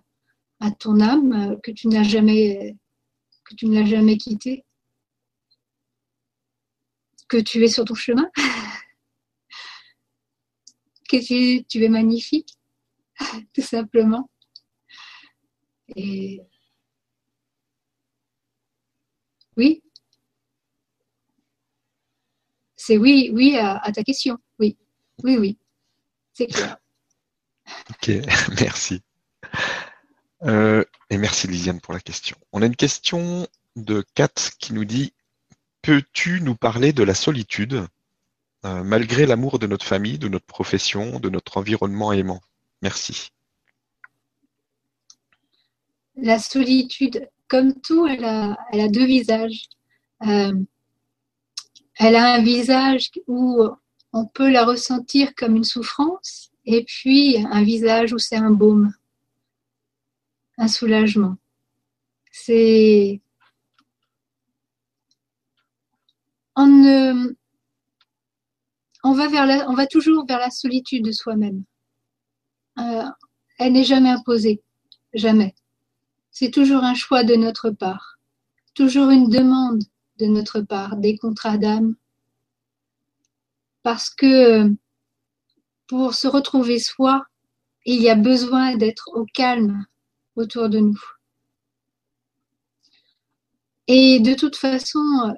à 0.60 0.70
ton 0.70 1.00
âme, 1.00 1.32
euh, 1.32 1.56
que 1.62 1.70
tu 1.70 1.88
n'as 1.88 2.02
jamais, 2.02 2.76
que 3.44 3.54
tu 3.54 3.66
ne 3.66 3.80
l'as 3.80 3.86
jamais 3.86 4.16
quitté, 4.16 4.64
que 7.28 7.38
tu 7.38 7.64
es 7.64 7.68
sur 7.68 7.84
ton 7.84 7.94
chemin, 7.94 8.30
que 11.08 11.62
tu, 11.66 11.84
es 11.84 11.88
magnifique, 11.88 12.56
tout 13.54 13.62
simplement. 13.62 14.28
Et 15.96 16.40
oui, 19.56 19.82
c'est 22.76 22.96
oui, 22.96 23.30
oui 23.32 23.56
à 23.56 23.92
ta 23.94 24.02
question. 24.02 24.38
Oui, 24.58 24.76
oui, 25.22 25.36
oui. 25.38 25.58
C'est 26.32 26.46
clair. 26.46 26.76
Ok, 27.90 28.10
merci. 28.60 29.02
Euh, 30.44 30.84
et 31.10 31.18
merci 31.18 31.46
Lisiane 31.46 31.80
pour 31.80 31.94
la 31.94 32.00
question. 32.00 32.36
On 32.52 32.62
a 32.62 32.66
une 32.66 32.76
question 32.76 33.46
de 33.76 34.04
Kat 34.14 34.28
qui 34.58 34.72
nous 34.72 34.84
dit 34.84 35.12
Peux-tu 35.82 36.40
nous 36.40 36.54
parler 36.54 36.92
de 36.92 37.02
la 37.02 37.14
solitude, 37.14 37.86
euh, 38.64 38.82
malgré 38.82 39.26
l'amour 39.26 39.58
de 39.58 39.66
notre 39.66 39.86
famille, 39.86 40.18
de 40.18 40.28
notre 40.28 40.46
profession, 40.46 41.20
de 41.20 41.28
notre 41.28 41.58
environnement 41.58 42.12
aimant? 42.12 42.40
Merci. 42.82 43.32
La 46.16 46.38
solitude, 46.38 47.28
comme 47.48 47.80
tout, 47.80 48.06
elle 48.06 48.24
a, 48.24 48.88
deux 48.88 49.06
visages. 49.06 49.68
Euh, 50.26 50.54
elle 51.96 52.16
a 52.16 52.34
un 52.34 52.42
visage 52.42 53.10
où 53.26 53.62
on 54.12 54.26
peut 54.26 54.50
la 54.50 54.64
ressentir 54.64 55.34
comme 55.34 55.56
une 55.56 55.64
souffrance, 55.64 56.50
et 56.64 56.84
puis 56.84 57.38
un 57.50 57.62
visage 57.62 58.12
où 58.12 58.18
c'est 58.18 58.36
un 58.36 58.50
baume, 58.50 58.92
un 60.58 60.68
soulagement. 60.68 61.36
C'est 62.30 63.20
on, 66.56 67.34
on, 69.04 69.12
va 69.12 69.28
vers 69.28 69.68
on 69.68 69.74
va 69.74 69.86
toujours 69.86 70.26
vers 70.26 70.38
la 70.38 70.50
solitude 70.50 71.04
de 71.04 71.12
soi-même. 71.12 71.64
Euh, 72.78 73.04
elle 73.58 73.72
n'est 73.72 73.84
jamais 73.84 74.10
imposée, 74.10 74.62
jamais. 75.14 75.54
C'est 76.30 76.50
toujours 76.50 76.84
un 76.84 76.94
choix 76.94 77.24
de 77.24 77.34
notre 77.34 77.70
part, 77.70 78.18
toujours 78.74 79.10
une 79.10 79.28
demande 79.28 79.82
de 80.18 80.26
notre 80.26 80.60
part, 80.60 80.96
des 80.96 81.16
contrats 81.16 81.58
d'âme. 81.58 81.94
Parce 83.82 84.10
que 84.10 84.68
pour 85.88 86.14
se 86.14 86.28
retrouver 86.28 86.78
soi, 86.78 87.24
il 87.84 88.00
y 88.00 88.08
a 88.08 88.14
besoin 88.14 88.76
d'être 88.76 89.10
au 89.14 89.26
calme 89.26 89.84
autour 90.36 90.68
de 90.68 90.78
nous. 90.78 91.00
Et 93.88 94.20
de 94.20 94.34
toute 94.34 94.56
façon, 94.56 95.34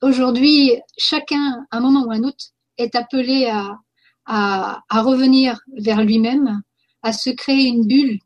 aujourd'hui, 0.00 0.72
chacun, 0.96 1.66
à 1.70 1.78
un 1.78 1.80
moment 1.80 2.04
ou 2.04 2.12
à 2.12 2.14
un 2.14 2.22
autre, 2.22 2.52
est 2.78 2.94
appelé 2.94 3.46
à, 3.46 3.78
à, 4.24 5.02
revenir 5.02 5.60
vers 5.76 6.02
lui-même, 6.04 6.62
à 7.02 7.12
se 7.12 7.30
créer 7.30 7.66
une 7.66 7.86
bulle 7.86 8.18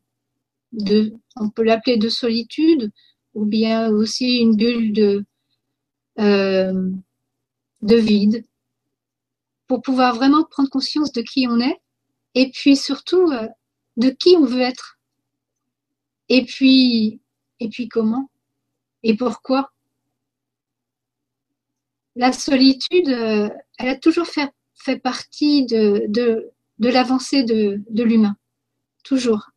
de, 0.71 1.13
on 1.35 1.49
peut 1.49 1.63
l'appeler 1.63 1.97
de 1.97 2.09
solitude, 2.09 2.91
ou 3.33 3.45
bien 3.45 3.89
aussi 3.89 4.37
une 4.37 4.55
bulle 4.55 4.93
de, 4.93 5.25
euh, 6.19 6.91
de 7.81 7.95
vide, 7.95 8.45
pour 9.67 9.81
pouvoir 9.81 10.15
vraiment 10.15 10.43
prendre 10.43 10.69
conscience 10.69 11.11
de 11.11 11.21
qui 11.21 11.47
on 11.49 11.59
est, 11.59 11.79
et 12.35 12.51
puis 12.51 12.75
surtout 12.75 13.31
euh, 13.31 13.47
de 13.97 14.09
qui 14.09 14.35
on 14.37 14.45
veut 14.45 14.61
être, 14.61 14.99
et 16.29 16.45
puis, 16.45 17.21
et 17.59 17.69
puis 17.69 17.87
comment, 17.87 18.29
et 19.03 19.15
pourquoi 19.15 19.73
la 22.15 22.31
solitude, 22.31 23.09
euh, 23.09 23.49
elle 23.79 23.89
a 23.89 23.95
toujours 23.95 24.27
fait, 24.27 24.51
fait 24.75 24.99
partie 24.99 25.65
de, 25.65 26.05
de, 26.07 26.51
de 26.79 26.89
l'avancée 26.89 27.43
de, 27.43 27.81
de 27.89 28.03
l'humain. 28.03 28.35
Toujours. 29.03 29.49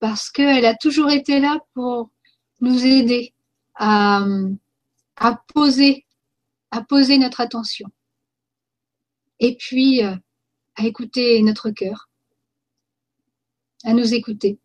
Parce 0.00 0.30
qu'elle 0.30 0.64
a 0.64 0.74
toujours 0.74 1.10
été 1.10 1.40
là 1.40 1.58
pour 1.74 2.10
nous 2.60 2.86
aider 2.86 3.34
à, 3.74 4.24
à, 5.16 5.42
poser, 5.54 6.06
à 6.70 6.82
poser 6.82 7.18
notre 7.18 7.40
attention. 7.40 7.88
Et 9.40 9.56
puis, 9.56 10.04
euh, 10.04 10.14
à 10.78 10.86
écouter 10.86 11.42
notre 11.42 11.70
cœur. 11.70 12.08
À 13.84 13.92
nous 13.92 14.14
écouter. 14.14 14.58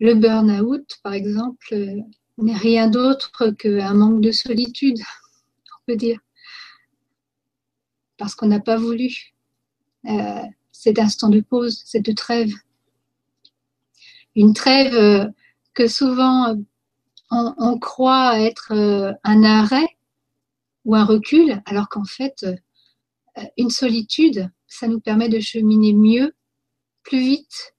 Le 0.00 0.14
burn-out, 0.14 0.98
par 1.04 1.12
exemple, 1.12 1.72
euh, 1.72 2.00
n'est 2.38 2.56
rien 2.56 2.88
d'autre 2.88 3.50
qu'un 3.50 3.94
manque 3.94 4.20
de 4.20 4.32
solitude, 4.32 4.98
on 5.78 5.84
peut 5.86 5.96
dire. 5.96 6.18
Parce 8.16 8.34
qu'on 8.34 8.48
n'a 8.48 8.60
pas 8.60 8.76
voulu 8.76 9.32
euh, 10.06 10.42
cet 10.72 10.98
instant 10.98 11.28
de 11.28 11.40
pause, 11.40 11.82
cette 11.86 12.14
trêve. 12.16 12.52
Une 14.34 14.54
trêve 14.54 14.94
euh, 14.94 15.28
que 15.72 15.86
souvent 15.86 16.56
on, 17.30 17.78
croit 17.78 18.40
être 18.40 18.72
un 19.24 19.44
arrêt 19.44 19.96
ou 20.84 20.94
un 20.94 21.04
recul, 21.04 21.62
alors 21.66 21.88
qu'en 21.88 22.04
fait, 22.04 22.44
une 23.56 23.70
solitude, 23.70 24.50
ça 24.66 24.88
nous 24.88 25.00
permet 25.00 25.28
de 25.28 25.40
cheminer 25.40 25.92
mieux, 25.92 26.34
plus 27.02 27.20
vite. 27.20 27.74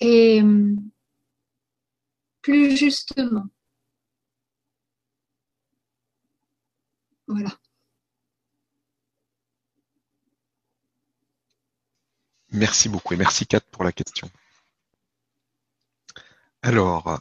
Et 0.00 0.42
plus 2.42 2.76
justement. 2.76 3.44
Voilà. 7.26 7.50
Merci 12.52 12.88
beaucoup 12.88 13.14
et 13.14 13.16
merci 13.16 13.46
Kat 13.46 13.60
pour 13.60 13.84
la 13.84 13.92
question. 13.92 14.28
Alors, 16.62 17.18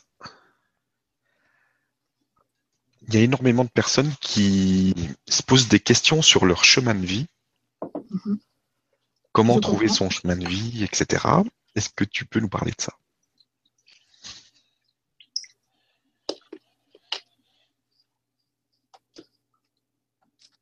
il 3.10 3.16
y 3.16 3.18
a 3.18 3.22
énormément 3.24 3.64
de 3.64 3.70
personnes 3.70 4.14
qui 4.22 4.94
se 5.28 5.42
posent 5.42 5.68
des 5.68 5.80
questions 5.80 6.22
sur 6.22 6.46
leur 6.46 6.64
chemin 6.64 6.94
de 6.94 7.06
vie. 7.08 7.26
Mhm. 8.12 8.38
Comment 9.32 9.60
trouver 9.60 9.88
son 9.88 10.12
chemin 10.12 10.38
de 10.38 10.48
vie, 10.48 10.84
etc. 10.84 11.26
Est-ce 11.76 11.90
que 11.90 12.04
tu 12.04 12.26
peux 12.26 12.40
nous 12.40 12.50
parler 12.50 12.72
de 12.72 12.82
ça? 12.82 12.94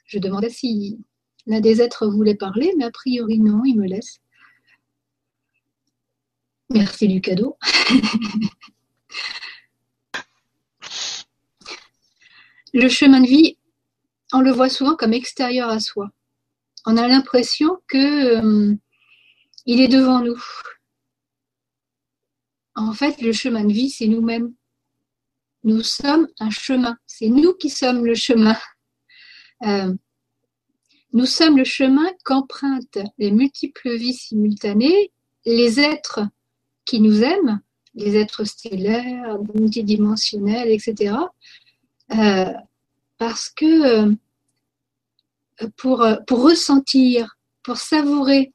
Je 0.05 0.19
demandais 0.19 0.49
si 0.49 1.03
l'un 1.47 1.59
des 1.59 1.81
êtres 1.81 2.07
voulait 2.07 2.35
parler, 2.35 2.73
mais 2.77 2.85
a 2.85 2.91
priori 2.91 3.39
non, 3.39 3.65
il 3.65 3.75
me 3.75 3.85
laisse. 3.85 4.21
Merci 6.69 7.09
du 7.09 7.19
cadeau. 7.19 7.57
le 12.73 12.89
chemin 12.89 13.21
de 13.21 13.27
vie, 13.27 13.57
on 14.33 14.41
le 14.41 14.51
voit 14.51 14.69
souvent 14.69 14.95
comme 14.95 15.13
extérieur 15.13 15.69
à 15.69 15.79
soi. 15.79 16.11
On 16.85 16.97
a 16.97 17.07
l'impression 17.07 17.79
que 17.87 18.37
euh, 18.41 18.75
il 19.65 19.81
est 19.81 19.87
devant 19.87 20.21
nous. 20.21 20.41
En 22.75 22.93
fait, 22.93 23.21
le 23.21 23.31
chemin 23.31 23.63
de 23.63 23.73
vie, 23.73 23.89
c'est 23.89 24.07
nous-mêmes. 24.07 24.53
Nous 25.63 25.81
sommes 25.81 26.27
un 26.39 26.49
chemin. 26.49 26.97
C'est 27.07 27.29
nous 27.29 27.53
qui 27.53 27.69
sommes 27.69 28.05
le 28.05 28.15
chemin. 28.15 28.57
Euh, 29.65 29.91
nous 31.13 31.25
sommes 31.25 31.57
le 31.57 31.63
chemin 31.63 32.07
qu'empruntent 32.23 32.99
les 33.17 33.31
multiples 33.31 33.95
vies 33.95 34.13
simultanées, 34.13 35.11
les 35.47 35.79
êtres 35.79 36.19
qui 36.85 37.01
nous 37.01 37.23
aiment, 37.23 37.59
les 37.95 38.17
êtres 38.17 38.43
stellaires, 38.43 39.39
multidimensionnels, 39.55 40.69
etc. 40.69 41.15
Euh, 42.15 42.53
parce 43.17 43.49
que 43.49 44.09
euh, 45.65 45.69
pour, 45.75 46.05
pour 46.27 46.43
ressentir, 46.43 47.37
pour 47.63 47.77
savourer 47.77 48.53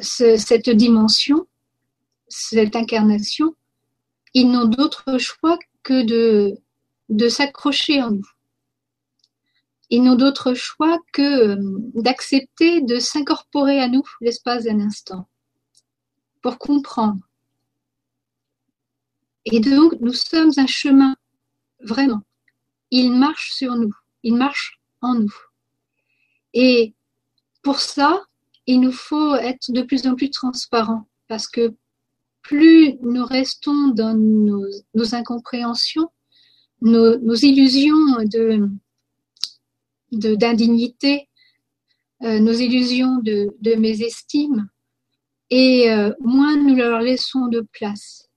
cette 0.00 0.70
dimension, 0.70 1.46
cette 2.28 2.74
incarnation, 2.74 3.54
ils 4.34 4.50
n'ont 4.50 4.64
d'autre 4.64 5.18
choix 5.18 5.58
que 5.82 6.02
de, 6.02 6.58
de 7.08 7.28
s'accrocher 7.28 8.02
en 8.02 8.10
nous 8.10 8.28
ils 9.92 10.02
n'ont 10.02 10.14
d'autre 10.14 10.54
choix 10.54 10.98
que 11.12 11.50
euh, 11.50 11.56
d'accepter 11.94 12.80
de 12.80 12.98
s'incorporer 12.98 13.78
à 13.78 13.88
nous 13.88 14.02
l'espace 14.22 14.64
d'un 14.64 14.80
instant 14.80 15.28
pour 16.40 16.56
comprendre. 16.56 17.20
Et 19.44 19.60
donc, 19.60 19.92
nous 20.00 20.14
sommes 20.14 20.52
un 20.56 20.66
chemin, 20.66 21.14
vraiment. 21.82 22.22
Il 22.90 23.12
marche 23.12 23.52
sur 23.52 23.74
nous, 23.76 23.94
il 24.22 24.34
marche 24.34 24.80
en 25.00 25.14
nous. 25.14 25.34
Et 26.54 26.94
pour 27.62 27.78
ça, 27.78 28.22
il 28.66 28.80
nous 28.80 28.92
faut 28.92 29.34
être 29.34 29.72
de 29.72 29.82
plus 29.82 30.06
en 30.06 30.14
plus 30.14 30.30
transparents 30.30 31.08
parce 31.28 31.48
que 31.48 31.74
plus 32.42 32.94
nous 33.02 33.24
restons 33.24 33.88
dans 33.88 34.14
nos, 34.14 35.14
incompréhensions, 35.14 36.08
nos 36.80 37.34
illusions 37.34 38.16
de, 38.24 38.68
d'indignité, 40.12 41.28
euh, 42.22 42.38
nos 42.40 42.52
illusions 42.52 43.16
de, 43.18 43.54
de 43.60 43.74
mésestime, 43.74 44.68
et 45.50 45.90
euh, 45.90 46.12
moins 46.20 46.56
nous 46.56 46.74
leur 46.74 47.00
laissons 47.00 47.46
de 47.48 47.60
place. 47.72 48.28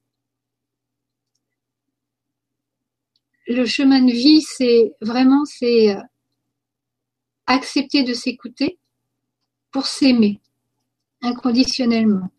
Le 3.47 3.65
chemin 3.65 4.01
de 4.01 4.11
vie, 4.11 4.41
c'est 4.41 4.93
vraiment 5.01 5.45
c'est 5.45 5.95
euh, 5.95 6.01
accepter 7.47 8.03
de 8.03 8.13
s'écouter 8.13 8.77
pour 9.71 9.85
s'aimer 9.87 10.41
inconditionnellement. 11.21 12.29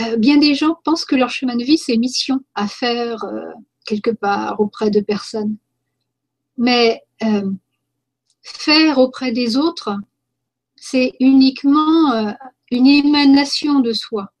euh, 0.00 0.16
bien 0.16 0.38
des 0.38 0.54
gens 0.54 0.76
pensent 0.84 1.04
que 1.04 1.16
leur 1.16 1.30
chemin 1.30 1.56
de 1.56 1.64
vie, 1.64 1.78
c'est 1.78 1.96
mission 1.96 2.40
à 2.54 2.66
faire 2.68 3.22
euh, 3.24 3.52
quelque 3.86 4.10
part 4.10 4.60
auprès 4.60 4.90
de 4.90 5.00
personnes. 5.00 5.56
Mais 6.56 7.02
faire 8.42 8.98
auprès 8.98 9.32
des 9.32 9.56
autres, 9.56 9.96
c'est 10.76 11.12
uniquement 11.20 12.34
une 12.70 12.86
émanation 12.86 13.80
de 13.80 13.92
soi. 13.92 14.33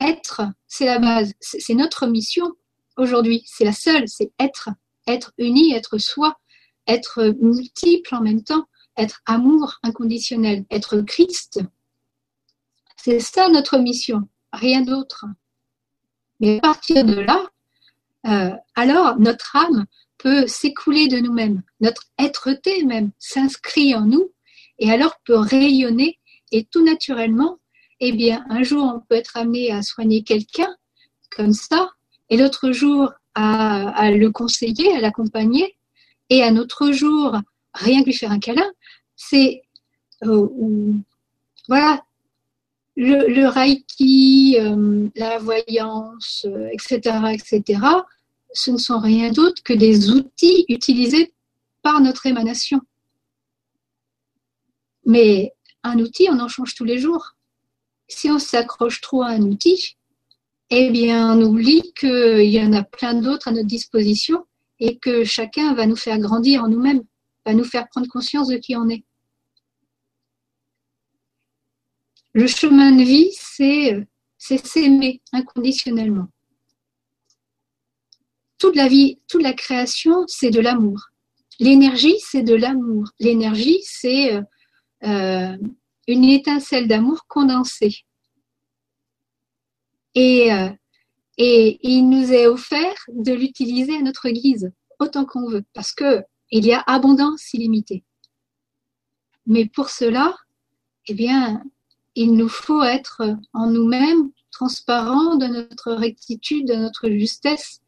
Être, 0.00 0.42
c'est 0.66 0.86
la 0.86 0.98
base, 0.98 1.32
c'est 1.40 1.74
notre 1.74 2.06
mission 2.06 2.52
aujourd'hui, 2.96 3.42
c'est 3.46 3.64
la 3.64 3.72
seule, 3.72 4.08
c'est 4.08 4.32
être, 4.38 4.70
être 5.06 5.32
uni, 5.38 5.74
être 5.74 5.98
soi, 5.98 6.38
être 6.86 7.34
multiple 7.40 8.14
en 8.14 8.20
même 8.20 8.42
temps, 8.42 8.64
être 8.96 9.20
amour 9.26 9.78
inconditionnel, 9.82 10.64
être 10.70 11.00
Christ, 11.00 11.60
c'est 13.04 13.20
ça 13.20 13.50
notre 13.50 13.76
mission, 13.76 14.28
rien 14.50 14.80
d'autre. 14.80 15.26
Mais 16.40 16.56
à 16.56 16.60
partir 16.60 17.04
de 17.04 17.20
là, 17.20 17.50
euh, 18.26 18.56
alors 18.74 19.18
notre 19.18 19.54
âme 19.56 19.84
peut 20.16 20.46
s'écouler 20.46 21.08
de 21.08 21.18
nous-mêmes, 21.18 21.62
notre 21.80 22.04
être-té 22.18 22.82
même 22.84 23.10
s'inscrit 23.18 23.94
en 23.94 24.06
nous 24.06 24.32
et 24.78 24.90
alors 24.90 25.20
peut 25.26 25.36
rayonner 25.36 26.18
et 26.50 26.64
tout 26.64 26.82
naturellement, 26.82 27.58
eh 28.00 28.12
bien, 28.12 28.44
un 28.48 28.62
jour 28.62 28.84
on 28.84 29.00
peut 29.00 29.14
être 29.16 29.36
amené 29.36 29.70
à 29.70 29.82
soigner 29.82 30.22
quelqu'un 30.22 30.74
comme 31.34 31.52
ça 31.52 31.90
et 32.30 32.36
l'autre 32.36 32.72
jour 32.72 33.12
à, 33.34 34.10
le 34.12 34.30
conseiller, 34.30 34.94
à 34.94 35.00
l'accompagner 35.00 35.76
et 36.30 36.42
un 36.42 36.56
autre 36.56 36.92
jour 36.92 37.36
rien 37.74 38.00
que 38.00 38.06
lui 38.06 38.14
faire 38.14 38.30
un 38.30 38.38
câlin. 38.38 38.70
C'est 39.16 39.62
euh, 40.24 40.48
voilà, 41.68 42.04
le, 42.96 43.46
reiki, 43.48 44.56
euh, 44.58 45.08
la 45.16 45.38
voyance, 45.38 46.46
etc., 46.72 47.00
euh, 47.06 47.26
etc., 47.28 47.80
ce 48.52 48.70
ne 48.70 48.78
sont 48.78 49.00
rien 49.00 49.32
d'autre 49.32 49.62
que 49.64 49.72
des 49.72 50.10
outils 50.10 50.64
utilisés 50.68 51.32
par 51.82 52.00
notre 52.00 52.26
émanation. 52.26 52.80
Mais 55.06 55.52
un 55.82 55.98
outil, 55.98 56.28
on 56.30 56.38
en 56.38 56.48
change 56.48 56.74
tous 56.74 56.84
les 56.84 56.98
jours. 56.98 57.33
Si 58.08 58.30
on 58.30 58.38
s'accroche 58.38 59.00
trop 59.00 59.22
à 59.22 59.28
un 59.28 59.42
outil, 59.42 59.96
eh 60.70 60.90
bien, 60.90 61.36
on 61.36 61.42
oublie 61.42 61.92
qu'il 61.94 62.44
y 62.44 62.60
en 62.60 62.72
a 62.72 62.82
plein 62.82 63.14
d'autres 63.14 63.48
à 63.48 63.52
notre 63.52 63.66
disposition 63.66 64.46
et 64.80 64.98
que 64.98 65.24
chacun 65.24 65.74
va 65.74 65.86
nous 65.86 65.96
faire 65.96 66.18
grandir 66.18 66.64
en 66.64 66.68
nous-mêmes, 66.68 67.02
va 67.46 67.54
nous 67.54 67.64
faire 67.64 67.88
prendre 67.88 68.08
conscience 68.08 68.48
de 68.48 68.56
qui 68.56 68.76
on 68.76 68.88
est. 68.88 69.04
Le 72.32 72.46
chemin 72.48 72.90
de 72.90 73.02
vie, 73.02 73.30
c'est 73.32 74.06
s'aimer 74.38 75.22
inconditionnellement. 75.32 76.28
Toute 78.58 78.76
la 78.76 78.88
vie, 78.88 79.20
toute 79.28 79.42
la 79.42 79.52
création, 79.52 80.24
c'est 80.26 80.50
de 80.50 80.60
l'amour. 80.60 81.10
L'énergie, 81.60 82.16
c'est 82.18 82.42
de 82.42 82.54
l'amour. 82.54 83.08
L'énergie, 83.20 83.78
c'est 83.82 84.40
euh, 85.04 85.56
une 86.06 86.24
étincelle 86.24 86.88
d'amour 86.88 87.26
condensée. 87.28 88.04
Et, 90.14 90.52
euh, 90.52 90.68
et 91.38 91.78
il 91.82 92.08
nous 92.08 92.32
est 92.32 92.46
offert 92.46 92.94
de 93.08 93.32
l'utiliser 93.32 93.96
à 93.96 94.02
notre 94.02 94.28
guise, 94.28 94.72
autant 94.98 95.24
qu'on 95.24 95.48
veut, 95.48 95.64
parce 95.72 95.92
que 95.92 96.22
il 96.50 96.64
y 96.66 96.72
a 96.72 96.84
abondance 96.86 97.52
illimitée. 97.52 98.04
Mais 99.46 99.66
pour 99.66 99.90
cela, 99.90 100.34
eh 101.08 101.14
bien, 101.14 101.62
il 102.14 102.34
nous 102.34 102.48
faut 102.48 102.82
être 102.82 103.22
en 103.52 103.68
nous-mêmes 103.68 104.30
transparents 104.52 105.36
de 105.36 105.46
notre 105.46 105.92
rectitude, 105.92 106.68
de 106.68 106.76
notre 106.76 107.10
justesse. 107.10 107.80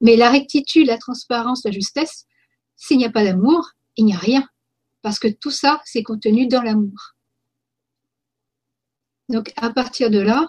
Mais 0.00 0.16
la 0.16 0.30
rectitude, 0.30 0.88
la 0.88 0.98
transparence, 0.98 1.64
la 1.64 1.70
justesse, 1.70 2.26
s'il 2.76 2.98
n'y 2.98 3.04
a 3.04 3.10
pas 3.10 3.24
d'amour, 3.24 3.70
il 3.96 4.06
n'y 4.06 4.14
a 4.14 4.18
rien. 4.18 4.48
Parce 5.02 5.18
que 5.18 5.28
tout 5.28 5.50
ça, 5.50 5.80
c'est 5.84 6.02
contenu 6.02 6.46
dans 6.48 6.62
l'amour. 6.62 7.14
Donc 9.30 9.52
à 9.56 9.70
partir 9.70 10.10
de 10.10 10.18
là, 10.18 10.48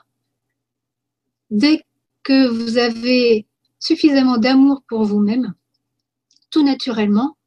dès 1.52 1.86
que 2.24 2.48
vous 2.48 2.80
avez 2.80 3.46
suffisamment 3.80 4.38
d'amour 4.38 4.82
pour 4.88 5.04
vous-même, 5.04 5.54
tout 6.50 6.64
naturellement, 6.64 7.38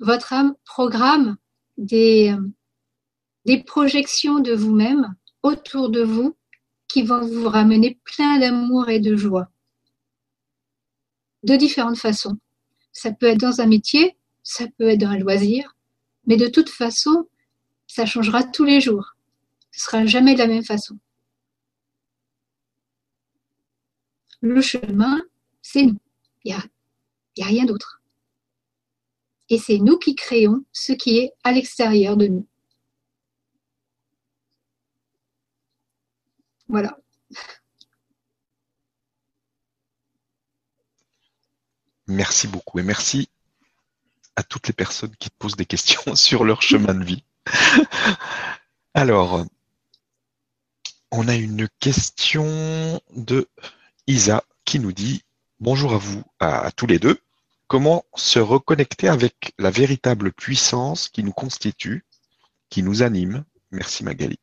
votre 0.00 0.32
âme 0.32 0.54
programme 0.64 1.36
des, 1.76 2.34
des 3.44 3.62
projections 3.62 4.38
de 4.38 4.54
vous-même 4.54 5.14
autour 5.42 5.90
de 5.90 6.02
vous 6.02 6.34
qui 6.88 7.02
vont 7.02 7.20
vous 7.20 7.50
ramener 7.50 8.00
plein 8.04 8.38
d'amour 8.38 8.88
et 8.88 8.98
de 8.98 9.14
joie. 9.14 9.50
De 11.42 11.56
différentes 11.56 11.98
façons. 11.98 12.38
Ça 12.92 13.12
peut 13.12 13.26
être 13.26 13.40
dans 13.40 13.60
un 13.60 13.66
métier, 13.66 14.16
ça 14.42 14.64
peut 14.78 14.88
être 14.88 15.00
dans 15.00 15.10
un 15.10 15.18
loisir, 15.18 15.76
mais 16.26 16.38
de 16.38 16.46
toute 16.46 16.70
façon, 16.70 17.28
ça 17.86 18.06
changera 18.06 18.42
tous 18.42 18.64
les 18.64 18.80
jours. 18.80 19.15
Ce 19.76 19.84
sera 19.84 20.06
jamais 20.06 20.32
de 20.32 20.38
la 20.38 20.46
même 20.46 20.64
façon. 20.64 20.98
Le 24.40 24.62
chemin, 24.62 25.20
c'est 25.60 25.82
nous. 25.82 25.98
Il 26.44 26.54
n'y 26.54 27.42
a, 27.42 27.46
a 27.46 27.48
rien 27.48 27.66
d'autre. 27.66 28.00
Et 29.50 29.58
c'est 29.58 29.76
nous 29.76 29.98
qui 29.98 30.14
créons 30.14 30.64
ce 30.72 30.92
qui 30.94 31.18
est 31.18 31.34
à 31.44 31.52
l'extérieur 31.52 32.16
de 32.16 32.26
nous. 32.26 32.46
Voilà. 36.68 36.98
Merci 42.06 42.48
beaucoup 42.48 42.78
et 42.78 42.82
merci 42.82 43.28
à 44.36 44.42
toutes 44.42 44.68
les 44.68 44.72
personnes 44.72 45.14
qui 45.16 45.28
posent 45.28 45.56
des 45.56 45.66
questions 45.66 46.14
sur 46.16 46.44
leur 46.44 46.62
chemin 46.62 46.94
de 46.94 47.04
vie. 47.04 47.24
Alors, 48.94 49.44
on 51.10 51.28
a 51.28 51.34
une 51.34 51.68
question 51.80 53.00
de 53.14 53.48
Isa 54.06 54.44
qui 54.64 54.78
nous 54.78 54.92
dit 54.92 55.22
Bonjour 55.60 55.94
à 55.94 55.98
vous, 55.98 56.22
à, 56.38 56.70
tous 56.72 56.86
les 56.86 56.98
deux. 56.98 57.18
Comment 57.66 58.04
se 58.14 58.38
reconnecter 58.38 59.08
avec 59.08 59.54
la 59.58 59.70
véritable 59.70 60.32
puissance 60.32 61.08
qui 61.08 61.24
nous 61.24 61.32
constitue, 61.32 62.04
qui 62.68 62.82
nous 62.82 63.02
anime? 63.02 63.44
Merci 63.70 64.04
Magali. 64.04 64.38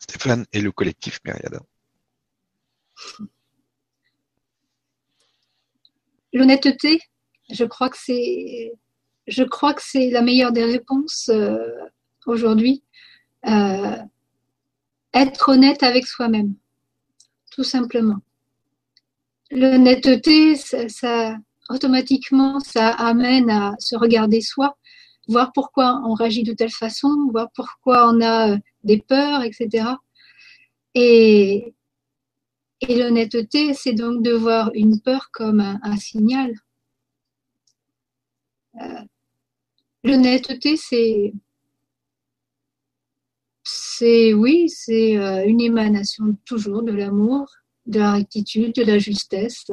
Stéphane 0.00 0.44
et 0.52 0.60
le 0.60 0.72
collectif 0.72 1.20
Myriada. 1.24 1.60
L'honnêteté, 6.32 7.00
je 7.50 7.64
crois 7.64 7.88
que 7.88 7.96
c'est, 7.96 8.72
la 10.10 10.22
meilleure 10.22 10.52
des 10.52 10.64
réponses 10.64 11.28
euh, 11.28 11.56
aujourd'hui. 12.26 12.82
Euh, 13.46 13.96
être 15.14 15.48
honnête 15.48 15.82
avec 15.82 16.06
soi-même, 16.06 16.54
tout 17.52 17.64
simplement. 17.64 18.18
L'honnêteté, 19.50 20.56
ça, 20.56 21.36
automatiquement, 21.68 22.60
ça 22.60 22.88
amène 22.88 23.50
à 23.50 23.74
se 23.78 23.96
regarder 23.96 24.40
soi, 24.40 24.76
voir 25.28 25.52
pourquoi 25.52 26.02
on 26.04 26.14
réagit 26.14 26.42
de 26.42 26.52
telle 26.52 26.70
façon, 26.70 27.28
voir 27.30 27.48
pourquoi 27.54 28.10
on 28.12 28.20
a 28.20 28.52
euh, 28.52 28.58
des 28.82 28.98
peurs, 29.00 29.42
etc. 29.42 29.86
Et, 30.94 31.74
et 32.80 32.96
l'honnêteté, 32.96 33.74
c'est 33.74 33.94
donc 33.94 34.22
de 34.22 34.32
voir 34.32 34.70
une 34.74 35.00
peur 35.00 35.30
comme 35.32 35.60
un, 35.60 35.96
signal. 35.96 36.52
Euh, 38.80 39.00
l'honnêteté, 40.02 40.76
c'est, 40.76 41.32
c'est 43.64 44.34
oui, 44.34 44.68
c'est 44.68 45.16
euh, 45.16 45.44
une 45.46 45.60
émanation 45.60 46.36
toujours 46.44 46.82
de 46.82 46.92
l'amour, 46.92 47.48
de 47.86 47.98
la 47.98 48.12
rectitude, 48.12 48.74
de 48.74 48.84
la 48.84 48.98
justesse. 48.98 49.70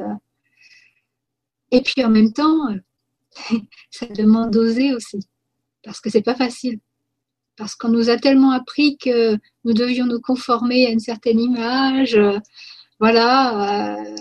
Et 1.70 1.82
puis 1.82 2.04
en 2.04 2.10
même 2.10 2.32
temps, 2.32 2.68
ça 3.90 4.06
demande 4.06 4.50
d'oser 4.50 4.94
aussi 4.94 5.20
parce 5.84 6.00
que 6.00 6.10
c'est 6.10 6.22
pas 6.22 6.34
facile. 6.34 6.78
Parce 7.56 7.74
qu'on 7.74 7.90
nous 7.90 8.08
a 8.08 8.16
tellement 8.16 8.52
appris 8.52 8.96
que 8.96 9.34
nous 9.64 9.74
devions 9.74 10.06
nous 10.06 10.20
conformer 10.20 10.86
à 10.86 10.90
une 10.90 11.00
certaine 11.00 11.38
image, 11.38 12.14
euh, 12.14 12.38
voilà, 12.98 13.98
euh, 13.98 14.16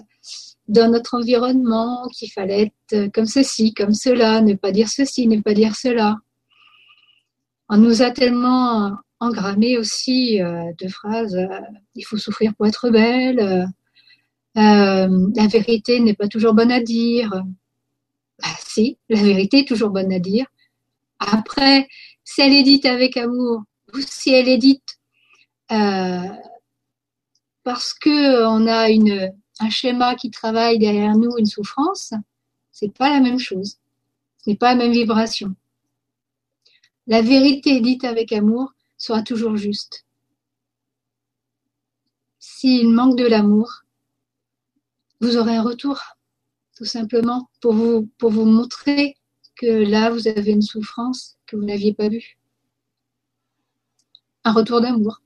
dans 0.68 0.92
notre 0.92 1.16
environnement, 1.16 2.08
qu'il 2.10 2.32
fallait 2.32 2.72
être 2.90 3.12
comme 3.14 3.26
ceci, 3.26 3.74
comme 3.74 3.94
cela, 3.94 4.42
ne 4.42 4.54
pas 4.56 4.72
dire 4.72 4.90
ceci, 4.90 5.28
ne 5.28 5.40
pas 5.40 5.54
dire 5.54 5.76
cela. 5.76 6.18
On 7.70 7.78
nous 7.78 8.02
a 8.02 8.12
tellement 8.12 8.98
engrammé 9.22 9.78
aussi 9.78 10.42
euh, 10.42 10.74
de 10.80 10.90
phrases 10.90 11.38
il 11.96 12.04
faut 12.04 12.18
souffrir 12.18 12.54
pour 12.56 12.68
être 12.68 12.90
belle, 12.90 13.68
la 14.56 15.48
vérité 15.48 16.02
n'est 16.02 16.14
pas 16.14 16.28
toujours 16.28 16.54
bonne 16.54 16.72
à 16.72 16.82
dire. 16.82 17.32
Bah, 18.42 18.50
si, 18.60 18.98
la 19.08 19.22
vérité 19.22 19.60
est 19.60 19.68
toujours 19.68 19.92
bonne 19.92 20.12
à 20.12 20.20
dire, 20.20 20.48
après, 21.20 21.88
si 22.24 22.42
elle 22.42 22.54
est 22.54 22.64
dite 22.64 22.86
avec 22.86 23.16
amour 23.18 23.64
ou 23.94 24.00
si 24.00 24.32
elle 24.32 24.50
est 24.50 24.58
dite 24.58 25.00
euh, 25.72 26.28
parce 27.64 27.94
que 27.94 28.46
on 28.48 28.68
a 28.68 28.90
une, 28.90 29.32
un 29.60 29.70
schéma 29.70 30.16
qui 30.16 30.32
travaille 30.32 30.80
derrière 30.80 31.16
nous, 31.16 31.38
une 31.38 31.46
souffrance, 31.46 32.14
c'est 32.72 32.94
pas 32.94 33.10
la 33.10 33.20
même 33.20 33.40
chose. 33.40 33.78
Ce 34.44 34.50
n'est 34.50 34.56
pas 34.56 34.74
la 34.74 34.84
même 34.84 34.92
vibration. 34.92 35.56
La 37.06 37.22
vérité 37.22 37.80
dite 37.80 38.04
avec 38.04 38.32
amour 38.32 38.74
sera 39.02 39.24
toujours 39.24 39.58
juste. 39.58 40.06
S'il 42.38 42.90
manque 42.90 43.18
de 43.18 43.26
l'amour, 43.26 43.82
vous 45.22 45.38
aurez 45.38 45.56
un 45.56 45.64
retour, 45.64 46.00
tout 46.78 46.86
simplement, 46.86 47.50
pour 47.62 47.74
vous, 47.74 48.08
pour 48.20 48.30
vous 48.30 48.46
montrer 48.46 49.18
que 49.56 49.66
là, 49.66 50.12
vous 50.12 50.28
avez 50.28 50.52
une 50.52 50.62
souffrance 50.62 51.38
que 51.48 51.56
vous 51.56 51.66
n'aviez 51.66 51.94
pas 51.94 52.10
vue. 52.10 52.38
Un 54.44 54.54
retour 54.54 54.82
d'amour. 54.82 55.22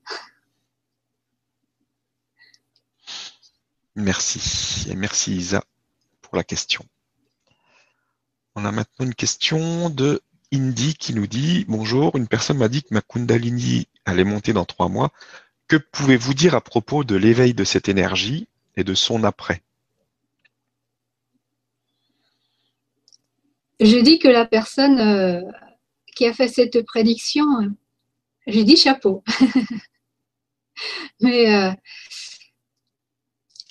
Merci. 3.95 4.89
Et 4.89 4.95
merci 4.95 5.35
Isa 5.35 5.63
pour 6.21 6.37
la 6.37 6.43
question. 6.43 6.85
On 8.55 8.63
a 8.63 8.71
maintenant 8.71 9.05
une 9.05 9.15
question 9.15 9.89
de 9.89 10.21
Indy 10.55 10.95
qui 10.95 11.13
nous 11.13 11.27
dit 11.27 11.65
Bonjour, 11.67 12.15
une 12.15 12.27
personne 12.27 12.57
m'a 12.57 12.69
dit 12.69 12.81
que 12.83 12.93
ma 12.93 13.01
Kundalini 13.01 13.87
allait 14.05 14.23
monter 14.23 14.53
dans 14.53 14.65
trois 14.65 14.87
mois. 14.87 15.11
Que 15.67 15.75
pouvez-vous 15.75 16.33
dire 16.33 16.55
à 16.55 16.61
propos 16.61 17.03
de 17.03 17.15
l'éveil 17.15 17.53
de 17.53 17.63
cette 17.63 17.89
énergie 17.89 18.47
et 18.77 18.83
de 18.83 18.93
son 18.93 19.23
après? 19.23 19.61
Je 23.79 23.97
dis 23.97 24.19
que 24.19 24.29
la 24.29 24.45
personne 24.45 24.99
euh, 24.99 25.41
qui 26.15 26.25
a 26.25 26.33
fait 26.33 26.47
cette 26.47 26.85
prédiction, 26.85 27.45
j'ai 28.47 28.63
dit 28.63 28.77
chapeau. 28.77 29.23
Mais 31.19 31.53
euh, 31.53 31.71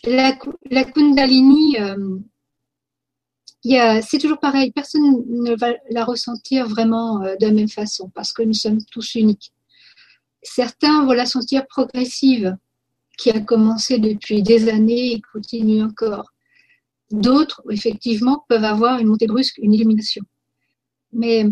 la, 0.05 0.85
Kundalini, 0.85 1.79
euh, 1.81 2.19
c'est 3.65 4.19
toujours 4.19 4.39
pareil, 4.39 4.73
personne 4.73 5.25
ne 5.27 5.57
va 5.57 5.69
la 5.91 6.05
ressentir 6.05 6.69
vraiment 6.69 7.21
de 7.21 7.47
la 7.47 7.53
même 7.53 7.69
façon 7.69 8.11
parce 8.15 8.33
que 8.33 8.43
nous 8.43 8.53
sommes 8.53 8.83
tous 8.91 9.15
uniques. 9.15 9.53
Certains 10.43 11.05
vont 11.07 11.13
la 11.13 11.25
sentir 11.25 11.67
progressive, 11.67 12.57
qui 13.17 13.31
a 13.31 13.41
commencé 13.41 13.99
depuis 13.99 14.43
des 14.43 14.69
années 14.69 15.13
et 15.13 15.23
continue 15.33 15.83
encore. 15.83 16.33
D'autres, 17.11 17.63
effectivement, 17.71 18.45
peuvent 18.49 18.65
avoir 18.65 18.99
une 18.99 19.09
montée 19.09 19.27
brusque, 19.27 19.59
une 19.59 19.75
illumination. 19.75 20.25
Mais 21.13 21.47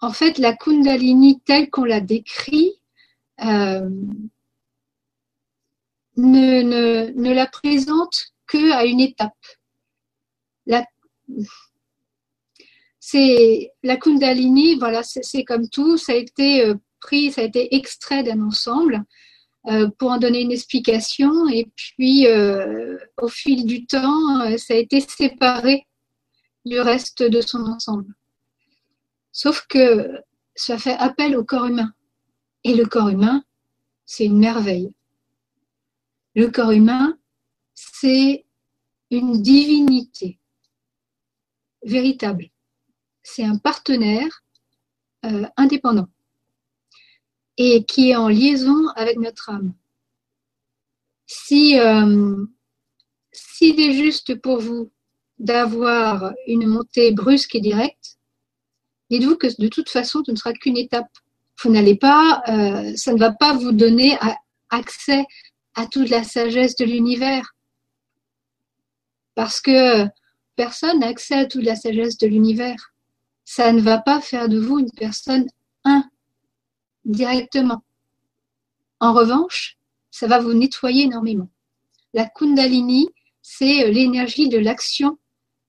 en 0.00 0.12
fait, 0.12 0.38
la 0.38 0.54
Kundalini 0.54 1.40
telle 1.40 1.70
qu'on 1.70 1.84
la 1.84 2.00
décrit 2.00 2.72
euh, 3.44 3.88
ne, 6.16 6.62
ne, 7.12 7.32
la 7.32 7.46
présente 7.46 8.32
que 8.46 8.72
à 8.72 8.84
une 8.84 9.00
étape. 9.00 9.34
La, 10.66 10.84
c'est 13.00 13.72
la 13.82 13.96
Kundalini, 13.96 14.76
voilà, 14.76 15.02
c'est 15.02 15.44
comme 15.44 15.68
tout, 15.68 15.96
ça 15.96 16.12
a 16.12 16.16
été 16.16 16.64
euh, 16.64 16.74
pris, 17.00 17.30
ça 17.30 17.42
a 17.42 17.44
été 17.44 17.74
extrait 17.74 18.22
d'un 18.22 18.42
ensemble. 18.42 19.04
Euh, 19.68 19.88
pour 19.98 20.12
en 20.12 20.18
donner 20.18 20.42
une 20.42 20.52
explication. 20.52 21.48
Et 21.48 21.68
puis, 21.74 22.28
euh, 22.28 22.96
au 23.20 23.26
fil 23.26 23.66
du 23.66 23.84
temps, 23.84 24.56
ça 24.58 24.74
a 24.74 24.76
été 24.76 25.00
séparé 25.00 25.86
du 26.64 26.78
reste 26.78 27.24
de 27.24 27.40
son 27.40 27.66
ensemble. 27.66 28.14
Sauf 29.32 29.66
que 29.68 30.22
ça 30.54 30.78
fait 30.78 30.96
appel 30.98 31.36
au 31.36 31.44
corps 31.44 31.66
humain. 31.66 31.92
Et 32.62 32.74
le 32.74 32.86
corps 32.86 33.08
humain, 33.08 33.42
c'est 34.04 34.26
une 34.26 34.38
merveille. 34.38 34.92
Le 36.36 36.48
corps 36.48 36.70
humain, 36.70 37.18
c'est 37.74 38.44
une 39.10 39.42
divinité 39.42 40.38
véritable. 41.86 42.50
C'est 43.22 43.44
un 43.44 43.56
partenaire 43.56 44.44
indépendant 45.56 46.08
et 47.56 47.84
qui 47.84 48.10
est 48.10 48.16
en 48.16 48.28
liaison 48.28 48.88
avec 48.94 49.18
notre 49.18 49.50
âme. 49.50 49.72
Si 51.26 51.78
euh, 51.80 52.36
s'il 53.32 53.80
est 53.80 53.92
juste 53.92 54.40
pour 54.40 54.60
vous 54.60 54.90
d'avoir 55.38 56.32
une 56.46 56.66
montée 56.66 57.12
brusque 57.12 57.54
et 57.54 57.60
directe, 57.60 58.16
dites-vous 59.10 59.36
que 59.36 59.48
de 59.60 59.68
toute 59.68 59.88
façon, 59.88 60.22
ce 60.24 60.30
ne 60.30 60.36
sera 60.36 60.52
qu'une 60.52 60.76
étape. 60.76 61.10
Vous 61.62 61.70
n'allez 61.70 61.96
pas, 61.96 62.42
euh, 62.48 62.94
ça 62.96 63.12
ne 63.12 63.18
va 63.18 63.32
pas 63.32 63.54
vous 63.54 63.72
donner 63.72 64.18
accès 64.70 65.24
à 65.74 65.86
toute 65.86 66.10
la 66.10 66.22
sagesse 66.22 66.76
de 66.76 66.84
l'univers. 66.84 67.54
Parce 69.34 69.60
que 69.60 70.04
personne 70.56 71.00
n'a 71.00 71.08
accès 71.08 71.34
à 71.34 71.46
toute 71.46 71.64
la 71.64 71.76
sagesse 71.76 72.18
de 72.18 72.26
l'univers. 72.26 72.92
Ça 73.44 73.72
ne 73.72 73.80
va 73.80 73.98
pas 73.98 74.20
faire 74.20 74.48
de 74.48 74.58
vous 74.58 74.78
une 74.78 74.90
personne 74.90 75.46
un 75.84 76.04
directement. 77.04 77.84
En 78.98 79.12
revanche, 79.12 79.78
ça 80.10 80.26
va 80.26 80.40
vous 80.40 80.54
nettoyer 80.54 81.04
énormément. 81.04 81.48
La 82.14 82.26
Kundalini, 82.26 83.08
c'est 83.42 83.84
euh, 83.84 83.90
l'énergie 83.90 84.48
de 84.48 84.58
l'action 84.58 85.18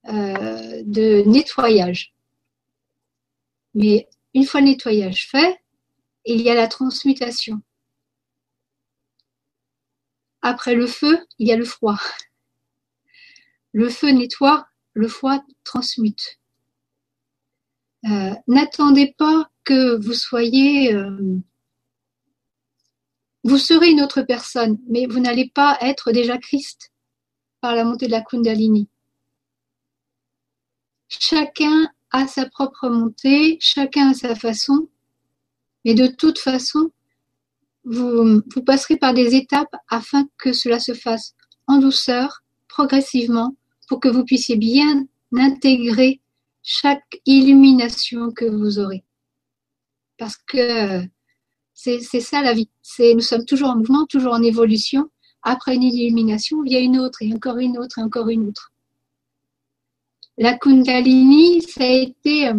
euh, 0.07 0.81
de 0.85 1.23
nettoyage. 1.27 2.13
Mais 3.75 4.07
une 4.33 4.45
fois 4.45 4.61
le 4.61 4.67
nettoyage 4.67 5.27
fait, 5.29 5.61
il 6.25 6.41
y 6.41 6.49
a 6.49 6.55
la 6.55 6.67
transmutation. 6.67 7.61
Après 10.41 10.75
le 10.75 10.87
feu, 10.87 11.19
il 11.39 11.47
y 11.47 11.51
a 11.51 11.57
le 11.57 11.65
froid. 11.65 11.99
Le 13.73 13.89
feu 13.89 14.09
nettoie, 14.11 14.67
le 14.97 15.07
froid 15.07 15.43
transmute. 15.63 16.39
Euh, 18.05 18.33
n'attendez 18.47 19.13
pas 19.17 19.49
que 19.63 19.95
vous 20.03 20.13
soyez... 20.13 20.93
Euh, 20.93 21.37
vous 23.43 23.59
serez 23.59 23.91
une 23.91 24.01
autre 24.01 24.23
personne, 24.23 24.79
mais 24.89 25.05
vous 25.05 25.19
n'allez 25.19 25.49
pas 25.53 25.77
être 25.81 26.11
déjà 26.11 26.37
Christ 26.37 26.91
par 27.61 27.75
la 27.75 27.85
montée 27.85 28.07
de 28.07 28.11
la 28.11 28.21
Kundalini. 28.21 28.89
Chacun 31.07 31.89
a 32.11 32.27
sa 32.27 32.49
propre 32.49 32.89
montée, 32.89 33.57
chacun 33.61 34.09
a 34.09 34.13
sa 34.13 34.35
façon, 34.35 34.89
mais 35.85 35.93
de 35.93 36.07
toute 36.07 36.39
façon, 36.39 36.91
vous 37.85 38.41
passerez 38.65 38.97
par 38.97 39.13
des 39.13 39.35
étapes 39.35 39.73
afin 39.87 40.27
que 40.37 40.51
cela 40.51 40.79
se 40.79 40.93
fasse 40.93 41.35
en 41.67 41.77
douceur, 41.77 42.43
progressivement, 42.67 43.55
pour 43.87 43.99
que 43.99 44.09
vous 44.09 44.23
puissiez 44.23 44.57
bien 44.57 45.07
intégrer 45.33 46.21
chaque 46.63 47.21
illumination 47.25 48.31
que 48.31 48.45
vous 48.45 48.79
aurez. 48.79 49.03
Parce 50.17 50.37
que 50.37 51.01
c'est 51.73 52.01
ça 52.01 52.41
la 52.41 52.53
vie. 52.53 52.69
Nous 52.99 53.21
sommes 53.21 53.45
toujours 53.45 53.69
en 53.69 53.77
mouvement, 53.77 54.05
toujours 54.05 54.33
en 54.33 54.43
évolution. 54.43 55.09
Après 55.43 55.75
une 55.75 55.83
illumination, 55.83 56.63
il 56.65 56.73
y 56.73 56.75
a 56.75 56.79
une 56.79 56.99
autre, 56.99 57.21
et 57.21 57.33
encore 57.33 57.57
une 57.57 57.77
autre, 57.77 57.99
et 57.99 58.01
encore 58.01 58.29
une 58.29 58.49
autre. 58.49 58.73
La 60.37 60.57
Kundalini, 60.57 61.61
ça 61.61 61.83
a 61.83 61.87
été. 61.87 62.49
Euh, 62.49 62.53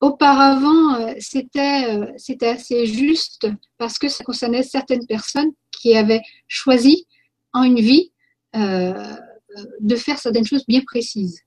auparavant, 0.00 0.94
euh, 0.94 1.12
c'était 1.18 1.94
euh, 1.94 2.06
c'était 2.16 2.48
assez 2.48 2.86
juste 2.86 3.46
parce 3.76 3.98
que 3.98 4.08
ça 4.08 4.24
concernait 4.24 4.62
certaines 4.62 5.06
personnes 5.06 5.50
qui 5.70 5.94
avaient 5.94 6.22
choisi 6.48 7.06
en 7.52 7.64
une 7.64 7.80
vie 7.80 8.10
de 9.80 9.96
faire 9.96 10.18
certaines 10.18 10.46
choses 10.46 10.64
bien 10.66 10.80
précises. 10.80 11.42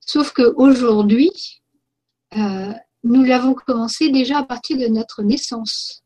Sauf 0.00 0.32
qu'aujourd'hui, 0.32 1.30
euh, 2.36 2.72
nous 3.04 3.22
l'avons 3.22 3.54
commencé 3.54 4.10
déjà 4.10 4.38
à 4.38 4.42
partir 4.44 4.76
de 4.76 4.86
notre 4.86 5.22
naissance. 5.22 6.02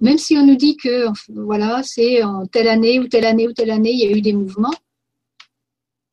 Même 0.00 0.18
si 0.18 0.36
on 0.36 0.46
nous 0.46 0.56
dit 0.56 0.76
que 0.76 1.06
voilà, 1.28 1.82
c'est 1.84 2.22
en 2.22 2.46
telle 2.46 2.68
année 2.68 2.98
ou 2.98 3.06
telle 3.06 3.24
année 3.24 3.48
ou 3.48 3.52
telle 3.52 3.70
année, 3.70 3.92
il 3.92 3.98
y 4.00 4.06
a 4.06 4.16
eu 4.16 4.20
des 4.20 4.32
mouvements. 4.32 4.74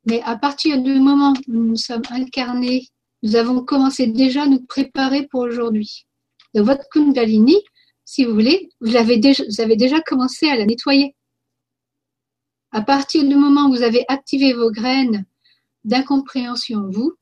Mais 0.06 0.22
à 0.24 0.38
partir 0.38 0.82
du 0.82 1.00
moment 1.00 1.34
où 1.48 1.54
nous 1.54 1.76
sommes 1.76 2.04
incarnés, 2.10 2.88
nous 3.24 3.36
avons 3.36 3.64
commencé 3.64 4.08
déjà 4.08 4.44
à 4.44 4.48
nous 4.48 4.62
préparer 4.62 5.28
pour 5.28 5.42
aujourd'hui. 5.42 6.06
Votre 6.54 6.88
Kundalini, 6.90 7.58
si 8.06 8.26
vous 8.26 8.34
voulez, 8.34 8.70
vous 8.82 8.96
avez 8.96 9.18
déjà 9.18 10.02
commencé 10.02 10.50
à 10.50 10.56
la 10.56 10.66
nettoyer. 10.66 11.16
À 12.72 12.82
partir 12.82 13.24
du 13.24 13.36
moment 13.36 13.68
où 13.68 13.76
vous 13.76 13.82
avez 13.82 14.06
activé 14.08 14.54
vos 14.54 14.72
graines 14.72 15.26
d'incompréhension 15.86 16.80
en 16.80 16.90
vous, 16.90 17.14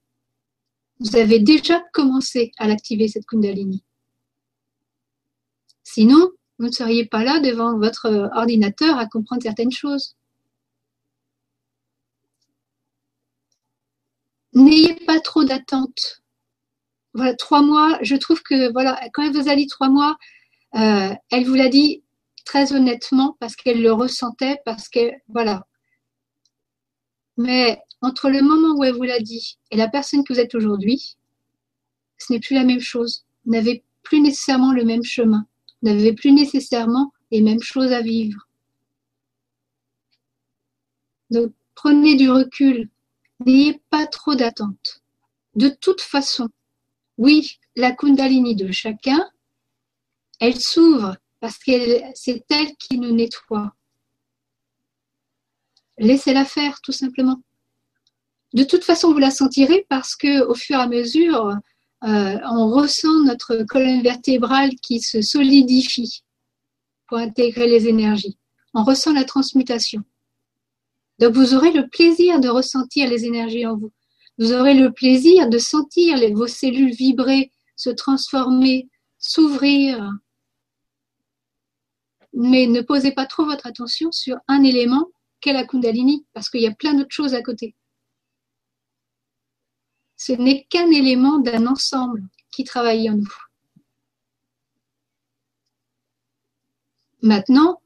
vous 1.00 1.16
avez 1.16 1.40
déjà 1.40 1.82
commencé 1.94 2.52
à 2.58 2.68
l'activer, 2.68 3.08
cette 3.08 3.26
Kundalini. 3.26 3.84
Sinon, 5.84 6.32
vous 6.60 6.68
ne 6.68 6.72
seriez 6.72 7.06
pas 7.06 7.24
là 7.24 7.40
devant 7.40 7.78
votre 7.78 8.30
ordinateur 8.36 8.98
à 8.98 9.06
comprendre 9.06 9.44
certaines 9.44 9.72
choses. 9.72 10.16
N'ayez 14.54 14.96
pas 15.06 15.20
trop 15.20 15.44
d'attente. 15.44 16.24
Voilà, 17.14 17.36
trois 17.36 17.62
mois, 17.62 18.00
je 18.02 18.16
trouve 18.16 18.42
que, 18.42 18.72
voilà, 18.72 19.00
quand 19.14 19.24
elle 19.24 19.34
vous 19.34 19.50
a 19.50 19.56
dit 19.56 19.68
trois 19.68 19.90
mois, 19.90 20.18
euh, 20.76 21.14
elle 21.32 21.46
vous 21.46 21.54
l'a 21.54 21.70
dit 21.70 22.04
très 22.48 22.72
honnêtement 22.72 23.36
parce 23.42 23.58
qu'elle 23.58 23.82
le 23.82 23.92
ressentait, 23.92 24.58
parce 24.64 24.88
que 24.88 25.12
voilà. 25.28 25.68
Mais 27.36 27.78
entre 28.02 28.30
le 28.30 28.42
moment 28.42 28.80
où 28.80 28.86
elle 28.86 28.96
vous 28.96 29.04
l'a 29.04 29.20
dit 29.20 29.58
et 29.70 29.76
la 29.76 29.90
personne 29.90 30.24
que 30.24 30.32
vous 30.32 30.40
êtes 30.40 30.56
aujourd'hui, 30.56 31.18
ce 32.18 32.32
n'est 32.32 32.40
plus 32.40 32.56
la 32.56 32.64
même 32.64 32.80
chose. 32.80 33.26
Vous 33.46 33.52
n'avez 33.52 33.84
plus 34.02 34.22
nécessairement 34.22 34.72
le 34.72 34.86
même 34.86 35.04
chemin. 35.04 35.46
Vous 35.82 35.90
n'avez 35.90 36.14
plus 36.14 36.32
nécessairement 36.32 37.12
les 37.32 37.42
mêmes 37.42 37.62
choses 37.62 37.92
à 37.92 38.02
vivre. 38.02 38.48
Donc, 41.30 41.52
prenez 41.76 42.16
du 42.16 42.30
recul. 42.30 42.90
N'ayez 43.46 43.82
pas 43.90 44.08
trop 44.08 44.36
d'attente. 44.36 45.04
De 45.56 45.68
toute 45.68 46.02
façon, 46.02 46.48
oui, 47.18 47.60
la 47.76 47.92
Kundalini 47.92 48.56
de 48.56 48.72
chacun, 48.72 49.30
elle 50.40 50.60
s'ouvre 50.60 51.18
parce 51.40 51.58
que 51.58 51.72
c'est 52.16 52.44
elle 52.50 52.76
qui 52.78 53.00
nous 53.00 53.14
nettoie. 53.14 53.74
Laissez-la 55.98 56.46
faire, 56.46 56.80
tout 56.82 56.92
simplement. 56.92 57.42
De 58.54 58.64
toute 58.64 58.84
façon, 58.84 59.12
vous 59.12 59.20
la 59.20 59.32
sentirez 59.32 59.86
parce 59.90 60.16
que 60.16 60.44
au 60.46 60.54
fur 60.54 60.78
et 60.78 60.82
à 60.82 60.88
mesure, 60.88 61.54
euh, 62.04 62.38
on 62.52 62.70
ressent 62.70 63.24
notre 63.24 63.64
colonne 63.64 64.02
vertébrale 64.02 64.72
qui 64.82 65.02
se 65.02 65.22
solidifie 65.22 66.24
pour 67.08 67.18
intégrer 67.18 67.68
les 67.68 67.88
énergies. 67.88 68.38
On 68.74 68.84
ressent 68.84 69.14
la 69.14 69.24
transmutation. 69.24 70.04
Donc 71.20 71.34
vous 71.34 71.56
aurez 71.56 71.72
le 71.72 71.88
plaisir 71.88 72.40
de 72.40 72.48
ressentir 72.48 73.10
les 73.10 73.26
énergies 73.26 73.66
en 73.66 73.76
vous. 73.78 73.92
Vous 74.38 74.54
aurez 74.54 74.76
le 74.76 74.92
plaisir 74.92 75.50
de 75.50 75.58
sentir 75.58 76.20
vos 76.34 76.48
cellules 76.48 76.94
vibrer, 76.94 77.52
se 77.76 77.90
transformer, 77.90 78.88
s'ouvrir. 79.18 80.12
Mais 82.34 82.68
ne 82.68 82.82
posez 82.82 83.12
pas 83.12 83.26
trop 83.26 83.46
votre 83.46 83.66
attention 83.66 84.12
sur 84.12 84.38
un 84.48 84.64
élément 84.64 85.10
qu'est 85.40 85.54
la 85.54 85.66
Kundalini, 85.66 86.26
parce 86.34 86.50
qu'il 86.50 86.62
y 86.62 86.68
a 86.68 86.74
plein 86.74 86.94
d'autres 86.94 87.12
choses 87.12 87.34
à 87.34 87.42
côté. 87.42 87.76
Ce 90.16 90.34
n'est 90.34 90.66
qu'un 90.66 90.90
élément 90.90 91.38
d'un 91.40 91.68
ensemble 91.68 92.24
qui 92.52 92.64
travaille 92.64 93.10
en 93.10 93.18
nous. 93.18 93.34
Maintenant, 97.22 97.82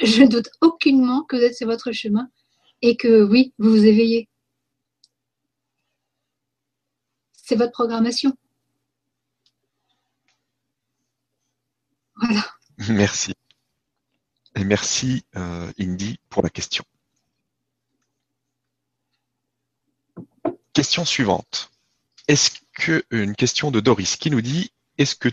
je 0.00 0.24
doute 0.24 0.48
aucunement 0.60 1.22
que 1.22 1.36
vous 1.36 1.64
votre 1.66 1.92
chemin 1.92 2.30
et 2.82 2.96
que 2.96 3.22
oui, 3.22 3.52
vous 3.58 3.70
vous 3.70 3.84
éveillez. 3.84 4.28
C'est 7.32 7.56
votre 7.56 7.72
programmation. 7.72 8.32
Voilà. 12.16 12.44
Merci. 12.88 13.32
Et 14.54 14.64
merci, 14.64 15.24
euh, 15.36 15.70
Indy, 15.80 16.18
pour 16.28 16.42
la 16.42 16.50
question. 16.50 16.84
Question 20.72 21.04
suivante. 21.04 21.70
Est-ce 22.28 22.50
que 22.74 23.04
une 23.10 23.34
question 23.34 23.70
de 23.70 23.80
Doris 23.80 24.16
qui 24.16 24.30
nous 24.30 24.40
dit 24.40 24.72
est-ce 24.98 25.14
que 25.14 25.28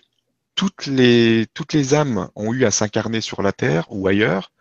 toutes 0.56 0.88
les 0.88 1.48
toutes 1.54 1.74
les 1.74 1.94
âmes 1.94 2.30
ont 2.36 2.54
eu 2.54 2.66
à 2.66 2.72
s'incarner 2.72 3.22
sur 3.22 3.42
la 3.42 3.54
terre 3.54 3.86
ou 3.90 4.08
ailleurs 4.08 4.52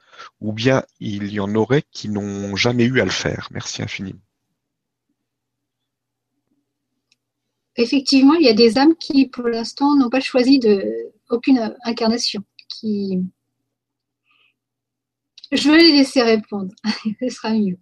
ou 0.40 0.52
bien 0.52 0.85
il 1.01 1.32
y 1.32 1.40
en 1.40 1.55
aurait 1.55 1.85
qui 1.90 2.09
n'ont 2.09 2.55
jamais 2.56 2.85
eu 2.85 3.01
à 3.01 3.05
le 3.05 3.10
faire? 3.10 3.48
Merci 3.51 3.82
infiniment. 3.82 4.20
Effectivement, 7.76 8.35
il 8.35 8.44
y 8.44 8.48
a 8.48 8.55
des 8.55 8.76
âmes 8.76 8.97
qui, 8.97 9.28
pour 9.28 9.47
l'instant, 9.47 9.94
n'ont 9.94 10.10
pas 10.10 10.20
choisi 10.20 10.59
de 10.59 11.12
aucune 11.30 11.76
incarnation. 11.85 12.43
Qui... 12.68 13.22
Je 15.52 15.70
vais 15.70 15.78
les 15.78 15.92
laisser 15.98 16.22
répondre. 16.22 16.74
Ce 17.20 17.28
sera 17.30 17.52
mieux. 17.52 17.78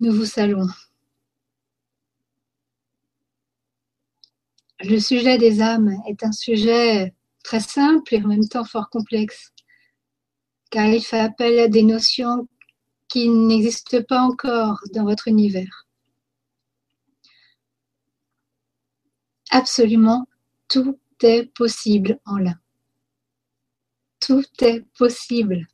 Nous 0.00 0.12
vous 0.12 0.26
saluons. 0.26 0.68
Le 4.82 4.98
sujet 4.98 5.38
des 5.38 5.60
âmes 5.60 5.94
est 6.08 6.22
un 6.24 6.32
sujet 6.32 7.14
très 7.42 7.60
simple 7.60 8.14
et 8.14 8.22
en 8.22 8.28
même 8.28 8.48
temps 8.48 8.64
fort 8.64 8.88
complexe, 8.90 9.52
car 10.70 10.86
il 10.86 11.02
fait 11.02 11.20
appel 11.20 11.58
à 11.58 11.68
des 11.68 11.82
notions 11.82 12.48
qui 13.08 13.28
n'existent 13.28 14.02
pas 14.02 14.20
encore 14.20 14.80
dans 14.94 15.04
votre 15.04 15.28
univers. 15.28 15.86
Absolument 19.50 20.26
tout 20.68 20.98
est 21.22 21.52
possible 21.54 22.20
en 22.24 22.38
l'un. 22.38 22.58
Tout 24.20 24.44
est 24.60 24.82
possible. 24.96 25.66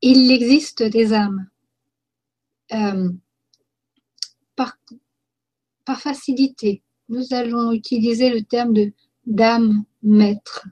il 0.00 0.30
existe 0.30 0.82
des 0.82 1.12
âmes. 1.12 1.48
Euh, 2.72 3.10
par, 4.56 4.76
par, 5.88 6.00
facilité, 6.00 6.82
nous 7.08 7.32
allons 7.32 7.72
utiliser 7.72 8.28
le 8.28 8.42
terme 8.42 8.74
de 8.74 8.92
d'âme 9.24 9.84
maître, 10.02 10.66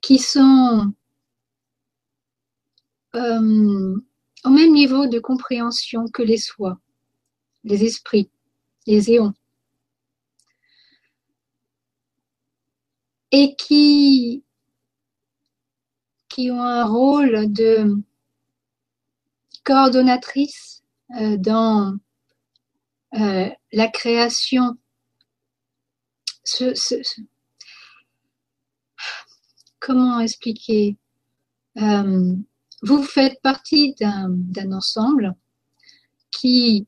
qui 0.00 0.18
sont 0.18 0.92
euh, 3.14 3.96
au 4.44 4.50
même 4.50 4.72
niveau 4.72 5.06
de 5.06 5.20
compréhension 5.20 6.06
que 6.08 6.22
les 6.22 6.38
soi, 6.38 6.80
les 7.64 7.84
esprits, 7.84 8.30
les 8.86 9.10
éons, 9.12 9.34
et 13.30 13.54
qui 13.56 14.44
qui 16.28 16.50
ont 16.50 16.62
un 16.62 16.84
rôle 16.84 17.52
de 17.52 17.96
coordonnatrice 19.64 20.82
euh, 21.20 21.36
dans 21.36 21.96
euh, 23.14 23.48
la 23.72 23.88
création. 23.88 24.76
comment 29.78 30.20
expliquer 30.20 30.96
euh, 31.78 32.34
Vous 32.82 33.02
faites 33.02 33.40
partie 33.42 33.94
d'un 33.98 34.72
ensemble 34.72 35.34
qui 36.30 36.86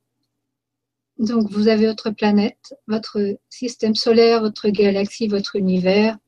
donc 1.19 1.51
vous 1.51 1.69
avez 1.69 1.87
votre 1.87 2.11
planète, 2.11 2.75
votre 2.89 3.39
système 3.49 3.95
solaire, 3.95 4.41
votre 4.41 4.69
galaxie, 4.71 5.29
votre 5.29 5.55
univers, 5.55 6.19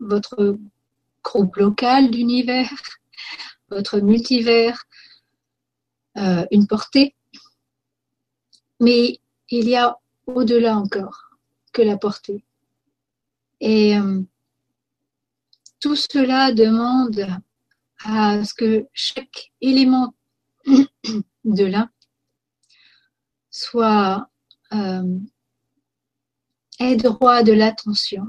votre 0.00 0.58
groupe 1.22 1.56
local 1.56 2.10
d'univers, 2.10 2.70
votre 3.70 4.00
multivers, 4.00 4.84
euh, 6.18 6.44
une 6.50 6.66
portée. 6.66 7.14
Mais 8.80 9.18
il 9.50 9.68
y 9.68 9.76
a 9.76 9.98
au-delà 10.26 10.76
encore 10.76 11.30
que 11.72 11.82
la 11.82 11.96
portée. 11.96 12.44
Et 13.60 13.98
euh, 13.98 14.22
tout 15.80 15.96
cela 15.96 16.52
demande 16.52 17.26
à 18.04 18.44
ce 18.44 18.54
que 18.54 18.86
chaque 18.92 19.52
élément 19.60 20.14
de 21.44 21.64
l'un 21.64 21.90
soit 23.50 24.28
euh, 24.72 25.18
droit 26.96 27.42
de 27.42 27.52
l'attention, 27.52 28.26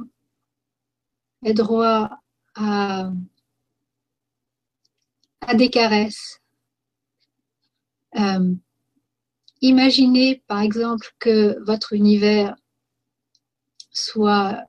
ait 1.43 1.53
droit 1.53 2.09
à, 2.55 3.11
des 5.55 5.69
caresses. 5.69 6.39
Euh, 8.17 8.55
imaginez 9.61 10.43
par 10.47 10.61
exemple 10.61 11.07
que 11.19 11.57
votre 11.65 11.93
univers 11.93 12.55
soit 13.91 14.63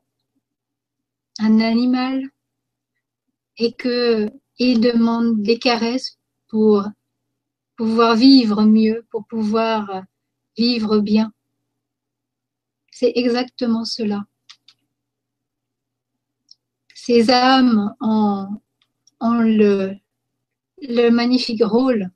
un 1.38 1.60
animal 1.60 2.22
et 3.58 3.72
que 3.72 4.30
il 4.58 4.80
demande 4.80 5.42
des 5.42 5.58
caresses 5.58 6.18
pour 6.48 6.84
pouvoir 7.76 8.16
vivre 8.16 8.62
mieux, 8.64 9.06
pour 9.10 9.26
pouvoir 9.26 10.04
vivre 10.56 10.98
bien. 11.00 11.32
C'est 12.90 13.12
exactement 13.16 13.84
cela 13.84 14.24
ces 17.06 17.30
âmes 17.30 17.94
ont, 18.00 18.48
le, 19.20 19.94
magnifique 21.10 21.62
rôle 21.62 22.10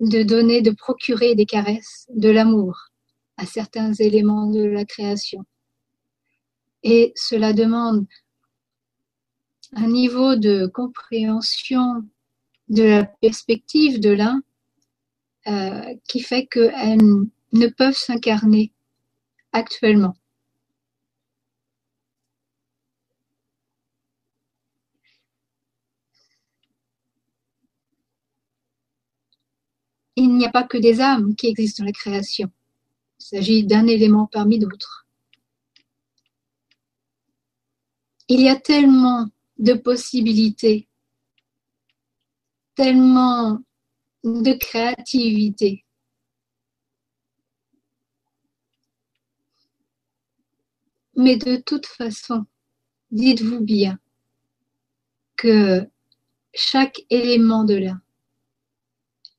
de 0.00 0.22
donner, 0.22 0.62
de 0.62 0.70
procurer 0.70 1.34
des 1.34 1.46
caresses, 1.46 2.06
de 2.10 2.30
l'amour 2.30 2.90
à 3.36 3.46
certains 3.46 3.92
éléments 3.94 4.50
de 4.50 4.64
la 4.64 4.84
création. 4.84 5.44
Et 6.82 7.12
cela 7.16 7.52
demande 7.52 8.06
un 9.72 9.88
niveau 9.88 10.36
de 10.36 10.66
compréhension 10.66 12.04
de 12.68 12.82
la 12.82 13.04
perspective 13.04 14.00
de 14.00 14.10
l'un 14.10 14.42
euh, 15.46 15.94
qui 16.08 16.20
fait 16.20 16.46
qu'elles 16.46 17.00
ne 17.52 17.66
peuvent 17.68 17.96
s'incarner 17.96 18.72
actuellement. 19.52 20.14
Il 30.16 30.36
n'y 30.36 30.46
a 30.46 30.50
pas 30.50 30.64
que 30.64 30.78
des 30.78 31.00
âmes 31.00 31.34
qui 31.34 31.48
existent 31.48 31.82
dans 31.82 31.86
la 31.86 31.92
création. 31.92 32.50
Il 33.20 33.24
s'agit 33.24 33.64
d'un 33.64 33.86
élément 33.86 34.26
parmi 34.30 34.58
d'autres. 34.58 35.06
Il 38.28 38.40
y 38.40 38.48
a 38.48 38.56
tellement 38.56 39.28
de 39.58 39.74
possibilités, 39.74 40.88
tellement 42.74 43.60
de 44.24 44.52
créativité. 44.52 45.84
Mais 51.16 51.36
de 51.36 51.56
toute 51.56 51.86
façon, 51.86 52.46
dites-vous 53.10 53.60
bien 53.60 53.98
que 55.36 55.86
chaque 56.54 57.02
élément 57.10 57.64
de 57.64 57.74
là 57.74 58.00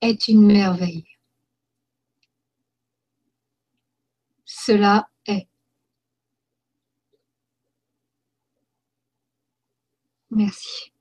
est 0.08 0.28
une 0.28 0.46
merveille. 0.46 1.06
Cela 4.46 5.10
est. 5.28 5.48
Merci. 10.32 10.92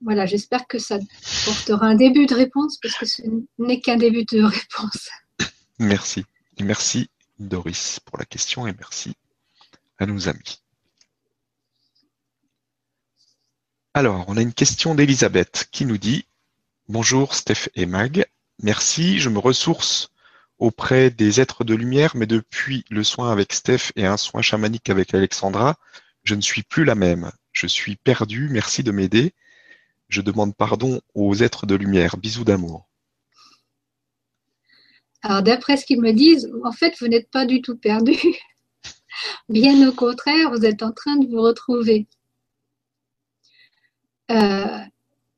Voilà, 0.00 0.26
j'espère 0.26 0.66
que 0.66 0.78
ça 0.78 0.98
portera 1.44 1.86
un 1.86 1.94
début 1.94 2.26
de 2.26 2.34
réponse 2.34 2.76
parce 2.82 2.96
que 2.96 3.06
ce 3.06 3.22
n'est 3.58 3.80
qu'un 3.80 3.96
début 3.96 4.24
de 4.24 4.42
réponse. 4.42 5.08
Merci. 5.78 6.24
Merci 6.60 7.08
Doris 7.38 8.00
pour 8.00 8.18
la 8.18 8.24
question 8.24 8.66
et 8.66 8.72
merci 8.72 9.14
à 9.98 10.06
nos 10.06 10.28
amis. 10.28 10.61
Alors, 13.94 14.24
on 14.28 14.38
a 14.38 14.40
une 14.40 14.54
question 14.54 14.94
d'Elisabeth 14.94 15.68
qui 15.70 15.84
nous 15.84 15.98
dit 15.98 16.24
Bonjour 16.88 17.34
Steph 17.34 17.68
et 17.74 17.84
Mag, 17.84 18.24
merci, 18.62 19.18
je 19.18 19.28
me 19.28 19.38
ressource 19.38 20.10
auprès 20.58 21.10
des 21.10 21.42
êtres 21.42 21.62
de 21.62 21.74
lumière, 21.74 22.16
mais 22.16 22.24
depuis 22.24 22.86
le 22.88 23.04
soin 23.04 23.30
avec 23.30 23.52
Steph 23.52 23.92
et 23.96 24.06
un 24.06 24.16
soin 24.16 24.40
chamanique 24.40 24.88
avec 24.88 25.12
Alexandra, 25.12 25.76
je 26.24 26.34
ne 26.34 26.40
suis 26.40 26.62
plus 26.62 26.84
la 26.84 26.94
même. 26.94 27.32
Je 27.52 27.66
suis 27.66 27.96
perdue, 27.96 28.48
merci 28.50 28.82
de 28.82 28.92
m'aider. 28.92 29.34
Je 30.08 30.22
demande 30.22 30.56
pardon 30.56 31.02
aux 31.14 31.34
êtres 31.34 31.66
de 31.66 31.74
lumière. 31.74 32.16
Bisous 32.16 32.44
d'amour. 32.44 32.88
Alors, 35.20 35.42
d'après 35.42 35.76
ce 35.76 35.84
qu'ils 35.84 36.00
me 36.00 36.12
disent, 36.12 36.50
en 36.64 36.72
fait, 36.72 36.94
vous 36.98 37.08
n'êtes 37.08 37.30
pas 37.30 37.44
du 37.44 37.60
tout 37.60 37.76
perdu. 37.76 38.16
Bien 39.50 39.86
au 39.86 39.92
contraire, 39.92 40.50
vous 40.50 40.64
êtes 40.64 40.82
en 40.82 40.92
train 40.92 41.16
de 41.16 41.26
vous 41.26 41.42
retrouver. 41.42 42.06
Euh, 44.30 44.78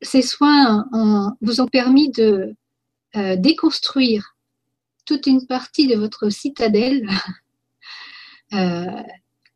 ces 0.01 0.21
soins 0.21 0.85
vous 1.41 1.61
ont 1.61 1.67
permis 1.67 2.09
de 2.11 2.55
euh, 3.15 3.35
déconstruire 3.37 4.35
toute 5.05 5.25
une 5.27 5.45
partie 5.47 5.87
de 5.87 5.95
votre 5.95 6.29
citadelle 6.29 7.07
euh, 8.53 9.03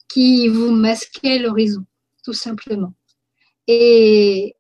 qui 0.08 0.48
vous 0.48 0.72
masquait 0.72 1.40
l'horizon, 1.40 1.86
tout 2.24 2.34
simplement. 2.34 2.94
Et, 3.68 4.56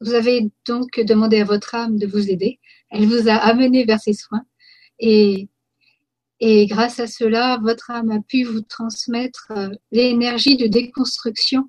vous 0.00 0.14
avez 0.14 0.50
donc 0.66 1.00
demandé 1.00 1.40
à 1.40 1.44
votre 1.44 1.74
âme 1.74 1.98
de 1.98 2.06
vous 2.06 2.30
aider. 2.30 2.60
Elle 2.90 3.06
vous 3.06 3.28
a 3.28 3.34
amené 3.34 3.84
vers 3.84 4.00
ces 4.00 4.12
soins. 4.12 4.44
Et, 4.98 5.48
et 6.40 6.66
grâce 6.66 7.00
à 7.00 7.06
cela, 7.06 7.58
votre 7.60 7.90
âme 7.90 8.10
a 8.10 8.20
pu 8.20 8.44
vous 8.44 8.60
transmettre 8.60 9.52
l'énergie 9.90 10.56
de 10.56 10.66
déconstruction 10.66 11.68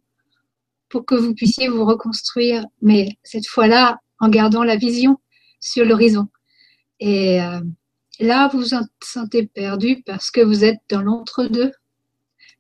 pour 0.90 1.06
que 1.06 1.16
vous 1.16 1.34
puissiez 1.34 1.68
vous 1.68 1.86
reconstruire, 1.86 2.66
mais 2.82 3.18
cette 3.24 3.48
fois-là, 3.48 4.00
en 4.20 4.30
gardant 4.30 4.64
la 4.64 4.76
vision 4.76 5.20
sur 5.60 5.86
l'horizon. 5.86 6.28
Et 7.00 7.42
euh, 7.42 7.60
là, 8.20 8.48
vous 8.48 8.60
vous 8.60 8.78
sentez 9.04 9.48
perdu 9.48 10.04
parce 10.06 10.32
que 10.32 10.42
vous 10.42 10.64
êtes 10.64 10.80
dans 10.90 11.02
l'entre-deux. 11.02 11.72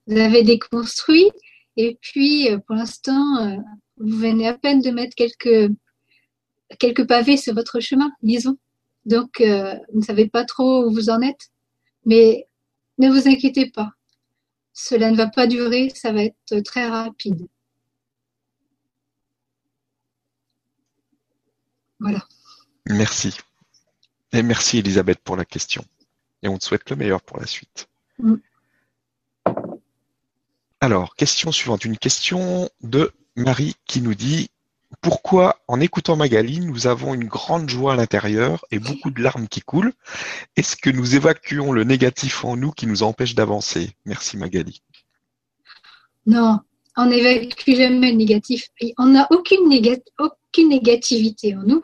Vous 0.07 0.17
avez 0.17 0.43
déconstruit 0.43 1.31
et 1.77 1.97
puis, 2.01 2.49
euh, 2.49 2.57
pour 2.59 2.75
l'instant, 2.75 3.37
euh, 3.37 3.57
vous 3.97 4.17
venez 4.17 4.47
à 4.47 4.57
peine 4.57 4.81
de 4.81 4.91
mettre 4.91 5.15
quelques, 5.15 5.71
quelques 6.79 7.07
pavés 7.07 7.37
sur 7.37 7.53
votre 7.53 7.79
chemin, 7.79 8.11
disons. 8.21 8.57
Donc, 9.05 9.39
vous 9.39 9.99
ne 9.99 10.03
savez 10.03 10.27
pas 10.27 10.45
trop 10.45 10.85
où 10.85 10.91
vous 10.91 11.11
en 11.11 11.21
êtes. 11.21 11.51
Mais 12.05 12.47
ne 12.97 13.09
vous 13.09 13.27
inquiétez 13.27 13.69
pas. 13.69 13.91
Cela 14.73 15.11
ne 15.11 15.15
va 15.15 15.27
pas 15.27 15.45
durer, 15.45 15.91
ça 15.93 16.11
va 16.11 16.23
être 16.23 16.59
très 16.63 16.87
rapide. 16.87 17.47
Voilà. 21.99 22.25
Merci. 22.87 23.35
Et 24.31 24.43
merci 24.43 24.79
Elisabeth 24.79 25.19
pour 25.19 25.37
la 25.37 25.45
question. 25.45 25.83
Et 26.43 26.47
on 26.47 26.57
te 26.57 26.65
souhaite 26.65 26.89
le 26.89 26.95
meilleur 26.95 27.21
pour 27.21 27.39
la 27.39 27.47
suite. 27.47 27.87
Mm. 28.19 28.35
Alors, 30.81 31.15
question 31.15 31.51
suivante. 31.51 31.85
Une 31.85 31.97
question 31.97 32.69
de 32.81 33.11
Marie 33.35 33.75
qui 33.85 34.01
nous 34.01 34.13
dit 34.13 34.49
Pourquoi, 35.01 35.59
en 35.67 35.79
écoutant 35.79 36.15
Magali, 36.15 36.59
nous 36.59 36.87
avons 36.87 37.13
une 37.13 37.25
grande 37.25 37.69
joie 37.69 37.93
à 37.93 37.95
l'intérieur 37.95 38.65
et 38.71 38.79
beaucoup 38.79 39.09
de 39.09 39.21
larmes 39.21 39.47
qui 39.47 39.61
coulent? 39.61 39.93
Est-ce 40.55 40.75
que 40.75 40.89
nous 40.89 41.15
évacuons 41.15 41.71
le 41.71 41.83
négatif 41.83 42.45
en 42.45 42.57
nous 42.57 42.71
qui 42.71 42.87
nous 42.87 43.03
empêche 43.03 43.35
d'avancer? 43.35 43.95
Merci 44.05 44.37
Magali. 44.37 44.83
Non, 46.27 46.59
on 46.97 47.07
n'évacue 47.07 47.75
jamais 47.75 48.11
le 48.11 48.17
négatif. 48.17 48.67
On 48.97 49.07
n'a 49.07 49.27
aucune, 49.31 49.67
négativité 50.69 51.55
en 51.55 51.63
nous. 51.63 51.83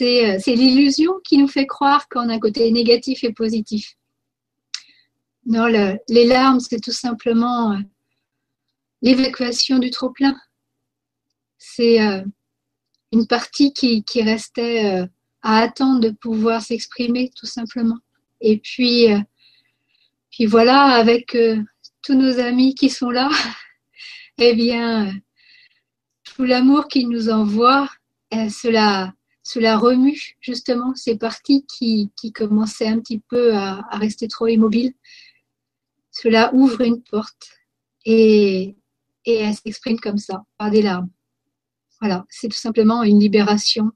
Euh, 0.00 0.38
c'est 0.40 0.54
l'illusion 0.54 1.12
qui 1.24 1.38
nous 1.38 1.48
fait 1.48 1.66
croire 1.66 2.08
qu'on 2.08 2.28
a 2.28 2.34
un 2.34 2.38
côté 2.38 2.70
négatif 2.70 3.24
et 3.24 3.32
positif. 3.32 3.96
Non, 5.46 5.66
les 5.66 6.26
larmes, 6.26 6.60
c'est 6.60 6.80
tout 6.80 6.92
simplement 6.92 7.72
euh, 7.72 7.78
l'évacuation 9.02 9.78
du 9.78 9.90
trop-plein. 9.90 10.36
C'est 11.58 12.00
euh, 12.00 12.22
une 13.12 13.26
partie 13.26 13.72
qui, 13.72 14.04
restait 14.16 15.08
à 15.42 15.58
attendre 15.58 16.00
de 16.00 16.10
pouvoir 16.10 16.62
s'exprimer, 16.62 17.30
tout 17.36 17.46
simplement. 17.46 17.98
Et 18.40 18.58
puis, 18.58 19.06
puis 20.30 20.46
voilà, 20.46 20.82
avec 20.82 21.36
tous 22.02 22.14
nos 22.14 22.38
amis 22.38 22.74
qui 22.74 22.90
sont 22.90 23.10
là, 23.10 23.30
eh 24.38 24.54
bien, 24.54 25.12
tout 26.24 26.44
l'amour 26.44 26.88
qu'ils 26.88 27.08
nous 27.08 27.28
envoient, 27.30 27.88
cela 28.32 29.12
cela 29.46 29.78
remue 29.78 30.36
justement 30.40 30.92
ces 30.96 31.16
parties 31.16 31.64
qui, 31.66 32.10
commençaient 32.34 32.88
un 32.88 32.98
petit 32.98 33.20
peu 33.20 33.54
à, 33.54 33.80
rester 33.92 34.26
trop 34.26 34.48
immobiles. 34.48 34.92
Cela 36.10 36.52
ouvre 36.52 36.80
une 36.80 37.00
porte 37.00 37.52
et, 38.04 38.74
et 39.24 39.34
elle 39.36 39.54
s'exprime 39.54 40.00
comme 40.00 40.18
ça, 40.18 40.42
par 40.58 40.72
des 40.72 40.82
larmes. 40.82 41.10
Voilà, 42.00 42.24
c'est 42.28 42.48
tout 42.48 42.56
simplement 42.56 43.04
une 43.04 43.20
libération. 43.20 43.92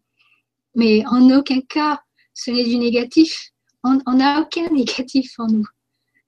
Mais 0.77 1.05
en 1.07 1.29
aucun 1.37 1.63
cas, 1.63 2.01
ce 2.33 2.53
n'est 2.53 2.65
du 2.65 2.77
négatif. 2.77 3.51
On 3.83 4.15
n'a 4.15 4.43
aucun 4.43 4.69
négatif 4.73 5.33
en 5.39 5.49
nous. 5.49 5.67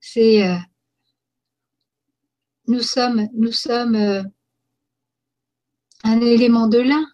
C'est 0.01 0.49
euh, 0.49 0.57
nous 2.67 2.81
sommes, 2.81 3.29
nous 3.35 3.53
sommes 3.53 3.97
euh, 3.97 4.23
un 6.05 6.21
élément 6.21 6.69
de 6.69 6.79
l'un. 6.79 7.07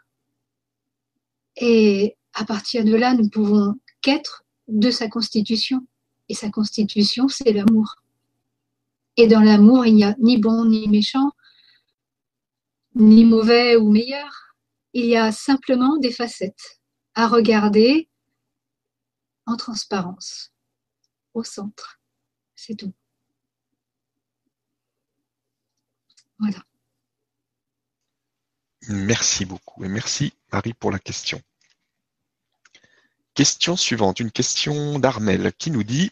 Et 1.57 2.17
à 2.35 2.45
partir 2.45 2.85
de 2.85 2.95
là, 2.95 3.15
nous 3.15 3.29
pouvons 3.29 3.75
qu'être 4.01 4.45
de 4.69 4.91
sa 4.91 5.09
constitution. 5.09 5.87
Et 6.29 6.35
sa 6.35 6.51
constitution, 6.51 7.29
c'est 7.29 7.53
l'amour. 7.53 7.97
Et 9.17 9.27
dans 9.27 9.41
l'amour, 9.41 9.87
il 9.87 9.95
n'y 9.95 10.05
a 10.05 10.15
ni 10.21 10.39
bon 10.39 10.65
ni 10.67 10.87
méchant, 10.89 11.33
ni 12.95 13.25
mauvais 13.25 13.77
ou 13.77 13.91
meilleur. 13.91 14.55
Il 14.93 15.07
y 15.07 15.17
a 15.17 15.33
simplement 15.33 15.97
des 15.97 16.13
facettes 16.13 16.81
à 17.15 17.27
regarder 17.27 18.09
en 19.47 19.57
transparence, 19.57 20.53
au 21.35 21.43
centre. 21.43 22.01
C'est 22.55 22.77
tout. 22.77 22.93
Voilà. 26.39 26.59
Merci 28.89 29.45
beaucoup 29.45 29.85
et 29.85 29.89
merci 29.89 30.33
Marie 30.53 30.75
pour 30.75 30.91
la 30.91 30.99
question. 30.99 31.41
Question 33.35 33.77
suivante, 33.77 34.21
une 34.21 34.31
question 34.31 34.99
d'Armel 34.99 35.53
qui 35.59 35.71
nous 35.71 35.85
dit 35.85 36.11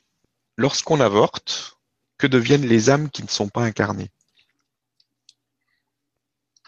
Lorsqu'on 0.57 1.01
avorte, 1.01 1.77
que 2.19 2.27
deviennent 2.27 2.66
les 2.66 2.89
âmes 2.89 3.11
qui 3.11 3.23
ne 3.23 3.28
sont 3.28 3.48
pas 3.48 3.62
incarnées? 3.62 4.11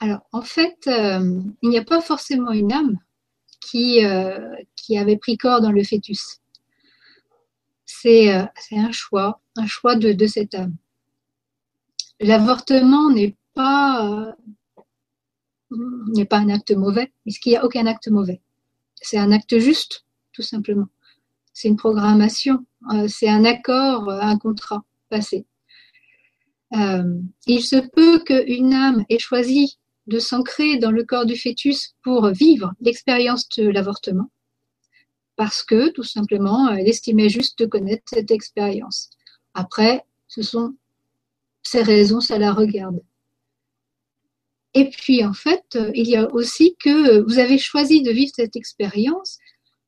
Alors, 0.01 0.21
en 0.33 0.43
fait, 0.43 0.87
euh, 0.87 1.41
il 1.63 1.71
n'y 1.71 1.79
a 1.79 1.85
pas 1.85 2.01
forcément 2.01 2.53
une 2.53 2.73
âme 2.73 2.99
qui, 3.61 4.05
euh, 4.05 4.55
qui 4.77 4.99
avait 4.99 5.17
pris 5.17 5.37
corps 5.37 5.61
dans 5.61 5.73
le 5.73 5.83
fœtus. 5.83 6.41
C'est 7.87 8.33
euh, 8.33 8.45
un 8.73 8.93
choix, 8.93 9.41
un 9.57 9.67
choix 9.67 9.97
de, 9.97 10.13
de 10.13 10.27
cette 10.27 10.55
âme. 10.55 10.77
L'avortement 12.21 13.11
n'est 13.11 13.37
pas, 13.59 14.37
n'est 16.15 16.25
pas 16.25 16.39
un 16.39 16.49
acte 16.49 16.71
mauvais, 16.71 17.13
puisqu'il 17.25 17.51
n'y 17.51 17.57
a 17.57 17.65
aucun 17.65 17.87
acte 17.87 18.09
mauvais. 18.09 18.41
C'est 18.95 19.19
un 19.19 19.33
acte 19.33 19.59
juste, 19.59 20.05
tout 20.33 20.43
simplement. 20.43 20.87
C'est 21.53 21.67
une 21.67 21.77
programmation, 21.77 22.65
c'est 23.09 23.29
un 23.29 23.45
accord, 23.45 24.09
un 24.11 24.39
contrat 24.39 24.85
passé. 25.09 25.45
Euh, 26.77 27.21
il 27.47 27.63
se 27.63 27.77
peut 27.77 28.21
qu'une 28.21 28.75
âme 28.75 29.05
ait 29.09 29.19
choisi 29.19 29.79
de 30.07 30.21
s'ancrer 30.21 30.79
dans 30.79 30.93
le 30.93 31.03
corps 31.03 31.27
du 31.27 31.37
fœtus 31.37 31.97
pour 32.03 32.29
vivre 32.29 32.75
l'expérience 32.81 33.49
de 33.57 33.69
l'avortement, 33.69 34.31
parce 35.35 35.65
que 35.65 35.91
tout 35.91 36.05
simplement, 36.05 36.69
elle 36.71 36.89
estimait 36.89 37.29
juste 37.29 37.59
de 37.59 37.67
connaître 37.67 38.05
cette 38.07 38.31
expérience. 38.31 39.11
Après, 39.55 40.05
ce 40.29 40.43
sont 40.43 40.77
ses 41.65 41.83
raisons, 41.83 42.21
ça 42.21 42.39
la 42.39 42.53
regarde. 42.53 43.01
Et 44.75 44.91
puis, 44.91 45.25
en 45.25 45.33
fait, 45.33 45.79
il 45.95 46.09
y 46.09 46.17
a 46.17 46.33
aussi 46.33 46.77
que 46.79 47.21
vous 47.21 47.39
avez 47.39 47.59
choisi 47.59 48.03
de 48.03 48.11
vivre 48.11 48.33
cette 48.35 48.57
expérience, 48.57 49.39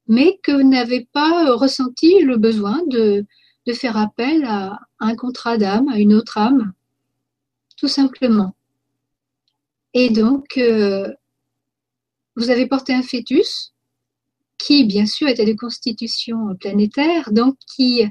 mais 0.08 0.38
que 0.42 0.52
vous 0.52 0.68
n'avez 0.68 1.06
pas 1.12 1.54
ressenti 1.54 2.20
le 2.20 2.36
besoin 2.36 2.80
de, 2.86 3.26
de 3.66 3.72
faire 3.72 3.96
appel 3.96 4.44
à 4.44 4.80
un 4.98 5.14
contrat 5.14 5.58
d'âme, 5.58 5.88
à 5.88 5.98
une 5.98 6.14
autre 6.14 6.38
âme, 6.38 6.72
tout 7.76 7.88
simplement. 7.88 8.54
Et 9.94 10.10
donc, 10.10 10.56
euh, 10.56 11.12
vous 12.36 12.50
avez 12.50 12.66
porté 12.66 12.94
un 12.94 13.02
fœtus 13.02 13.74
qui, 14.58 14.84
bien 14.84 15.06
sûr, 15.06 15.28
était 15.28 15.46
de 15.46 15.52
constitution 15.52 16.54
planétaire, 16.58 17.32
donc 17.32 17.56
qui 17.74 18.04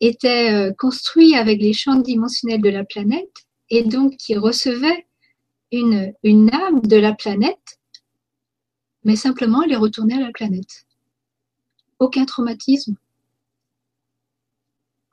était 0.00 0.52
euh, 0.52 0.72
construit 0.76 1.34
avec 1.34 1.60
les 1.60 1.72
champs 1.72 2.00
dimensionnels 2.00 2.60
de 2.60 2.68
la 2.68 2.84
planète 2.84 3.46
et 3.70 3.82
donc 3.82 4.16
qui 4.16 4.36
recevait 4.36 5.07
une, 5.72 6.50
âme 6.52 6.80
de 6.80 6.96
la 6.96 7.14
planète, 7.14 7.78
mais 9.04 9.16
simplement 9.16 9.62
elle 9.62 9.72
est 9.72 9.76
retournée 9.76 10.14
à 10.14 10.20
la 10.20 10.32
planète. 10.32 10.86
Aucun 11.98 12.24
traumatisme, 12.24 12.96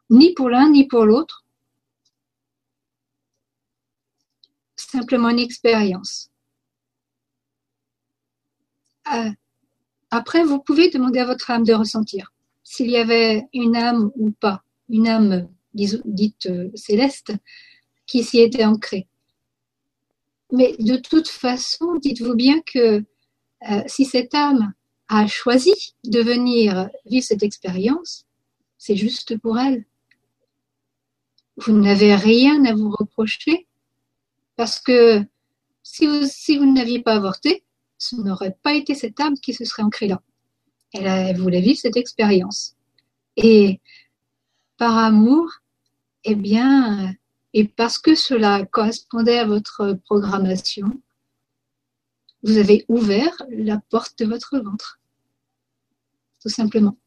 ni 0.10 0.34
pour 0.34 0.49
l'un 0.49 0.69
ni 0.69 0.88
pour 0.88 1.06
l'autre, 1.06 1.44
simplement 4.76 5.30
une 5.30 5.40
expérience. 5.40 6.30
Euh, 9.14 9.32
après, 10.11 10.44
vous 10.44 10.60
pouvez 10.60 10.90
demander 10.90 11.19
à 11.19 11.26
votre 11.26 11.52
âme 11.52 11.64
de 11.64 11.73
ressentir 11.73 12.32
s'il 12.65 12.90
y 12.90 12.98
avait 12.98 13.48
une 13.53 13.76
âme 13.76 14.11
ou 14.15 14.32
pas, 14.32 14.64
une 14.90 15.07
âme 15.07 15.48
dite 15.73 16.48
euh, 16.48 16.69
céleste, 16.76 17.34
qui 18.06 18.23
s'y 18.23 18.40
était 18.40 18.65
ancrée. 18.65 19.07
Mais 20.56 20.76
de 20.80 20.95
toute 20.95 21.27
façon, 21.27 21.95
dites-vous 21.95 22.36
bien 22.36 22.61
que 22.61 23.03
euh, 23.69 23.84
si 23.88 24.06
cette 24.06 24.34
âme 24.34 24.73
a 25.10 25.27
choisi 25.27 25.95
de 26.06 26.22
venir 26.22 26.90
vivre 27.06 27.26
cette 27.26 27.44
expérience, 27.44 28.26
c'est 28.77 28.95
juste 28.95 29.38
pour 29.38 29.60
elle. 29.60 29.86
Vous 31.57 31.73
n'avez 31.73 32.15
rien 32.15 32.64
à 32.64 32.73
vous 32.73 32.90
reprocher 32.90 33.68
parce 34.56 34.80
que 34.80 35.26
si 35.84 36.07
vous, 36.07 36.26
si 36.26 36.57
vous 36.57 36.72
n'aviez 36.72 37.02
pas 37.02 37.15
avorté, 37.15 37.65
ce 37.98 38.15
n'aurait 38.15 38.57
pas 38.64 38.73
été 38.73 38.95
cette 38.95 39.19
âme 39.19 39.38
qui 39.38 39.53
se 39.53 39.65
serait 39.65 39.84
ancrée 39.84 40.07
là. 40.07 40.22
Elle, 40.94 41.38
voulait 41.38 41.61
vivre 41.61 41.80
cette 41.80 41.98
expérience. 41.98 42.76
Et 43.36 43.82
par 44.77 44.98
amour, 44.98 45.52
eh 46.23 46.36
bien, 46.36 47.14
et 47.57 47.65
parce 47.65 47.98
que 47.98 48.15
cela 48.15 48.65
correspondait 48.65 49.40
à 49.40 49.45
votre 49.45 49.94
programmation, 50.03 51.02
vous 52.44 52.57
avez 52.57 52.84
ouvert 52.90 53.32
la 53.49 53.80
porte 53.90 54.19
de 54.19 54.26
votre 54.26 54.60
ventre. 54.60 54.99
Tout 56.41 56.49
simplement. 56.49 56.98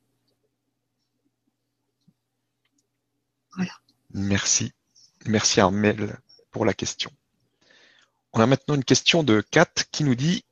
Voilà. 3.55 3.73
Merci. 4.15 4.73
Merci 5.27 5.61
Armel 5.61 6.19
pour 6.51 6.65
la 6.65 6.73
question. 6.73 7.11
On 8.33 8.41
a 8.41 8.47
maintenant 8.47 8.75
une 8.75 8.85
question 8.85 9.23
de 9.23 9.43
Kat 9.43 9.71
qui 9.93 10.03
nous 10.03 10.15
dit 10.15 10.47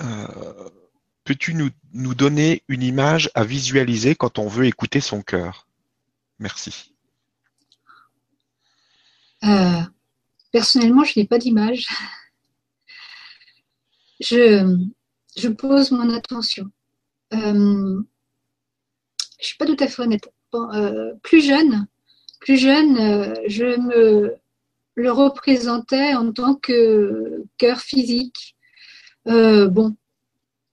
euh, 0.00 0.70
Peux-tu 1.24 1.54
nous, 1.54 2.14
donner 2.14 2.62
une 2.68 2.84
image 2.84 3.32
à 3.34 3.42
visualiser 3.42 4.14
quand 4.14 4.38
on 4.38 4.46
veut 4.46 4.66
écouter 4.66 5.00
son 5.00 5.22
cœur? 5.22 5.66
Merci. 6.38 6.89
Euh, 9.44 9.82
personnellement, 10.52 11.04
je 11.04 11.18
n'ai 11.18 11.26
pas 11.26 11.38
d'image. 11.38 11.86
Je, 14.20 14.76
je, 15.36 15.48
pose 15.48 15.92
mon 15.92 16.10
attention. 16.10 16.70
Euh, 17.32 18.02
je 19.40 19.46
suis 19.46 19.56
pas 19.56 19.66
tout 19.66 19.76
à 19.80 19.86
fait 19.86 20.02
honnête. 20.02 20.28
plus 21.22 21.42
jeune, 21.42 21.86
plus 22.40 22.58
jeune, 22.58 22.96
je 23.48 23.78
me 23.80 24.40
le 24.94 25.12
représentait 25.12 26.14
en 26.14 26.32
tant 26.32 26.54
que 26.54 27.44
cœur 27.58 27.80
physique. 27.80 28.56
Euh, 29.28 29.68
bon, 29.68 29.96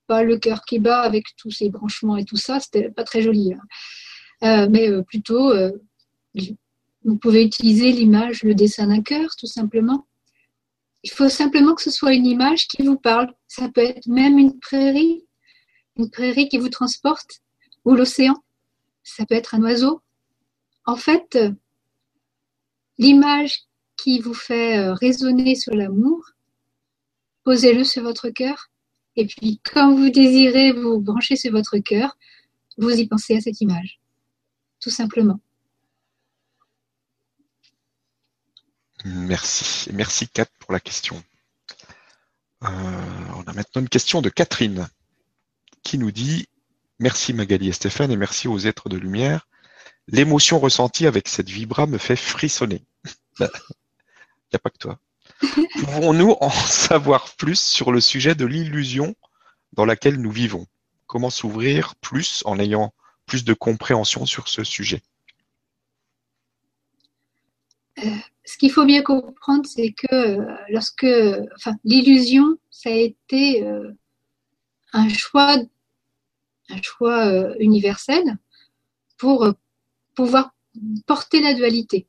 pas 0.07 0.23
le 0.23 0.37
cœur 0.37 0.63
qui 0.65 0.79
bat 0.79 1.01
avec 1.01 1.25
tous 1.37 1.51
ses 1.51 1.69
branchements 1.69 2.17
et 2.17 2.25
tout 2.25 2.37
ça, 2.37 2.59
c'était 2.59 2.89
pas 2.89 3.03
très 3.03 3.21
joli. 3.21 3.53
Hein. 3.53 3.61
Euh, 4.43 4.67
mais 4.69 4.89
euh, 4.89 5.01
plutôt, 5.01 5.53
vous 7.07 7.17
pouvez 7.17 7.45
utiliser 7.45 7.93
l'image, 7.93 8.43
le 8.43 8.53
dessin 8.53 8.87
d'un 8.87 9.01
cœur, 9.01 9.37
tout 9.37 9.47
simplement. 9.47 10.05
Il 11.03 11.09
faut 11.09 11.29
simplement 11.29 11.73
que 11.73 11.81
ce 11.81 11.89
soit 11.89 12.13
une 12.13 12.25
image 12.25 12.67
qui 12.67 12.83
vous 12.83 12.97
parle. 12.97 13.33
Ça 13.47 13.69
peut 13.69 13.81
être 13.81 14.07
même 14.07 14.37
une 14.37 14.59
prairie, 14.59 15.25
une 15.95 16.09
prairie 16.09 16.49
qui 16.49 16.57
vous 16.57 16.67
transporte, 16.67 17.41
ou 17.85 17.95
l'océan. 17.95 18.35
Ça 19.03 19.25
peut 19.25 19.35
être 19.35 19.55
un 19.55 19.63
oiseau. 19.63 20.01
En 20.85 20.97
fait, 20.97 21.39
l'image 22.97 23.63
qui 23.95 24.19
vous 24.19 24.33
fait 24.33 24.77
euh, 24.77 24.93
résonner 24.93 25.55
sur 25.55 25.73
l'amour, 25.73 26.31
posez-le 27.45 27.85
sur 27.85 28.03
votre 28.03 28.29
cœur. 28.29 28.69
Et 29.15 29.25
puis, 29.25 29.61
quand 29.63 29.95
vous 29.95 30.09
désirez 30.09 30.73
vous 30.73 30.99
brancher 30.99 31.37
sur 31.37 31.53
votre 31.53 31.77
cœur, 31.77 32.17
vous 32.77 32.91
y 32.91 33.07
pensez 33.07 33.37
à 33.37 33.41
cette 33.41 33.61
image. 33.61 34.01
Tout 34.81 34.89
simplement. 34.89 35.39
Merci. 39.05 39.89
Merci, 39.93 40.27
Kat, 40.27 40.47
pour 40.59 40.73
la 40.73 40.79
question. 40.79 41.23
Euh, 42.63 42.67
on 43.35 43.43
a 43.43 43.53
maintenant 43.53 43.81
une 43.81 43.89
question 43.89 44.21
de 44.21 44.29
Catherine 44.29 44.87
qui 45.83 45.97
nous 45.97 46.11
dit 46.11 46.47
Merci 46.99 47.33
Magali 47.33 47.69
et 47.69 47.73
Stéphane 47.73 48.11
et 48.11 48.17
merci 48.17 48.47
aux 48.47 48.59
êtres 48.59 48.89
de 48.89 48.97
lumière. 48.97 49.47
L'émotion 50.07 50.59
ressentie 50.59 51.05
avec 51.05 51.27
cette 51.27 51.49
vibra 51.49 51.85
me 51.85 51.97
fait 51.97 52.15
frissonner. 52.15 52.83
Il 53.39 53.45
n'y 53.45 54.55
a 54.55 54.59
pas 54.59 54.69
que 54.69 54.77
toi. 54.77 54.99
Pouvons-nous 55.85 56.35
en 56.41 56.49
savoir 56.49 57.35
plus 57.35 57.59
sur 57.59 57.91
le 57.91 58.01
sujet 58.01 58.33
de 58.33 58.45
l'illusion 58.45 59.15
dans 59.73 59.85
laquelle 59.85 60.19
nous 60.19 60.31
vivons? 60.31 60.65
Comment 61.05 61.29
s'ouvrir 61.29 61.95
plus 61.95 62.41
en 62.45 62.57
ayant 62.57 62.93
plus 63.27 63.43
de 63.45 63.53
compréhension 63.53 64.25
sur 64.25 64.47
ce 64.47 64.63
sujet? 64.63 65.03
Ce 68.45 68.57
qu'il 68.57 68.71
faut 68.71 68.85
bien 68.85 69.01
comprendre, 69.01 69.65
c'est 69.65 69.91
que 69.91 70.15
euh, 70.15 70.55
lorsque, 70.69 71.07
enfin, 71.55 71.75
l'illusion, 71.83 72.57
ça 72.69 72.89
a 72.89 72.93
été 72.93 73.63
euh, 73.63 73.91
un 74.93 75.09
choix, 75.09 75.57
un 76.69 76.81
choix 76.81 77.57
universel 77.59 78.23
pour 79.17 79.47
pouvoir 80.15 80.53
porter 81.05 81.41
la 81.41 81.53
dualité. 81.53 82.07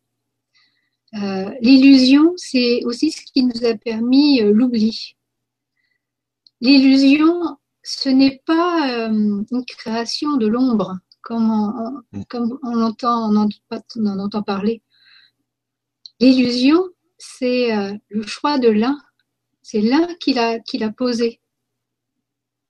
Euh, 1.15 1.51
l'illusion, 1.63 2.35
c'est 2.37 2.83
aussi 2.85 3.11
ce 3.11 3.23
qui 3.23 3.45
nous 3.45 3.65
a 3.65 3.75
permis 3.75 4.43
euh, 4.43 4.53
l'oubli. 4.53 5.17
L'illusion, 6.61 7.57
ce 7.83 8.09
n'est 8.09 8.43
pas 8.45 9.07
euh, 9.07 9.43
une 9.51 9.65
création 9.67 10.37
de 10.37 10.47
l'ombre, 10.47 10.99
comme 11.23 11.51
on, 11.51 12.19
mm. 12.19 12.25
comme 12.29 12.59
on 12.63 12.83
entend, 12.83 13.33
on 13.33 14.19
entend 14.19 14.43
parler. 14.43 14.83
L'illusion, 16.21 16.83
c'est 17.19 17.71
le 18.09 18.27
choix 18.27 18.59
de 18.59 18.69
l'un, 18.69 18.99
C'est 19.63 19.81
là 19.81 20.09
qu'il 20.21 20.39
a, 20.39 20.59
qu'il 20.61 20.83
a 20.83 20.91
posé. 20.91 21.41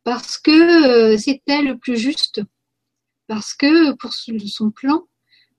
Parce 0.09 0.39
que 0.39 1.13
euh, 1.13 1.19
c'était 1.19 1.61
le 1.61 1.77
plus 1.77 1.99
juste. 1.99 2.41
Parce 3.27 3.53
que 3.53 3.93
pour 3.93 4.15
son 4.15 4.71
plan, 4.71 5.07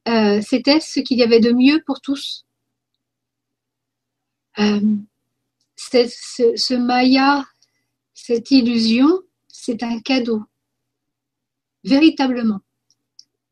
euh, 0.07 0.41
c'était 0.41 0.80
ce 0.80 1.02
qu'il 1.02 1.20
y 1.20 1.24
avait 1.24 1.40
de 1.40 1.52
mieux 1.52 1.84
pour 1.86 2.02
tous. 2.02 2.48
Euh, 4.57 4.82
ce, 5.76 6.74
Maya, 6.74 7.45
cette 8.16 8.49
illusion, 8.49 9.22
c'est 9.48 9.84
un 9.84 9.99
cadeau. 9.99 10.44
Véritablement. 11.84 12.61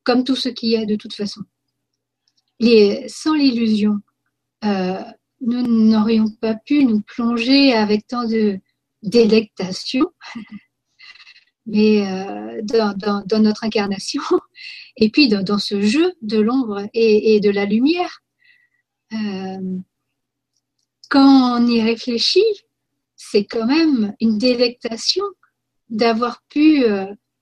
Comme 0.04 0.24
tout 0.24 0.36
ce 0.36 0.50
qui 0.50 0.74
est 0.74 0.88
de 0.88 0.96
toute 0.96 1.14
façon. 1.14 1.42
Sans 3.08 3.36
l'illusion, 3.36 4.02
euh, 4.66 5.04
nous 5.42 5.62
n'aurions 5.62 6.30
pas 6.30 6.56
pu 6.56 6.84
nous 6.86 7.02
plonger 7.02 7.74
avec 7.74 8.08
tant 8.08 8.26
de 8.26 8.60
délectation, 9.04 10.06
mais 11.66 12.08
euh, 12.08 12.62
dans, 12.64 13.40
notre 13.40 13.64
incarnation, 13.64 14.22
et 14.98 15.10
puis 15.10 15.28
dans, 15.28 15.60
ce 15.60 15.82
jeu 15.82 16.14
de 16.22 16.40
l'ombre 16.40 16.88
et, 16.94 17.40
de 17.40 17.50
la 17.50 17.66
lumière. 17.66 18.22
Euh, 19.14 19.78
quand 21.10 21.62
on 21.62 21.68
y 21.68 21.82
réfléchit, 21.82 22.64
c'est 23.16 23.46
quand 23.46 23.66
même 23.66 24.16
une 24.20 24.38
délectation 24.38 25.24
d'avoir 25.90 26.44
pu 26.50 26.84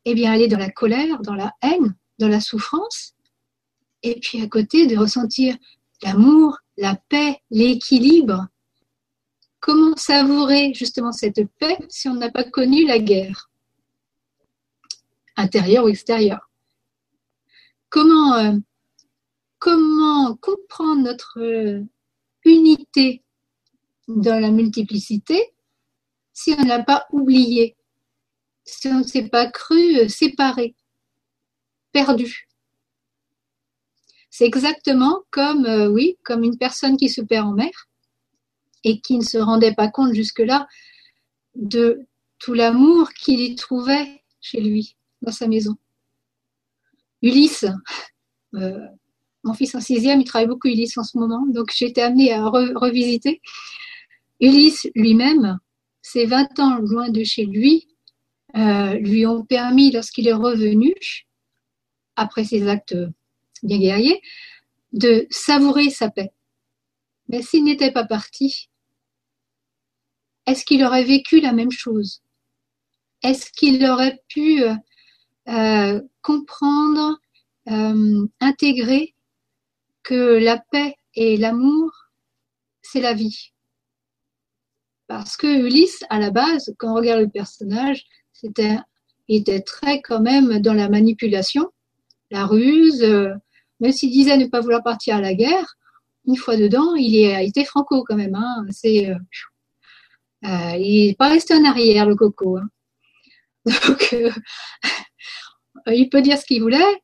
eh 0.05 0.13
bien, 0.13 0.31
aller 0.31 0.47
dans 0.47 0.59
la 0.59 0.69
colère, 0.69 1.19
dans 1.21 1.33
la 1.33 1.51
haine, 1.63 1.95
dans 2.19 2.27
la 2.27 2.39
souffrance, 2.39 3.15
et 4.03 4.19
puis 4.19 4.41
à 4.41 4.47
côté 4.47 4.85
de 4.85 4.95
ressentir 4.95 5.57
l'amour, 6.03 6.57
la 6.77 6.95
paix, 7.09 7.41
l'équilibre. 7.49 8.47
Comment 9.59 9.95
savourer 9.95 10.73
justement 10.73 11.11
cette 11.11 11.43
paix 11.59 11.77
si 11.89 12.07
on 12.07 12.13
n'a 12.13 12.30
pas 12.30 12.43
connu 12.43 12.85
la 12.85 12.99
guerre, 12.99 13.49
intérieure 15.35 15.85
ou 15.85 15.89
extérieure 15.89 16.49
Comment, 17.89 18.35
euh, 18.35 18.57
comment 19.57 20.35
comprendre 20.35 21.01
notre 21.01 21.84
unité 22.43 23.23
dans 24.07 24.39
la 24.39 24.51
multiplicité 24.51 25.53
si 26.34 26.53
on 26.59 26.65
n'a 26.65 26.84
pas 26.84 27.07
oublié, 27.11 27.77
si 28.65 28.88
on 28.89 28.99
ne 28.99 29.03
s'est 29.03 29.30
pas 29.30 29.49
cru 29.49 29.97
euh, 29.97 30.09
séparé, 30.09 30.76
perdu? 31.93 32.47
C'est 34.37 34.43
exactement 34.43 35.21
comme, 35.31 35.65
euh, 35.65 35.87
oui, 35.87 36.17
comme 36.25 36.43
une 36.43 36.57
personne 36.57 36.97
qui 36.97 37.07
se 37.07 37.21
perd 37.21 37.47
en 37.47 37.53
mer 37.53 37.71
et 38.83 38.99
qui 38.99 39.17
ne 39.17 39.23
se 39.23 39.37
rendait 39.37 39.73
pas 39.73 39.87
compte 39.87 40.13
jusque-là 40.13 40.67
de 41.55 42.01
tout 42.37 42.53
l'amour 42.53 43.13
qu'il 43.13 43.39
y 43.39 43.55
trouvait 43.55 44.23
chez 44.41 44.59
lui, 44.59 44.97
dans 45.21 45.31
sa 45.31 45.47
maison. 45.47 45.77
Ulysse, 47.21 47.65
euh, 48.55 48.85
mon 49.45 49.53
fils 49.53 49.73
en 49.73 49.79
sixième, 49.79 50.19
il 50.19 50.25
travaille 50.25 50.49
beaucoup 50.49 50.67
Ulysse 50.67 50.97
en 50.97 51.03
ce 51.05 51.17
moment, 51.17 51.45
donc 51.47 51.71
j'ai 51.73 51.85
été 51.85 52.01
amenée 52.01 52.33
à 52.33 52.43
revisiter. 52.43 53.41
Ulysse 54.41 54.85
lui-même, 54.95 55.59
ses 56.01 56.25
20 56.25 56.59
ans 56.59 56.79
loin 56.79 57.09
de 57.09 57.23
chez 57.23 57.45
lui, 57.45 57.87
euh, 58.57 58.95
lui 58.95 59.25
ont 59.25 59.45
permis, 59.45 59.93
lorsqu'il 59.93 60.27
est 60.27 60.33
revenu, 60.33 60.93
après 62.17 62.43
ses 62.43 62.67
actes 62.67 62.97
bien 63.65 63.79
guerrier, 63.79 64.21
de 64.93 65.27
savourer 65.29 65.89
sa 65.89 66.09
paix. 66.09 66.31
Mais 67.27 67.41
s'il 67.41 67.63
n'était 67.63 67.91
pas 67.91 68.05
parti, 68.05 68.69
est-ce 70.45 70.63
qu'il 70.63 70.83
aurait 70.83 71.03
vécu 71.03 71.39
la 71.39 71.53
même 71.53 71.71
chose? 71.71 72.21
Est-ce 73.23 73.51
qu'il 73.51 73.83
aurait 73.85 74.21
pu 74.29 74.63
euh, 74.63 74.75
euh, 75.47 76.01
comprendre, 76.21 77.17
euh, 77.69 78.27
intégrer 78.39 79.15
que 80.03 80.37
la 80.37 80.59
paix 80.71 80.95
et 81.15 81.37
l'amour, 81.37 81.91
c'est 82.83 83.01
la 83.01 83.13
vie? 83.13 83.53
Parce 85.07 85.37
que 85.37 85.47
Ulysse, 85.47 86.03
à 86.09 86.19
la 86.19 86.29
base, 86.29 86.73
quand 86.77 86.91
on 86.91 86.95
regarde 86.95 87.21
le 87.21 87.29
personnage, 87.29 88.05
c'était, 88.33 88.77
il 89.27 89.41
était 89.41 89.61
très 89.61 90.01
quand 90.01 90.21
même 90.21 90.59
dans 90.59 90.73
la 90.73 90.89
manipulation, 90.89 91.71
la 92.31 92.45
ruse, 92.45 93.03
même 93.80 93.91
s'il 93.91 94.11
disait 94.11 94.38
ne 94.38 94.47
pas 94.47 94.61
vouloir 94.61 94.84
partir 94.84 95.15
à 95.15 95.22
la 95.22 95.34
guerre, 95.34 95.76
une 96.27 96.38
fois 96.38 96.57
dedans, 96.57 96.95
il 96.95 97.15
été 97.15 97.65
franco 97.65 98.03
quand 98.03 98.15
même. 98.15 98.35
Hein. 98.35 98.65
C'est, 98.72 99.10
euh, 99.10 99.15
euh, 100.45 100.77
il 100.77 101.07
n'est 101.07 101.15
pas 101.15 101.30
resté 101.30 101.53
en 101.53 101.64
arrière, 101.64 102.06
le 102.06 102.15
coco. 102.15 102.57
Hein. 102.57 102.69
Donc, 103.88 104.14
euh, 104.14 104.31
il 105.88 106.10
peut 106.10 106.22
dire 106.22 106.38
ce 106.38 106.45
qu'il 106.45 106.61
voulait. 106.61 107.02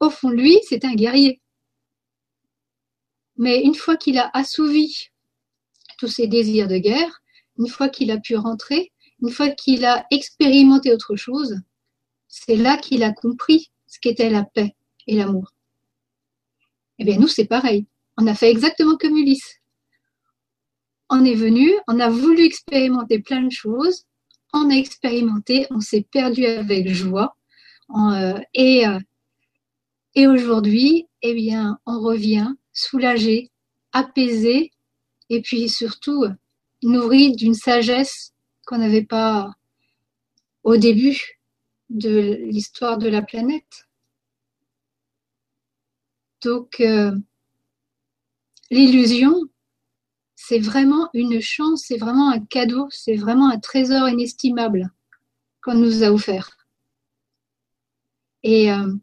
Au 0.00 0.10
fond 0.10 0.30
de 0.30 0.36
lui, 0.36 0.58
c'est 0.68 0.84
un 0.84 0.94
guerrier. 0.94 1.40
Mais 3.36 3.62
une 3.62 3.74
fois 3.74 3.96
qu'il 3.96 4.18
a 4.18 4.30
assouvi 4.34 5.08
tous 5.98 6.08
ses 6.08 6.26
désirs 6.26 6.68
de 6.68 6.78
guerre, 6.78 7.20
une 7.58 7.68
fois 7.68 7.88
qu'il 7.88 8.10
a 8.10 8.18
pu 8.18 8.36
rentrer, 8.36 8.92
une 9.20 9.30
fois 9.30 9.50
qu'il 9.50 9.84
a 9.84 10.06
expérimenté 10.10 10.92
autre 10.92 11.16
chose, 11.16 11.56
c'est 12.28 12.56
là 12.56 12.76
qu'il 12.76 13.02
a 13.02 13.12
compris 13.12 13.70
ce 13.86 13.98
qu'était 14.00 14.30
la 14.30 14.44
paix 14.44 14.76
et 15.06 15.16
l'amour. 15.16 15.52
Eh 16.98 17.04
bien, 17.04 17.18
nous, 17.18 17.28
c'est 17.28 17.46
pareil. 17.46 17.86
On 18.16 18.26
a 18.26 18.34
fait 18.34 18.50
exactement 18.50 18.96
comme 18.96 19.16
Ulysse. 19.16 19.60
On 21.10 21.24
est 21.24 21.34
venu, 21.34 21.70
on 21.86 22.00
a 22.00 22.10
voulu 22.10 22.44
expérimenter 22.44 23.20
plein 23.20 23.42
de 23.42 23.50
choses, 23.50 24.04
on 24.52 24.70
a 24.70 24.74
expérimenté, 24.74 25.66
on 25.70 25.80
s'est 25.80 26.06
perdu 26.10 26.44
avec 26.44 26.88
joie. 26.88 27.34
Euh, 27.96 28.38
et 28.52 28.86
euh, 28.86 28.98
et 30.14 30.26
aujourd'hui, 30.26 31.06
eh 31.22 31.32
bien, 31.32 31.78
on 31.86 32.00
revient 32.00 32.48
soulagé, 32.72 33.50
apaisé, 33.92 34.72
et 35.30 35.42
puis 35.42 35.68
surtout 35.68 36.24
nourri 36.82 37.36
d'une 37.36 37.54
sagesse 37.54 38.32
qu'on 38.66 38.78
n'avait 38.78 39.04
pas 39.04 39.52
au 40.64 40.76
début 40.76 41.38
de 41.90 42.38
l'histoire 42.44 42.98
de 42.98 43.08
la 43.08 43.22
planète. 43.22 43.87
Donc, 46.42 46.80
euh, 46.80 47.12
l'illusion, 48.70 49.34
c'est 50.36 50.60
vraiment 50.60 51.10
une 51.14 51.40
chance, 51.40 51.84
c'est 51.86 51.96
vraiment 51.96 52.30
un 52.30 52.40
cadeau, 52.40 52.86
c'est 52.90 53.16
vraiment 53.16 53.48
un 53.50 53.58
trésor 53.58 54.08
inestimable 54.08 54.92
qu'on 55.62 55.74
nous 55.74 56.04
a 56.04 56.10
offert. 56.10 56.56
Et 58.44 58.70
euh, 58.72 58.94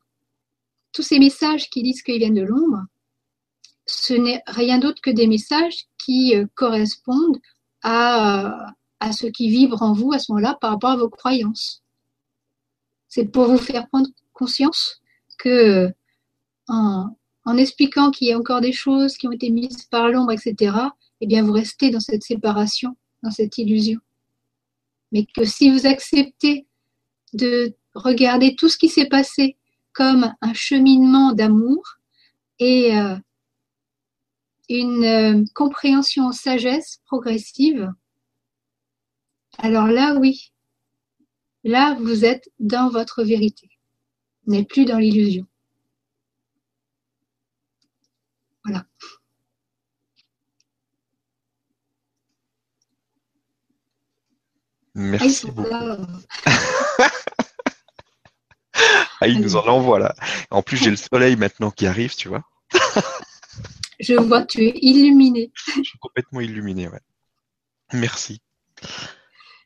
tous 0.94 1.02
ces 1.02 1.20
messages 1.20 1.70
qui 1.70 1.84
disent 1.84 2.02
qu'ils 2.04 2.20
viennent 2.20 2.36
de 2.36 2.44
l'ombre, 2.44 2.86
ce 3.86 4.14
n'est 4.14 4.42
rien 4.48 4.80
d'autre 4.80 5.02
que 5.02 5.12
des 5.12 5.28
messages 5.28 5.86
qui 5.98 6.36
euh, 6.36 6.46
correspondent 6.56 7.40
à, 7.84 8.74
à 9.02 9.12
ce 9.12 9.28
qui 9.28 9.50
vibre 9.50 9.84
en 9.84 9.94
vous 9.94 10.14
à 10.14 10.20
ce 10.20 10.32
moment-là 10.32 10.58
par 10.62 10.72
rapport 10.72 10.92
à 10.92 10.98
vos 10.98 11.10
croyances. 11.10 11.84
C'est 13.10 13.26
pour 13.26 13.48
vous 13.48 13.58
faire 13.58 13.88
prendre 13.90 14.08
conscience 14.34 15.02
que 15.38 15.94
en, 16.68 17.16
en 17.46 17.58
expliquant 17.58 18.12
qu'il 18.12 18.28
y 18.28 18.32
a 18.32 18.38
encore 18.38 18.62
des 18.62 18.74
choses 18.74 19.18
qui 19.18 19.28
ont 19.28 19.32
été 19.32 19.50
mises 19.50 19.84
par 19.86 20.10
l'ombre, 20.10 20.32
etc., 20.32 20.76
eh 21.22 21.28
bien, 21.28 21.44
vous 21.44 21.54
restez 21.54 21.92
dans 21.92 22.00
cette 22.00 22.24
séparation, 22.24 22.98
dans 23.24 23.32
cette 23.32 23.58
illusion. 23.58 24.00
Mais 25.12 25.26
que 25.26 25.46
si 25.46 25.70
vous 25.70 25.86
acceptez 25.86 26.66
de 27.34 27.74
regarder 27.94 28.56
tout 28.56 28.68
ce 28.68 28.78
qui 28.78 28.90
s'est 28.90 29.08
passé 29.08 29.58
comme 29.94 30.34
un 30.42 30.54
cheminement 30.54 31.32
d'amour 31.32 32.00
et 32.60 32.98
euh, 32.98 33.16
une 34.68 35.04
euh, 35.04 35.44
compréhension 35.54 36.26
en 36.26 36.32
sagesse 36.32 37.00
progressive, 37.06 37.94
alors 39.60 39.88
là, 39.88 40.16
oui, 40.16 40.52
là, 41.64 41.96
vous 42.00 42.26
êtes 42.26 42.50
dans 42.60 42.90
votre 42.90 43.24
vérité. 43.24 43.70
Vous 44.46 44.54
n'êtes 44.54 44.68
plus 44.68 44.86
dans 44.86 44.98
l'illusion. 44.98 45.48
Voilà. 48.66 48.86
Merci 54.96 55.52
beaucoup. 55.52 55.70
ah, 59.20 59.28
il 59.28 59.42
nous 59.42 59.56
en 59.56 59.68
envoie 59.68 60.00
là. 60.00 60.16
En 60.50 60.64
plus, 60.64 60.78
j'ai 60.78 60.90
le 60.90 60.96
soleil 60.96 61.36
maintenant 61.36 61.70
qui 61.70 61.86
arrive, 61.86 62.16
tu 62.16 62.30
vois. 62.30 62.44
Je 64.00 64.16
vois, 64.16 64.46
tu 64.46 64.64
es 64.64 64.78
illuminé. 64.82 65.52
Je 65.56 65.84
suis 65.84 66.00
complètement 66.00 66.42
illuminé, 66.42 66.88
ouais. 66.88 67.02
Merci. 67.94 68.42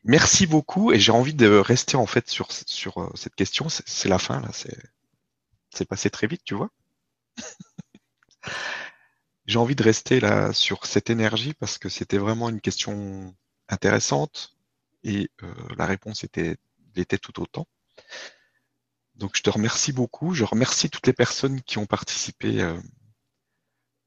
Merci 0.04 0.46
beaucoup 0.46 0.92
et 0.92 1.00
j'ai 1.00 1.12
envie 1.12 1.34
de 1.34 1.48
rester 1.48 1.96
en 1.96 2.06
fait 2.06 2.28
sur, 2.28 2.50
sur 2.50 2.98
euh, 2.98 3.10
cette 3.14 3.34
question. 3.34 3.68
C'est 3.68 4.08
la 4.08 4.18
fin 4.18 4.40
là, 4.40 4.50
c'est 4.52 5.84
passé 5.84 6.10
très 6.10 6.26
vite, 6.26 6.42
tu 6.44 6.54
vois. 6.54 6.70
j'ai 9.46 9.58
envie 9.58 9.74
de 9.74 9.82
rester 9.82 10.20
là 10.20 10.52
sur 10.52 10.86
cette 10.86 11.10
énergie 11.10 11.54
parce 11.54 11.78
que 11.78 11.88
c'était 11.88 12.18
vraiment 12.18 12.48
une 12.48 12.60
question 12.60 13.34
intéressante 13.68 14.56
et 15.04 15.30
euh, 15.42 15.54
la 15.76 15.86
réponse 15.86 16.24
était, 16.24 16.56
tout 17.22 17.40
autant. 17.40 17.66
Donc 19.14 19.36
je 19.36 19.42
te 19.42 19.50
remercie 19.50 19.92
beaucoup. 19.92 20.34
Je 20.34 20.44
remercie 20.44 20.90
toutes 20.90 21.06
les 21.06 21.12
personnes 21.12 21.62
qui 21.62 21.78
ont 21.78 21.86
participé 21.86 22.60
euh, 22.60 22.78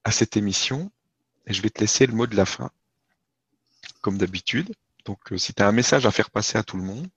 à 0.03 0.11
cette 0.11 0.38
émission 0.38 0.91
et 1.47 1.53
je 1.53 1.61
vais 1.61 1.69
te 1.69 1.80
laisser 1.80 2.05
le 2.05 2.14
mot 2.14 2.27
de 2.27 2.35
la 2.35 2.45
fin, 2.45 2.72
comme 4.01 4.18
d'habitude. 4.18 4.73
Donc 5.05 5.34
euh, 5.34 5.38
si 5.38 5.53
tu 5.53 5.61
as 5.61 5.68
un 5.68 5.72
message 5.72 6.05
à 6.05 6.11
faire 6.11 6.30
passer 6.30 6.57
à 6.57 6.64
tout 6.64 6.77
le 6.77 6.84
monde, 6.84 7.07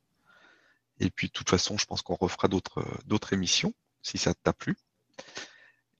et 0.98 1.10
puis 1.10 1.28
de 1.28 1.32
toute 1.32 1.50
façon, 1.50 1.76
je 1.76 1.84
pense 1.84 2.00
qu'on 2.00 2.14
refera 2.14 2.48
d'autres 2.48 3.32
émissions 3.32 3.74
si 4.02 4.16
ça 4.18 4.32
t'a 4.34 4.54
plu. 4.54 4.76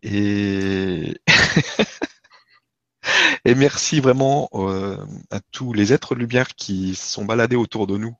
Et 0.09 1.21
Et 3.45 3.55
merci 3.55 4.01
vraiment 4.01 4.49
euh, 4.55 4.97
à 5.31 5.41
tous 5.53 5.73
les 5.73 5.93
êtres 5.93 6.15
lumière 6.15 6.55
qui 6.55 6.95
sont 6.95 7.25
baladés 7.25 7.57
autour 7.57 7.87
de 7.87 7.97
nous 7.97 8.17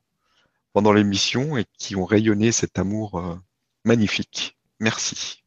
pendant 0.73 0.93
l'émission 0.93 1.57
et 1.57 1.65
qui 1.77 1.95
ont 1.95 2.05
rayonné 2.05 2.51
cet 2.51 2.79
amour 2.79 3.19
euh, 3.19 3.35
magnifique. 3.83 4.57
Merci. 4.79 5.43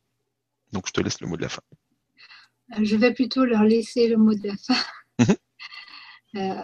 Donc 0.73 0.87
je 0.87 0.93
te 0.93 1.01
laisse 1.01 1.21
le 1.21 1.29
mot 1.29 1.37
de 1.37 1.43
la 1.43 1.49
fin. 1.49 1.62
Euh, 2.73 2.85
je 2.85 2.97
vais 2.97 3.12
plutôt 3.12 3.45
leur 3.45 3.65
laisser 3.65 4.09
le 4.09 4.17
mot 4.17 4.35
de 4.35 4.49
la 4.49 4.57
fin. 4.57 4.77
Mhm. 5.19 5.37
Euh, 6.37 6.62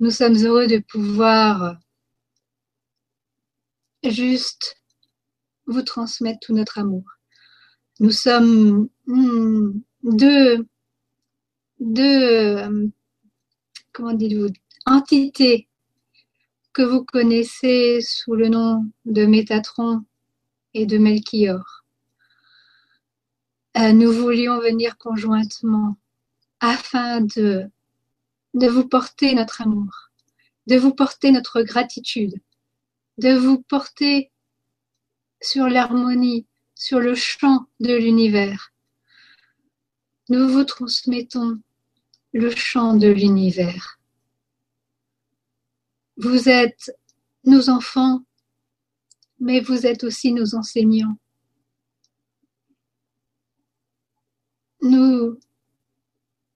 nous 0.00 0.10
sommes 0.10 0.36
heureux 0.36 0.66
de 0.66 0.78
pouvoir 0.78 1.78
juste 4.02 4.76
vous 5.66 5.82
transmettre 5.82 6.40
tout 6.40 6.54
notre 6.54 6.78
amour. 6.78 7.04
Nous 8.00 8.10
sommes 8.10 8.88
hmm, 9.06 9.80
deux, 10.02 10.66
deux 11.80 12.56
euh, 12.58 12.88
comment 13.92 14.12
dites-vous, 14.12 14.48
entités 14.86 15.68
que 16.72 16.82
vous 16.82 17.04
connaissez 17.04 18.00
sous 18.00 18.34
le 18.34 18.48
nom 18.48 18.84
de 19.04 19.26
Métatron 19.26 20.04
et 20.74 20.86
de 20.86 20.98
Melchior. 20.98 21.84
Euh, 23.76 23.92
nous 23.92 24.12
voulions 24.12 24.58
venir 24.60 24.98
conjointement 24.98 25.96
afin 26.60 27.20
de, 27.20 27.70
de 28.54 28.66
vous 28.68 28.88
porter 28.88 29.34
notre 29.34 29.62
amour, 29.62 30.10
de 30.66 30.76
vous 30.76 30.94
porter 30.94 31.30
notre 31.30 31.62
gratitude, 31.62 32.34
de 33.18 33.34
vous 33.34 33.62
porter 33.62 34.30
sur 35.42 35.68
l'harmonie, 35.68 36.46
sur 36.74 37.00
le 37.00 37.14
chant 37.14 37.66
de 37.80 37.94
l'univers. 37.94 38.72
Nous 40.28 40.48
vous 40.48 40.64
transmettons 40.64 41.60
le 42.32 42.50
chant 42.50 42.96
de 42.96 43.08
l'univers. 43.08 44.00
Vous 46.16 46.48
êtes 46.48 46.90
nos 47.44 47.68
enfants, 47.68 48.24
mais 49.38 49.60
vous 49.60 49.86
êtes 49.86 50.04
aussi 50.04 50.32
nos 50.32 50.54
enseignants. 50.54 51.18
Nous 54.80 55.38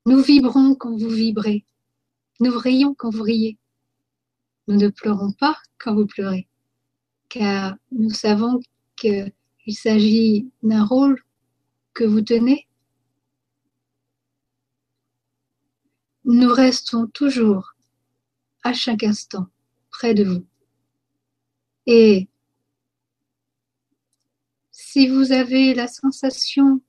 nous 0.08 0.22
vibrons 0.22 0.74
quand 0.74 0.96
vous 0.96 1.10
vibrez. 1.10 1.66
Nous 2.40 2.56
rions 2.58 2.94
quand 2.94 3.10
vous 3.10 3.22
riez. 3.22 3.58
Nous 4.66 4.76
ne 4.76 4.88
pleurons 4.88 5.32
pas 5.32 5.58
quand 5.78 5.94
vous 5.94 6.06
pleurez, 6.06 6.48
car 7.28 7.76
nous 7.92 8.08
savons 8.08 8.58
qu'il 8.96 9.32
s'agit 9.68 10.50
d'un 10.62 10.82
rôle 10.82 11.22
que 11.92 12.04
vous 12.04 12.22
tenez. 12.22 12.66
Nous 16.24 16.54
restons 16.54 17.06
toujours, 17.08 17.74
à 18.62 18.72
chaque 18.72 19.02
instant, 19.02 19.48
près 19.90 20.14
de 20.14 20.24
vous. 20.24 20.46
Et 21.84 22.28
si 24.70 25.06
vous 25.08 25.32
avez 25.32 25.74
la 25.74 25.86
sensation 25.86 26.80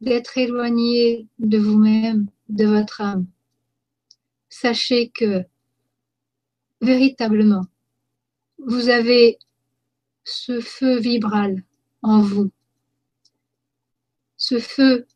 d'être 0.00 0.38
éloigné 0.38 1.26
de 1.40 1.58
vous-même, 1.58 2.30
de 2.48 2.66
votre 2.66 3.00
âme. 3.00 3.26
Sachez 4.48 5.10
que 5.10 5.44
véritablement, 6.80 7.66
vous 8.58 8.88
avez 8.88 9.38
ce 10.24 10.60
feu 10.60 10.98
vibral 10.98 11.62
en 12.02 12.20
vous, 12.20 12.50
ce 14.36 14.58
feu 14.58 15.06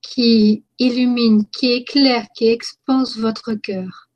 qui 0.00 0.64
illumine, 0.78 1.46
qui 1.48 1.72
éclaire, 1.72 2.26
qui 2.34 2.46
expanse 2.46 3.16
votre 3.16 3.54
cœur. 3.54 4.10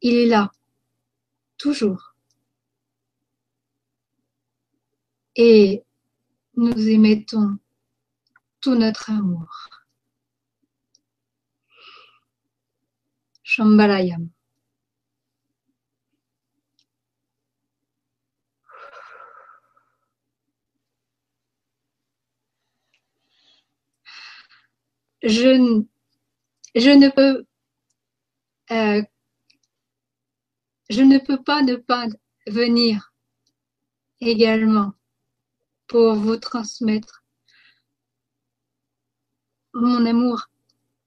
Il 0.00 0.14
est 0.14 0.26
là, 0.26 0.50
toujours. 1.58 2.14
Et 5.36 5.82
nous 6.56 6.88
émettons 6.88 7.56
tout 8.60 8.74
notre 8.74 9.10
amour. 9.10 9.81
Je, 25.22 25.82
je 26.74 26.90
ne 26.90 27.08
peux 27.10 27.44
euh, 28.70 29.02
je 30.90 31.02
ne 31.02 31.18
peux 31.18 31.42
pas 31.42 31.62
ne 31.62 31.76
pas 31.76 32.06
venir 32.46 33.12
également 34.20 34.92
pour 35.86 36.14
vous 36.14 36.36
transmettre 36.36 37.24
mon 39.74 40.06
amour. 40.06 40.48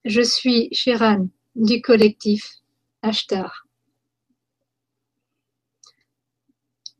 Je 0.05 0.21
suis 0.21 0.69
Shiran 0.71 1.27
du 1.55 1.81
collectif 1.81 2.61
Ashtar. 3.01 3.67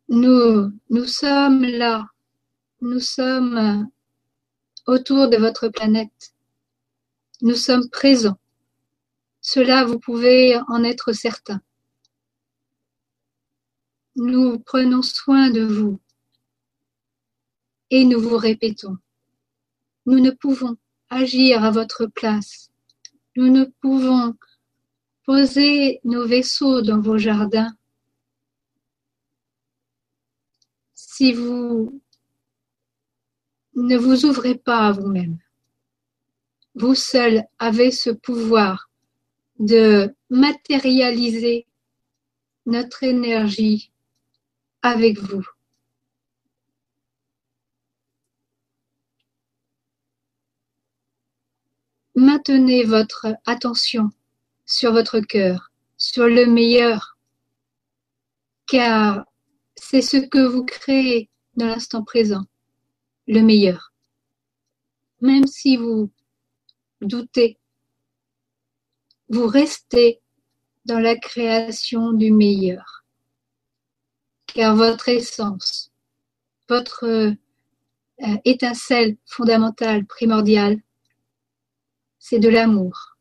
Nous, 0.08 0.72
nous 0.90 1.06
sommes 1.06 1.64
là, 1.64 2.08
nous 2.82 3.00
sommes 3.00 3.90
autour 4.86 5.30
de 5.30 5.38
votre 5.38 5.68
planète. 5.70 6.34
Nous 7.42 7.56
sommes 7.56 7.90
présents. 7.90 8.40
Cela, 9.42 9.84
vous 9.84 10.00
pouvez 10.00 10.58
en 10.68 10.84
être 10.84 11.12
certain. 11.12 11.62
Nous 14.16 14.60
prenons 14.60 15.02
soin 15.02 15.50
de 15.50 15.66
vous 15.66 16.00
et 17.90 18.04
nous 18.06 18.20
vous 18.20 18.38
répétons, 18.38 18.98
nous 20.06 20.20
ne 20.20 20.32
pouvons 20.32 20.76
agir 21.10 21.64
à 21.64 21.72
votre 21.72 22.08
place. 22.08 22.72
Nous 23.36 23.50
ne 23.50 23.66
pouvons 23.82 24.36
poser 25.26 26.00
nos 26.04 26.26
vaisseaux 26.26 26.82
dans 26.82 27.02
vos 27.02 27.18
jardins. 27.18 27.76
Si 30.94 31.34
vous 31.34 32.02
ne 33.76 33.98
vous 33.98 34.26
ouvrez 34.26 34.56
pas 34.56 34.88
à 34.88 34.92
vous-même, 34.92 35.38
vous 36.76 36.96
seul 36.96 37.44
avez 37.60 37.92
ce 37.92 38.10
pouvoir 38.10 38.90
de 39.60 40.14
matérialiser 40.30 41.66
notre 42.66 43.04
énergie 43.04 43.92
avec 44.82 45.20
vous. 45.20 45.46
Maintenez 52.16 52.84
votre 52.84 53.28
attention 53.46 54.12
sur 54.66 54.94
votre 54.94 55.20
cœur, 55.20 55.72
sur 55.98 56.28
le 56.28 56.46
meilleur, 56.46 57.18
car 58.68 59.26
c'est 59.76 60.02
ce 60.02 60.18
que 60.18 60.46
vous 60.46 60.64
créez 60.64 61.30
dans 61.56 61.68
l'instant 61.68 62.04
présent, 62.04 62.46
le 63.28 63.42
meilleur. 63.42 63.94
Même 65.22 65.48
si 65.48 65.78
vous 65.78 66.12
doutez, 67.02 67.58
vous 69.30 69.48
restez 69.48 70.22
dans 70.86 71.00
la 71.00 71.16
création 71.16 72.14
du 72.14 72.32
meilleur, 72.32 73.04
car 74.48 74.76
votre 74.76 75.10
essence 75.10 75.92
votre 76.70 77.06
euh, 77.06 78.38
étincelle 78.44 79.18
fondamentale, 79.26 80.06
primordiale, 80.06 80.78
c'est 82.28 82.40
de 82.40 82.50
l'amour. 82.50 83.20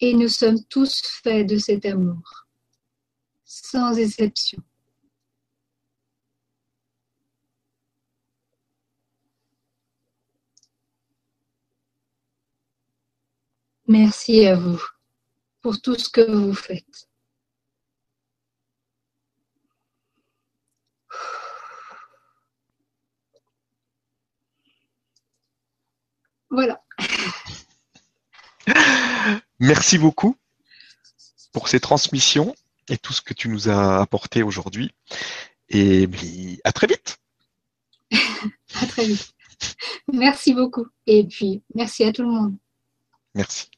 Et 0.00 0.14
nous 0.14 0.26
sommes 0.26 0.64
tous 0.64 1.00
faits 1.22 1.46
de 1.46 1.56
cet 1.56 1.86
amour, 1.86 2.48
sans 3.44 3.96
exception. 3.96 4.60
Merci 13.86 14.44
à 14.46 14.56
vous 14.56 14.82
pour 15.60 15.80
tout 15.80 15.94
ce 15.94 16.08
que 16.08 16.28
vous 16.28 16.54
faites. 16.54 17.11
Voilà. 26.52 26.82
Merci 29.58 29.98
beaucoup 29.98 30.36
pour 31.52 31.68
ces 31.68 31.80
transmissions 31.80 32.54
et 32.88 32.98
tout 32.98 33.12
ce 33.14 33.22
que 33.22 33.34
tu 33.34 33.48
nous 33.48 33.68
as 33.70 34.00
apporté 34.00 34.42
aujourd'hui. 34.42 34.94
Et 35.70 36.08
à 36.64 36.72
très 36.72 36.86
vite. 36.86 37.18
à 38.12 38.86
très 38.86 39.06
vite. 39.06 39.32
Merci 40.12 40.52
beaucoup. 40.52 40.86
Et 41.06 41.24
puis, 41.24 41.62
merci 41.74 42.04
à 42.04 42.12
tout 42.12 42.22
le 42.22 42.28
monde. 42.28 42.56
Merci. 43.34 43.70